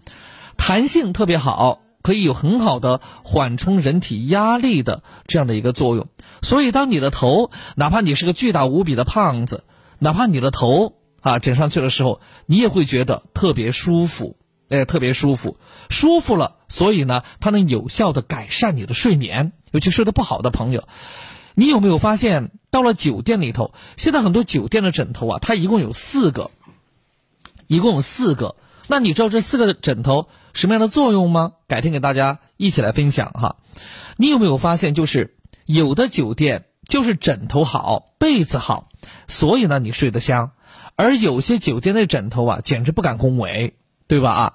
[0.57, 6.07] 弹性特别好，可以有很好的缓冲人体压力的这样的一个作用。
[6.41, 9.63] 所以，当你的头，哪怕你是个巨大无比的胖子，
[9.97, 10.93] 哪怕你的头。
[11.25, 14.37] 啊，枕上去的时候，你也会觉得特别舒服，
[14.69, 15.57] 哎，特别舒服，
[15.89, 20.87] 舒服了，所以呢，它能有效的改善你的睡眠，尤其睡得不好的朋友，
[21.55, 26.51] 你有没有发现，到了酒店里头，现在很多酒店的枕头啊，它一共有四个，
[27.65, 31.53] 一共有四个，那你知道这四个枕头什么样的作用吗？
[31.67, 33.55] 改天给大家一起来分享哈。
[34.15, 35.35] 你有没有发现，就是
[35.65, 38.89] 有的酒店就是枕头好，被子好，
[39.27, 40.51] 所以呢，你睡得香。
[40.97, 43.75] 而有些酒店的枕头啊，简直不敢恭维，
[44.07, 44.31] 对吧？
[44.31, 44.53] 啊，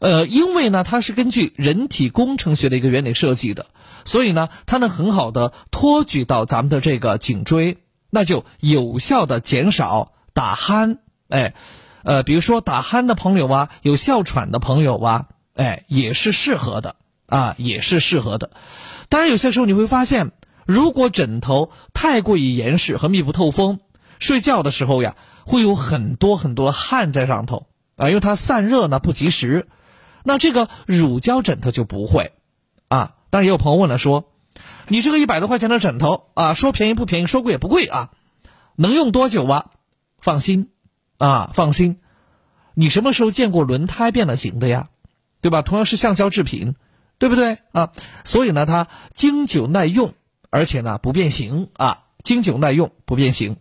[0.00, 3.66] 呃，因为呢，它是根据人体工程学的一个原理设计的，
[4.04, 7.76] 所以呢，它能很好的托举到咱们的这个颈椎，
[8.08, 10.96] 那就有效的减少打鼾。
[11.28, 11.54] 哎，
[12.02, 16.96] 呃，比如说打鼾的朋友啊，有哮喘的朋友啊，哎，也是适合的
[17.26, 18.50] 啊，也是适合的。
[19.10, 20.32] 当然，有些时候你会发现，
[20.64, 23.80] 如果枕头太过于严实和密不透风，
[24.18, 25.14] 睡觉的时候呀。
[25.44, 27.66] 会有很多很多汗在上头
[27.96, 29.68] 啊，因为它散热呢不及时。
[30.24, 32.32] 那这个乳胶枕头就不会
[32.88, 33.16] 啊。
[33.30, 34.32] 当然也有朋友问了，说
[34.88, 38.10] 你这个一百多块钱的枕头啊，说便宜不便宜，说贵也不贵啊，
[38.76, 39.70] 能用多久啊？
[40.18, 40.70] 放心
[41.18, 42.00] 啊，放心。
[42.74, 44.88] 你什么时候见过轮胎变了形的呀？
[45.40, 45.60] 对吧？
[45.60, 46.74] 同样是橡胶制品，
[47.18, 47.92] 对不对啊？
[48.24, 50.14] 所以呢，它经久耐用，
[50.48, 53.58] 而且呢不变形啊，经久耐用不变形。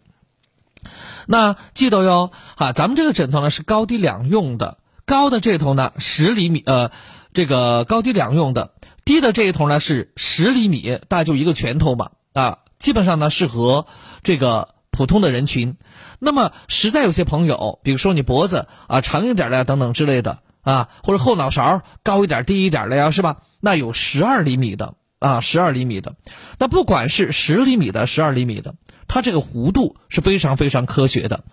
[1.27, 6.91] 那记得哟，哈，咱们这个枕头呢是高低两用的，高的这头呢十厘米，呃，
[7.33, 8.71] 这个高低两用的，
[9.05, 13.85] 低的这一头呢是十厘米，大概就一个拳头嘛，啊，基本上呢适合
[14.23, 15.77] 这个普通的人群。
[16.19, 23.37] 那么实在有些朋友，比如说你脖子啊长一点的呀等等之类的啊，或者后脑勺高一点低一点的呀，是吧？
[23.59, 26.15] 那有十二厘米的啊，十二厘米的，
[26.59, 28.75] 那不管是十厘米的、十二厘米的。
[29.07, 31.43] 它这个弧度是非常非常科学的，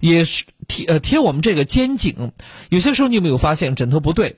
[0.00, 2.32] 也是贴呃贴我们这个肩颈。
[2.68, 4.36] 有些时候你有没有发现枕头不对？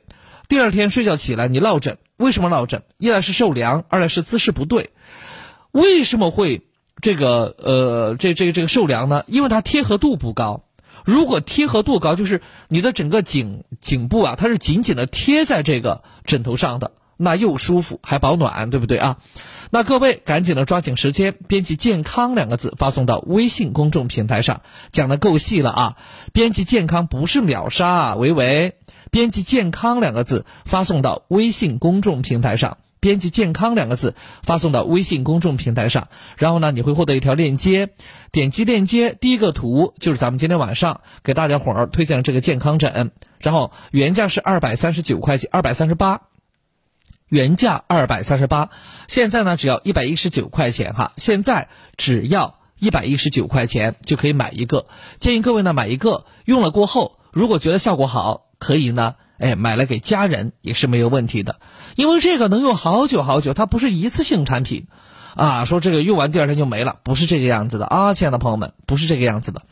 [0.48, 2.82] 第二天睡觉起来你落枕，为什么落枕？
[2.98, 4.90] 一来是受凉，二来是姿势不对。
[5.70, 6.62] 为什么会
[7.00, 9.24] 这个呃这这个这个受凉呢？
[9.26, 10.64] 因为它贴合度不高。
[11.04, 16.92] 如果贴合度高，就是你的整个颈颈部啊，它是紧紧的贴在这个枕头上的。
[17.24, 19.16] 那又舒服还保暖，对不对啊？
[19.70, 25.96] 那各位赶紧的抓紧时间，编辑“健康”两个字发送到微信公众平台上，讲的够细了啊！
[26.32, 28.76] 编辑“健康”不是秒杀啊，维维，
[29.10, 34.14] 编辑“健康”两个字发送到微信公众平台上，编辑“健康”两个字
[34.44, 36.06] 发送到微信公众平台上，
[36.36, 37.88] 然后呢，你会获得一条链接，
[38.30, 43.10] 点击链接，第一个图就是咱们今天晚上给大家伙儿推荐的这个健康枕，
[43.40, 46.20] 然后原价是二百三十九块钱，二百三十八。
[47.34, 48.70] 原价二百三十八，
[49.08, 54.86] 现在呢只要一百一十九块钱哈，现在只要一百一十九块钱就可以买一个。
[55.18, 61.58] 建议各位呢买一个，用了过后，如果觉得效果好，可以呢，哎，买来给家人也是没有问题的，
[61.96, 64.86] 因为这个能用好久好久，它不是一次性产品。
[65.34, 69.62] 啊，说这个用完第二天就没了，不是这个样子的啊，亲爱的朋友们，不是这个样子的，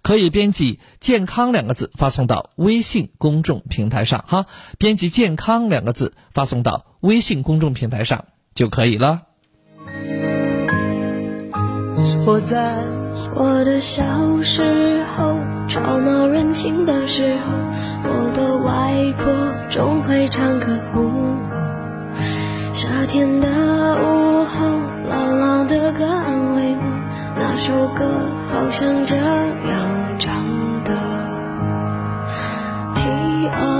[0.00, 4.46] 可以编辑“健康”两个字发送到微信公众平台上哈，
[4.78, 8.24] 编辑“健康”两个字发送到微信公众平台上
[8.54, 9.22] 就可以了。
[12.24, 12.74] 错在
[13.34, 14.02] 我的小
[14.42, 15.36] 时候，
[15.68, 17.52] 吵闹任性的时候，
[18.04, 21.38] 我的外婆总会唱歌哄我。
[22.72, 24.66] 夏天的午后，
[25.08, 26.82] 姥姥的歌安慰我，
[27.36, 28.04] 那首歌
[28.52, 30.32] 好像这样唱
[30.84, 30.94] 的。
[32.94, 33.00] T
[33.48, 33.79] O O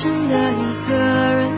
[0.00, 1.50] 不顾身的一个人，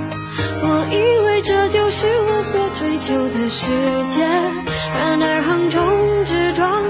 [0.63, 0.97] 我以
[1.27, 3.67] 为这就是我所追求的世
[4.11, 6.83] 界，然而横冲直撞，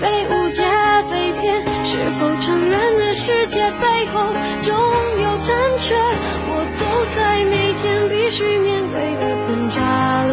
[0.00, 0.62] 被误解
[1.10, 4.32] 被骗，是否承认的世界背后
[4.62, 4.76] 总
[5.20, 5.96] 有残缺？
[5.96, 10.30] 我走在每天必须面对的分岔路，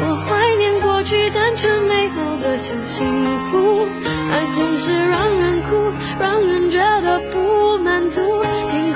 [0.00, 3.06] 我怀念过去单纯美好的小幸
[3.50, 3.86] 福，
[4.32, 8.42] 爱总是让人哭，让人觉得不满足。
[8.70, 8.91] 天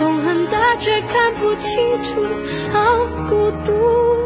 [0.78, 2.22] 却看不清楚，
[2.70, 4.25] 好孤独。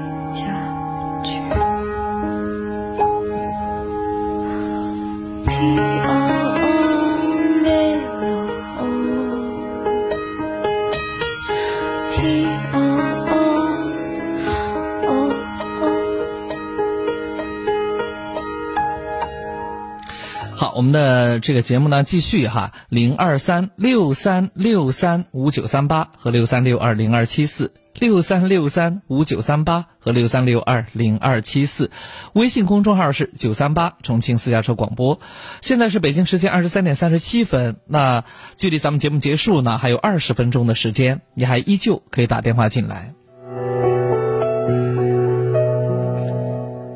[21.41, 31.91] 这个节目呢继续哈，零二三六三六三五九三八和六三六二零二七四，六三六三五九三八和六三六二零二七四，
[32.33, 35.19] 微信公众号是九三八重庆私家车广播。
[35.61, 38.23] 现在是北京时间二十三点三十七分，那
[38.55, 43.13] 距离咱们节目结束呢还有二十分钟的时间，你还依旧可以打电话进来。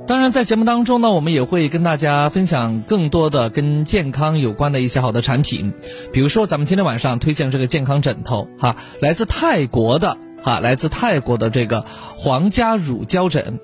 [0.08, 5.74] 当然，在节目当中呢，我们也会跟大家分享更多的跟健康有关的一些好的产品，
[6.14, 13.60] 比如说咱们今天晚上推荐这个健康枕头，哈，来自泰国的，哈，来自泰国的这个皇家乳胶枕。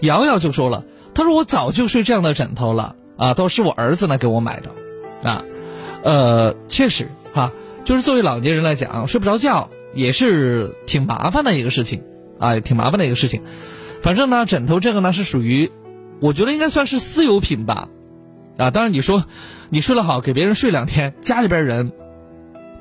[0.00, 0.84] 瑶瑶就说了，
[1.14, 5.44] 她说我早就睡这样的枕头了，啊，都是我儿子呢给我买的，啊，
[6.02, 7.52] 呃，确实哈，
[7.84, 12.02] 就是作为老年人来讲，睡不着觉也是挺麻烦的一个事情，
[12.40, 13.42] 啊，挺麻烦的一个事情。
[14.02, 15.70] 反正呢，枕头这个呢是属于。
[16.24, 17.90] 我觉得应该算是私有品吧，
[18.56, 19.26] 啊，当然你说
[19.68, 21.92] 你睡得好，给别人睡两天，家里边人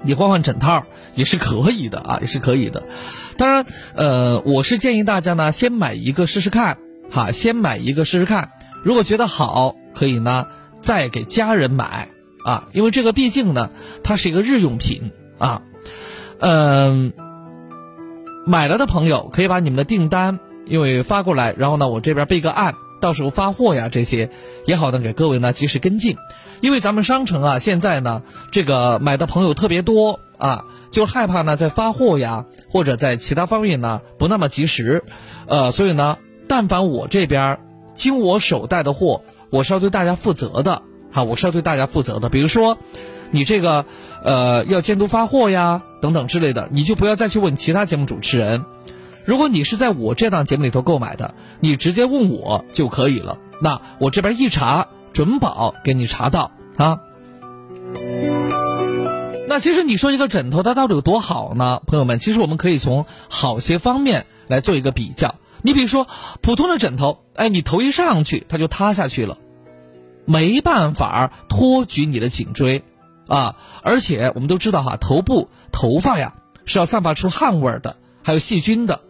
[0.02, 2.84] 你换换枕套也是可以的啊，也是可以的。
[3.36, 3.66] 当然，
[3.96, 6.78] 呃，我是建议大家呢先买一个试试看，
[7.12, 8.52] 哈，先买一个试试看，
[8.82, 10.48] 如果觉得好，可以呢
[10.82, 12.08] 再给家人买
[12.46, 13.72] 啊，因为这个毕竟呢
[14.06, 15.64] 它是一个日用品啊，
[16.40, 17.12] 嗯、
[18.48, 22.74] 买了的朋友可以把你们的订单因为发过来，然后呢我这边备个案。
[23.04, 24.30] 到时候发货呀，这些
[24.66, 26.16] 也好呢，给各位呢及时跟进。
[26.62, 35.04] 因为咱们商城啊，现在呢，这个买的朋友特别多啊，就害怕呢在发货呀，或者在其他方面呢不那么及时，
[35.48, 36.18] 呃，所以呢，
[36.48, 37.60] 但凡我这边
[37.94, 40.82] 经我手带的货，我是要对大家负责的，
[41.12, 42.30] 哈，我是要对大家负责的。
[42.30, 42.78] 比如说，
[43.32, 43.84] 你这个
[44.24, 48.64] 呃要监督发货呀，等等之类的，你就不要再去问其他节目主持人。
[49.26, 53.38] 如果你是在我这档节目里头购买的，你直接问我就可以了。
[53.62, 57.00] 那我这边一查，准保给你查到啊。
[59.48, 61.82] 那其实你说一个枕头它到底有多好呢？
[61.86, 65.36] 朋友们，其实我们可以从好些方面来做一个比较。
[65.62, 66.08] 你比如说，
[66.42, 69.38] 普通的枕头，哎，你头一上去它就塌下去了，
[70.26, 72.84] 没办法托举你的颈椎
[73.28, 73.56] 啊。
[73.84, 76.36] 而且我们都知道哈，头部头发呀
[76.66, 79.02] 是要散发出汗味的，还有细菌的，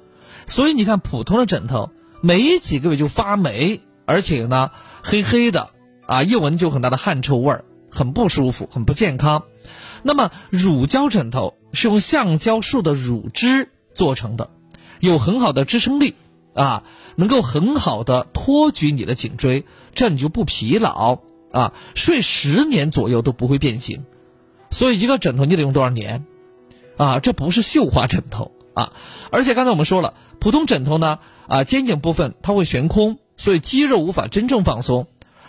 [0.45, 1.91] 所以你看普通的枕头，
[2.21, 4.71] 没几个月就发霉，而且呢
[5.01, 5.69] 黑黑的
[6.05, 9.43] 啊，一闻就很大的汗臭味儿，很不舒服，很不健康。
[10.03, 14.49] 那么乳胶枕头是用橡胶树的乳汁做成的，
[14.99, 16.15] 有很好的支撑力，
[16.53, 16.83] 啊，
[17.15, 19.65] 能够很好的托举你的颈椎，
[19.95, 21.19] 这样你就不疲劳
[21.51, 24.03] 啊，睡十年左右都不会变形。
[24.69, 26.25] 所以一个枕头你得用多少年？
[26.97, 28.93] 啊，这不是绣花枕头啊！
[29.31, 35.07] 而且刚才我们说了，普通枕头呢，啊，肩颈部分它会悬空，所以肌肉无法真正放松，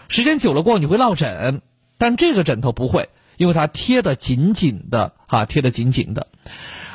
[0.08, 1.62] 时间久了过后你会落枕，
[1.98, 3.08] 但这个枕头不会。
[3.36, 6.28] 因为它贴的紧紧的，哈，贴的紧紧的，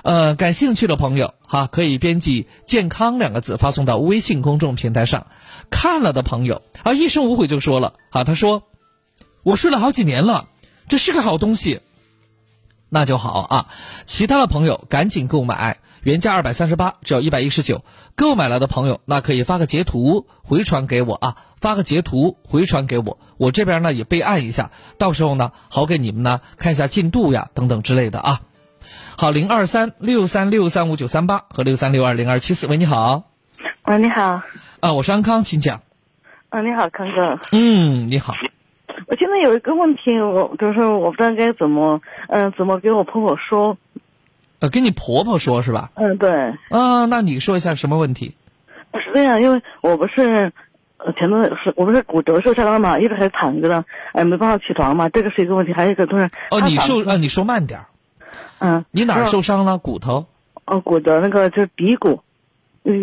[0.04, 5.28] 呃，感兴趣的朋友哈，可以编辑“健康”两个字发送到微信公众平台上。
[5.70, 8.64] 看了的朋友啊，一生无悔就说了啊，他说
[9.44, 10.48] 我睡了好几年了，
[10.88, 11.82] 这是个好东西，
[12.88, 13.68] 那就好啊。
[14.06, 15.80] 其他的朋友赶紧购买。
[16.04, 17.84] 原价二百三十八，只要一百一十九。
[18.16, 28.42] 购买了的朋友，那可以发个截图回传给我啊，发个截图回传给我，我这边呢也备案一下，到时候呢好给你们呢看一下进度呀等等之类的啊。
[29.18, 33.24] 好，零二三六三六三五九三八和六三六二零二七四，喂，你好。
[33.86, 34.42] 喂，你好。
[34.80, 35.82] 啊，我是安康，请讲。
[36.50, 37.40] 啊，你好，康哥。
[37.52, 38.34] 嗯，你好。
[39.08, 43.78] 我现在有一个问题，我就是我不知道该怎么，嗯，怎么给我婆婆说。
[44.60, 45.92] 呃，跟你婆婆说是吧？
[45.96, 46.30] 嗯，对。
[46.70, 48.36] 嗯，那你说一下什么问题？
[48.94, 50.52] 是这样，因为我不是，
[50.98, 55.72] 呃，前段是我不是骨折受伤了嘛，一直还躺着的，哎，没办法起床嘛，这个是一个问题。
[55.72, 57.80] 还有一个就是，哦，你受啊，你说慢点
[58.60, 58.84] 嗯。
[58.92, 59.78] 你哪儿受伤了？
[59.78, 60.26] 骨头？
[60.66, 62.22] 哦，骨折那个就是骶骨，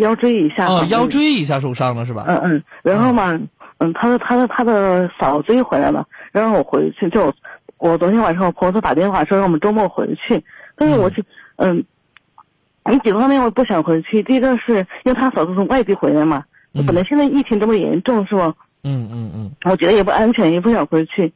[0.01, 0.67] 腰椎以下。
[0.67, 2.25] 哦，腰椎以下受伤了是吧？
[2.29, 2.63] 嗯嗯。
[2.83, 3.41] 然后嘛，
[3.79, 7.33] 嗯，他的他的他的嫂子又回来了，然后我回去就，
[7.79, 10.45] 我昨天晚上我婆婆打电话说让我们周末回去，
[10.77, 11.23] 但是我去。
[11.23, 11.27] 嗯，
[11.59, 14.23] 你几个方面我不想回去。
[14.23, 18.55] 第一个是因为他嫂子从外地回来嘛，本来现在疫情这么严重，是吧？
[18.83, 19.51] 嗯嗯嗯。
[19.65, 21.33] 我觉得也不安全，也不想回去。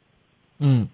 [0.58, 0.88] 嗯。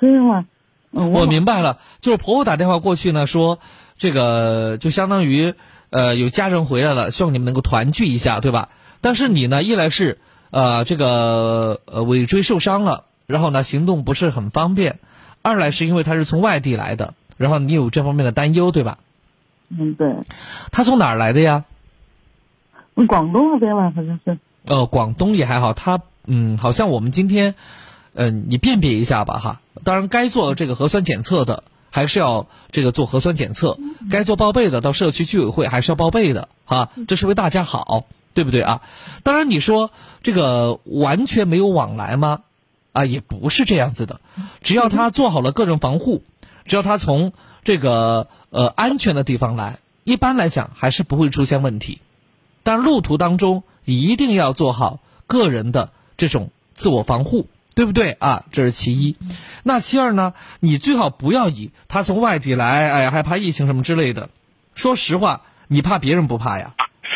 [0.00, 0.46] 这样吗？
[0.92, 3.58] 我明白了，就是婆婆打电话过去呢，说
[3.96, 5.54] 这个就相当于
[5.90, 8.68] 呃有家人回来了，希望你们能够团聚一下，对吧？
[9.00, 10.18] 但是你呢，一来是
[10.50, 14.94] 呃这个呃尾椎受伤了，然后呢行动不是很方便；
[15.42, 17.12] 二来是因为他是从外地来的。
[17.38, 18.98] 然后你有这方面的担忧，对吧？
[19.70, 20.14] 嗯，对。
[20.70, 21.64] 他从哪儿来的呀？
[23.06, 24.38] 广东那边吧，好像是。
[24.66, 25.72] 呃，广东也还好。
[25.72, 27.54] 他嗯，好像我们今天，
[28.14, 29.60] 嗯，你辨别一下吧，哈。
[29.84, 33.78] 当然，该做这个核酸检测的，还是要这个做核酸检测；
[34.10, 36.90] 该做报备的，到社区居委会还是要报备的，哈。
[37.06, 38.82] 这是为大家好，对不对啊？
[39.22, 39.90] 当然，你说
[40.24, 42.40] 这个完全没有往来吗？
[42.92, 44.20] 啊，也不是这样子的。
[44.60, 46.24] 只要他做好了个人防护。
[46.68, 47.32] 只要他从
[47.64, 52.00] 这个呃安全的地方来，一般来讲还是不会出现问题。
[52.62, 58.44] 但路途当中一定要做好个人的这种自我防护，对不对啊？
[58.52, 59.16] 这是其一。
[59.62, 60.34] 那其二呢？
[60.60, 64.28] 你最好不要以他从外地来，哎呀害怕疫情什么之类的。
[64.74, 66.74] 说实话，你怕别人不怕呀，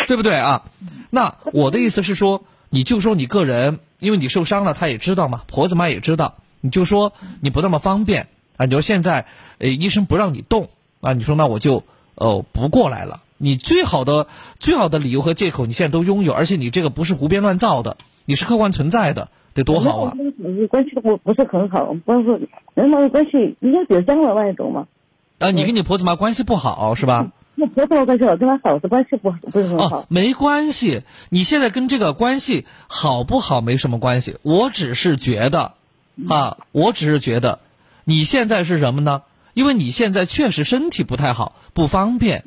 [0.09, 0.65] 对不对啊？
[1.11, 8.29] 那我的意思是说，你就说你个人，因为你受伤了，他也知道嘛，婆子妈也知道，你就说你不那么方便。
[8.63, 9.27] 啊，你说现在，
[9.59, 10.69] 呃，医生不让你动
[11.01, 11.83] 啊，你说那我就，
[12.15, 13.23] 呃，不过来了。
[13.39, 14.29] 你最好的、
[14.61, 20.15] 最好的理由和借口，你现在都拥有，而且你这个不是胡编乱造的，你是客观存在的，得多好啊！
[20.71, 24.87] 关系不不是很好，不是人妈的关系应该比僵了那一种嘛。
[25.41, 27.33] 啊，你跟你婆子妈关系不好是吧？
[27.57, 30.07] 那婆子妈关系好，跟他嫂子关系不不是很好。
[30.09, 35.73] 没关系，你现在跟这个关系好不好没什么关系，我只是觉得，
[36.29, 37.59] 啊，我只是觉得。
[38.05, 39.23] 你现在是什么呢？
[39.55, 42.43] 因为你现在确实身体不太好，不方便，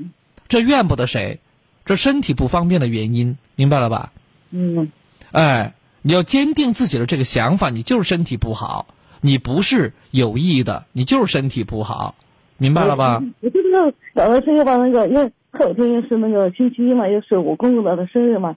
[0.47, 1.39] 这怨不得谁，
[1.85, 4.11] 这身体不方便的原因，明白了吧？
[4.49, 4.91] 嗯。
[5.31, 8.87] 哎，你要坚定自己的这个想法，你就是身体不好，
[9.21, 12.15] 你不是有意的，你就是身体不好，
[12.57, 13.21] 明白了吧？
[13.41, 18.55] 我就知道，小的时候把那个，因为后天又是那个星期一嘛，又是我公公的生日嘛，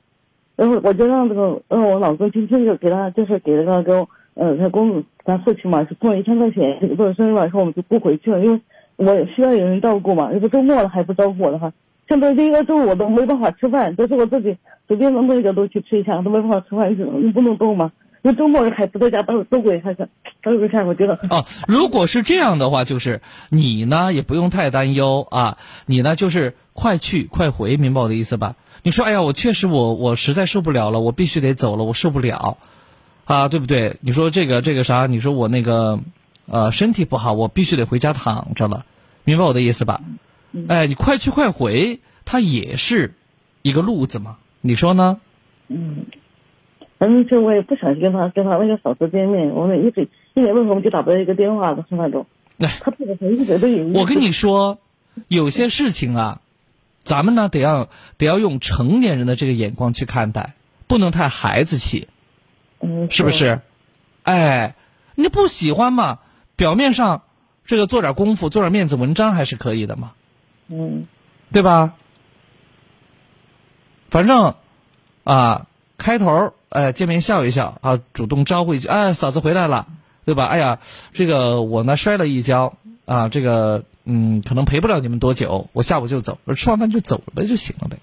[0.57, 4.09] 然后我就让这个让我老公今天就给他就是给了个给我
[4.39, 8.60] 呃他公他父亲嘛是送了一千块钱，这个生日晚上我们就不回去了，因为
[8.97, 11.73] 我需要有人照顾嘛，如果周末了还不照顾我的话，
[12.09, 14.56] 现在这一个周我都没办法吃饭，都是我自己
[14.86, 17.93] 随便弄一个都去吃一下，都没办法吃饭，你不能动嘛。
[18.23, 20.09] 那周末还不在家，都都鬼还是
[20.43, 23.20] 都鬼看，我觉得哦，如果是这样的话，就是
[23.51, 25.56] 你呢也不用太担忧啊，
[25.86, 28.56] 你呢就是快去快回，明白我的意思吧？
[28.82, 32.59] 你说，哎呀，我确实我我实在受不了了，我必须得走了，我受不了，
[33.29, 33.99] 啊，对不对？
[34.01, 35.07] 你说这个这个啥？
[35.07, 36.01] 你说我那个
[36.47, 38.87] 呃身体不好，我必须得回家躺着了，
[39.25, 40.01] 明白我的意思吧？
[40.67, 43.13] 哎，你快去快回，它也是
[43.61, 45.21] 一个路子嘛，你说呢？
[45.69, 46.07] 嗯。
[46.99, 52.27] 反正就我也不想跟他跟他那个嫂子见面，我们一直一年为什么就打不到一个电话的是那种。
[52.59, 53.87] 他这个一直都有。
[53.89, 54.79] 我跟你说，
[55.29, 56.41] 有些事情啊，
[56.99, 60.55] 咱们呢得要得要用成年人的这个眼光去看待，
[60.89, 62.09] 不能太孩子气。
[62.81, 63.11] 嗯。
[63.11, 63.61] 是不是？
[64.23, 64.75] 哎，
[65.15, 66.19] 你不喜欢嘛？
[66.57, 67.23] 表面上
[67.65, 70.13] 这个做点功夫，做点面子文章还是可以的嘛。
[70.69, 71.07] 嗯。
[71.53, 71.95] 对吧？
[74.11, 74.55] 反正
[75.25, 76.53] 啊，开头。
[76.71, 79.87] 哎，见面笑一笑啊，主动招呼一句，哎，嫂子回来了，
[80.27, 80.45] 对吧？
[80.45, 80.81] 哎呀，
[81.15, 82.75] 这个我呢摔了一跤
[83.07, 87.97] 啊，这个嗯，可能陪不了你们多久，我下午就走，吃完饭就走了就行了呗。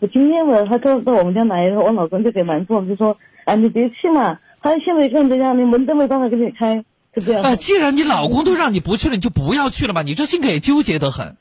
[0.00, 6.84] 我今天我他到到我们家来，我老公就给瞒住了，就说，哎，你别去嘛，他现在一个人在家，你门都没办法给你开，
[7.14, 7.42] 就这样。
[7.42, 11.36] 啊，既然你老公都让你不去了，你就不要去了嘛，你这性格也纠结得很。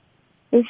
[0.52, 0.64] 嗯。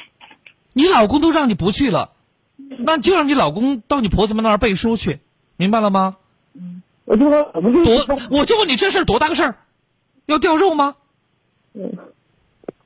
[0.72, 2.12] 你老公都让你不去了，
[2.56, 5.20] 那就让你老公到你婆子们那儿背书去。
[5.56, 6.16] 明白了吗？
[6.54, 7.42] 嗯，我就说
[7.84, 9.56] 多，我就问你这事儿多大个事儿，
[10.26, 10.94] 要掉肉吗？
[11.74, 11.92] 嗯。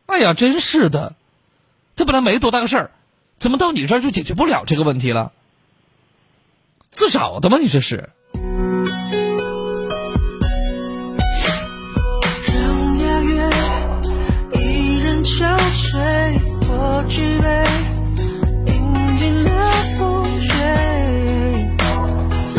[0.06, 1.14] 哎呀，真是的，
[1.94, 2.90] 他本来没多大个事儿，
[3.36, 5.32] 怎么到你这儿就解决不了这个问题了？
[6.90, 7.58] 自找的吗？
[7.58, 8.10] 你这是。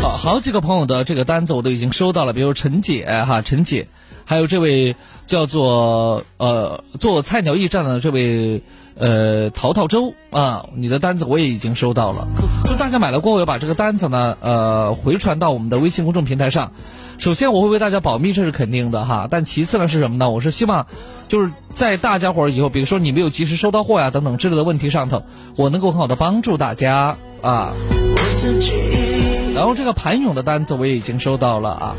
[0.02, 3.88] 好好几个朋友的这个单子我都已经收到了，比如陈姐哈，陈姐，
[4.26, 4.96] 还有这位
[5.26, 8.62] 叫做呃做菜鸟驿站的这位
[8.96, 12.28] 呃淘淘周啊，你的单子我也已经收到了。
[12.66, 16.72] 就大家买了过后，要把这个单子呢呃回传到我们的微信公众平台上。
[17.18, 19.28] 首先我会为大家保密，这是肯定的哈。
[19.30, 20.30] 但其次呢是什么呢？
[20.30, 20.86] 我是希望
[21.28, 25.24] 就是在大家伙儿以后，比如说你没有及时收到货呀等等之类的问题上头，
[25.56, 27.74] 我能够很好的帮助大家啊。
[29.56, 31.96] 然后这个盘涌的单子我也已经收到了啊。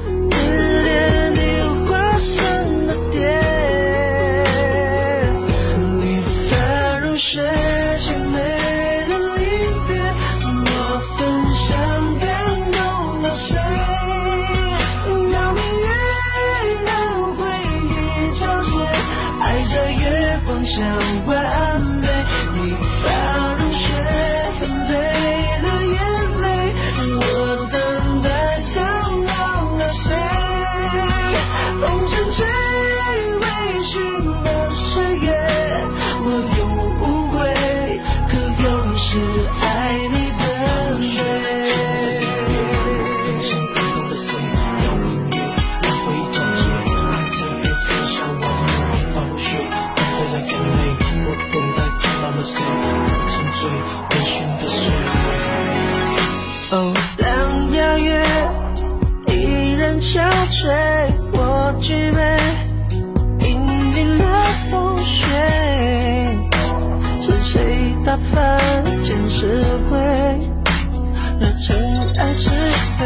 [71.39, 72.51] 惹尘埃是
[72.99, 73.05] 非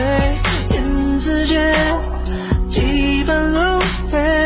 [0.71, 1.75] 缘字诀
[2.69, 3.81] 几番轮
[4.11, 4.40] 回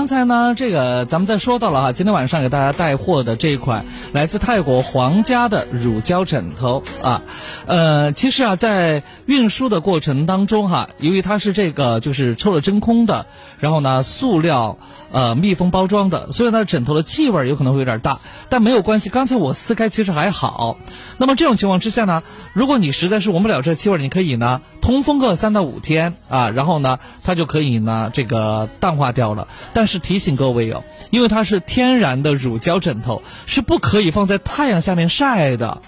[0.00, 7.22] 刚才呢，这个咱们再说到了哈，今天晚上给大家带货的这一款来自泰国皇家的乳胶枕头啊，
[7.66, 13.26] 呃，其实啊，在运输的过程当中哈，由于它是这个就是抽了真空的，
[13.58, 14.78] 然后呢，塑料
[15.10, 20.78] 呃密封包装的，所以呢，枕头的气味有可能会有点大，但没有关系，刚才我撕开其实还好。
[21.18, 22.22] 那么这种情况之下呢，
[22.52, 29.48] 如果你实在是闻不了这气味，你可以呢通风个三到五天啊，然后呢，它就可以呢这个淡化掉了。
[29.72, 35.82] 但是提醒各位哦，因为它是天然的乳胶枕头，是不可以放在太阳下面晒的，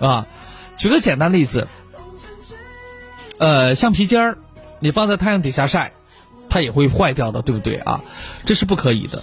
[0.00, 0.26] 啊。
[0.76, 1.68] 举个简单例子，
[3.38, 4.36] 呃，橡皮筋儿，
[4.78, 5.94] 你放在太阳底下晒，
[6.56, 8.00] 它也会坏掉的，对不对啊？
[8.46, 9.22] 这是不可以的。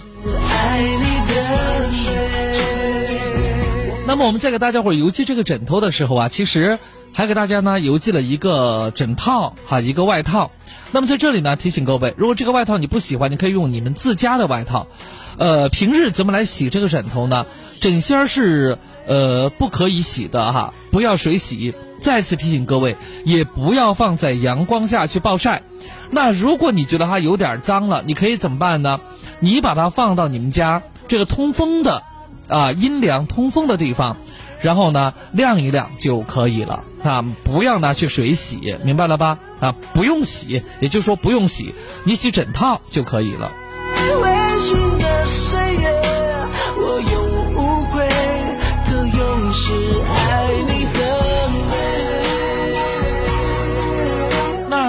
[4.06, 6.78] 那么我们在给大家伙邮寄这个枕头的时候啊，其实
[7.12, 10.52] 还给大家呢邮寄了一个枕套哈，一个外套。
[10.92, 14.86] 那么在这里呢，提醒各位，如果这个外套你不喜欢，你可以用你们自家的外套。
[15.36, 17.46] 呃，平日怎么来洗这个枕头呢？
[17.80, 18.78] 枕芯儿是
[19.08, 21.74] 呃不可以洗的哈，不要水洗。
[22.00, 25.62] 再次提醒各位，也不要放在阳光下去暴晒。
[26.14, 29.00] 那如果你觉得它有点脏了，你可以怎么办呢？
[29.40, 32.02] 你把它放到你们家这个通风的。
[32.46, 34.18] 啊，阴凉通风的地方，
[34.60, 39.38] 然后呢晾一晾就可以了啊，不要拿去水洗，明白了吧？
[39.60, 41.74] 啊，不用洗，也就是说不用洗，
[42.04, 43.50] 你洗枕套就可以了。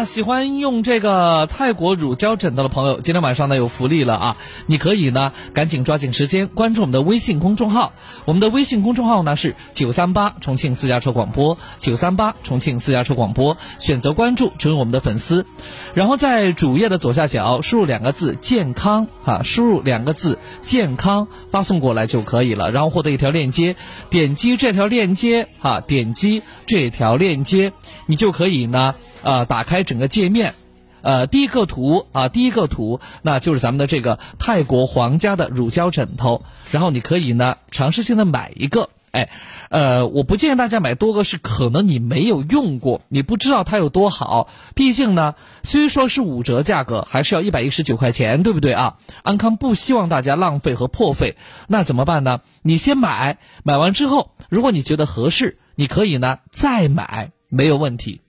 [0.05, 4.37] 喜欢用这个泰国乳胶枕头的朋友，今天晚上呢有福利了啊！
[4.67, 7.93] 你可以呢赶紧抓紧时间关注我们的微信公众号，
[8.25, 15.45] 我们的微信公众号呢是九三八重庆私家车广播，九三八重庆私家车广播，选择关注成为我们的粉丝，
[15.93, 23.75] 然后在主页的左下角输入两个字“健康”啊，输入两个字“健康”发送过来就可以了，然后获得一条链接，
[24.09, 27.73] 点击这条链接啊，点击这条链接，
[28.05, 28.95] 你就可以呢。
[29.25, 30.53] 呃，打开整个界面，
[31.01, 36.43] 呃，第一个图啊，第一个图，那就是咱们的这个泰国皇家的乳胶枕头。
[36.69, 39.29] 然后你可以呢尝试性的买一个，哎，
[39.69, 44.47] 呃，我不建议大家买多个，是可能你没有用过，你不知道它有多好。
[44.75, 45.33] 毕竟呢，
[45.63, 48.97] 虽说是五折价格，还是要一百一十九块钱，对不对啊？
[49.23, 51.35] 安康不希望大家浪费和破费，
[51.67, 52.41] 那怎么办呢？
[52.61, 58.21] 你先买，买完之后，如果你觉得合适，你可以呢再买，没有问题。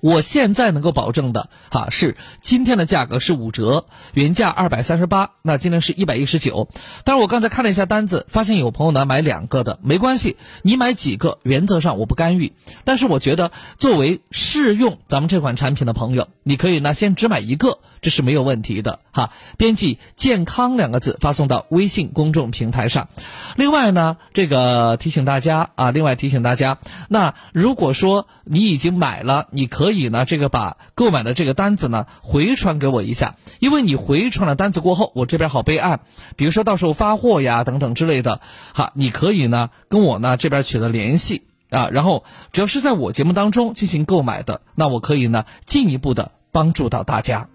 [0.00, 6.68] 我现在能够保证的，哈，是今天的价格是五折，原价二百三十八，那今天是一百一十九。
[7.04, 12.52] 但是我刚才看了一下单子，发现有朋友呢买两个的，没关系，你买几个，原则上我不干预。
[12.84, 17.78] 但是我觉得，作为试用咱们这款产品的朋友，你可以呢先只买一个。
[18.00, 23.08] 这是没有问题的哈，编辑“健康”两个字发送到微信公众平台上。
[23.56, 36.00] 另外呢，这个提醒大家啊，另外提醒大家，那如果说你已经买了，你可以呢，这个把购买的这个单子呢回传给我一下，因为你回传了单子过后，我这边好备案。
[36.36, 38.40] 比如说到时候发货呀等等之类的，
[38.74, 47.48] 哈，你可以呢跟我呢这边取得联系啊，然后只要是在我节目当中进行购买的，那我可以呢进一步的帮助到大家。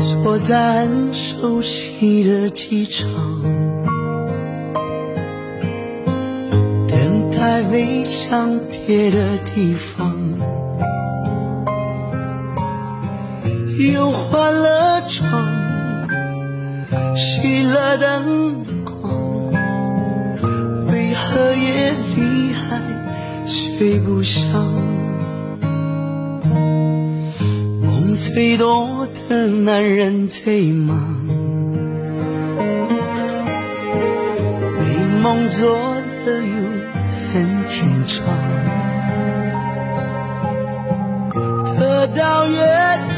[0.00, 3.10] 坐在熟悉的机场，
[6.88, 10.16] 等待飞向别的地方，
[13.92, 15.28] 又换了床，
[17.16, 19.12] 熄了灯光，
[20.86, 24.44] 为何夜里还睡不香？
[28.14, 30.96] 最多的男人最忙，
[34.78, 35.78] 美梦做
[36.24, 36.54] 的又
[37.32, 38.18] 很紧张，
[41.78, 42.56] 得到越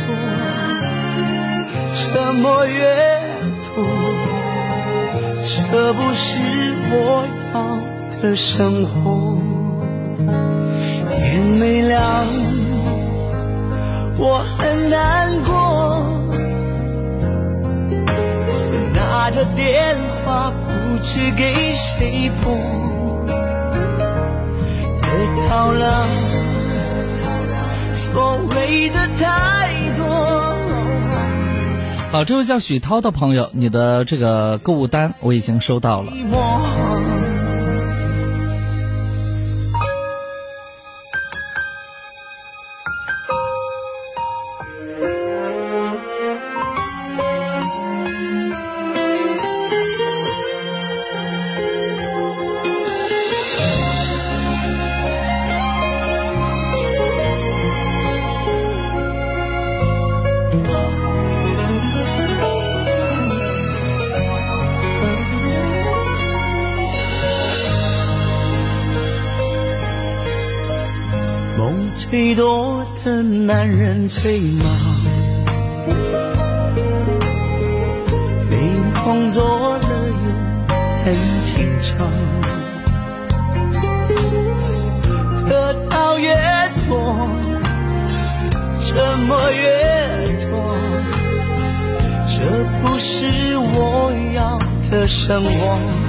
[0.07, 0.11] 多，
[1.95, 2.73] 折磨越
[3.75, 3.85] 多，
[5.45, 6.39] 这不是
[6.91, 7.57] 我要
[8.23, 9.39] 的生活。
[11.21, 12.50] 天没亮。
[14.23, 16.05] 我很难过，
[18.95, 22.55] 拿着电话不知给谁拨，
[25.01, 26.07] 得到了
[27.95, 30.05] 所谓的太多。
[32.13, 36.13] 好，这位叫许涛的朋友，你的这个购物单我已经收到了。
[73.11, 74.65] 的男人最忙，
[78.49, 78.57] 没
[79.03, 79.43] 空做
[79.79, 79.89] 了
[80.23, 80.27] 又
[81.03, 81.13] 很
[81.45, 82.07] 紧张，
[85.49, 86.33] 得到越
[86.87, 87.29] 多，
[88.87, 88.95] 折
[89.27, 89.67] 磨越
[90.47, 90.49] 多，
[92.29, 92.39] 这
[92.81, 93.27] 不是
[93.57, 94.57] 我要
[94.89, 96.00] 的生活。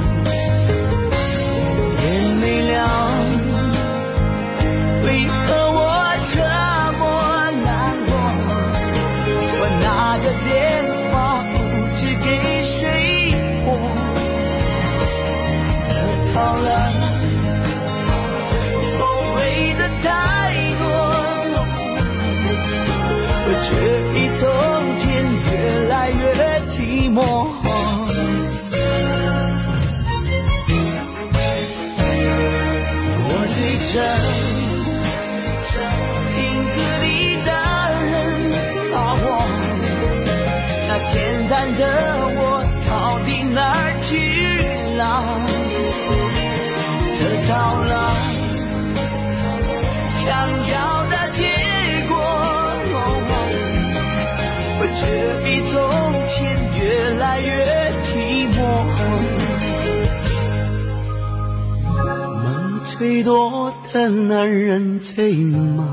[63.24, 65.88] 多的男人最忙，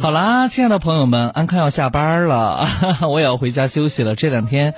[0.00, 2.66] 好啦，亲爱的朋友们，安康要下班了，
[3.08, 4.14] 我也要回家休息了。
[4.16, 4.74] 这两天，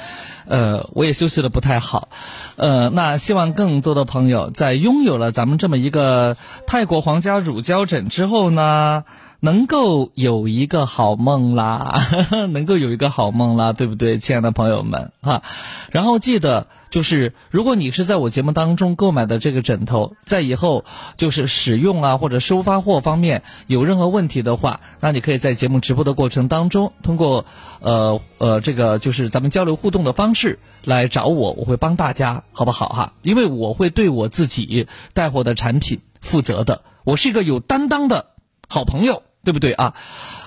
[0.46, 2.08] 呃，我也休息的不太好，
[2.56, 6.36] 呃，那希望更多的朋友在拥有了咱们这么一个
[6.66, 9.04] 泰国皇家乳胶枕之后呢，
[9.44, 12.00] 能够有一个好梦啦，
[12.52, 15.42] 能够有一个好梦啦，对不对，亲爱的朋友们哈？
[15.90, 16.68] 然后记得。
[16.92, 20.84] 就是，如果你是在我节目当中购买的这个枕头，在以后
[21.16, 27.46] 就是使用啊或者收发货方面有任何问题的话，那你可以在节目直播的过程当中，通过
[27.80, 33.14] 呃呃这个就是咱们交流互动的方式来找我，我会帮大家，好不好哈？
[33.22, 38.26] 因为我会对我自己带货的产品负责的，我是一个有担当的
[38.68, 39.94] 好朋友，对不对啊？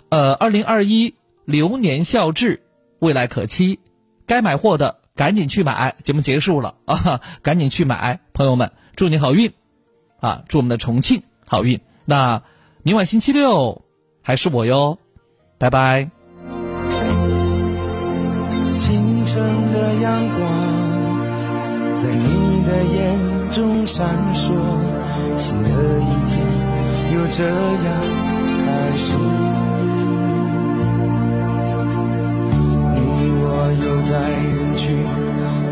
[0.10, 1.16] 呃，二零二一
[1.46, 2.64] 流年笑至，
[3.00, 3.80] 未来可期，
[4.26, 5.00] 该买货的。
[5.16, 7.22] 赶紧去买，节目结束了啊！
[7.42, 9.54] 赶紧去买，朋友们，祝你好运，
[10.20, 11.80] 啊，祝我们的重庆好运。
[12.04, 12.44] 那
[12.84, 13.86] 明晚星期六
[14.22, 15.00] 还是我哟，
[15.58, 16.10] 拜拜。
[18.78, 20.42] 清晨的阳光
[21.98, 24.06] 在你的眼中闪
[24.36, 24.52] 烁，
[25.38, 25.70] 新的
[26.02, 28.35] 一天又这样
[28.96, 29.02] 你
[33.42, 33.46] 我
[33.84, 34.84] 又在人群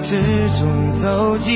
[0.01, 0.09] 之
[0.59, 0.61] 中
[0.97, 1.53] 走进。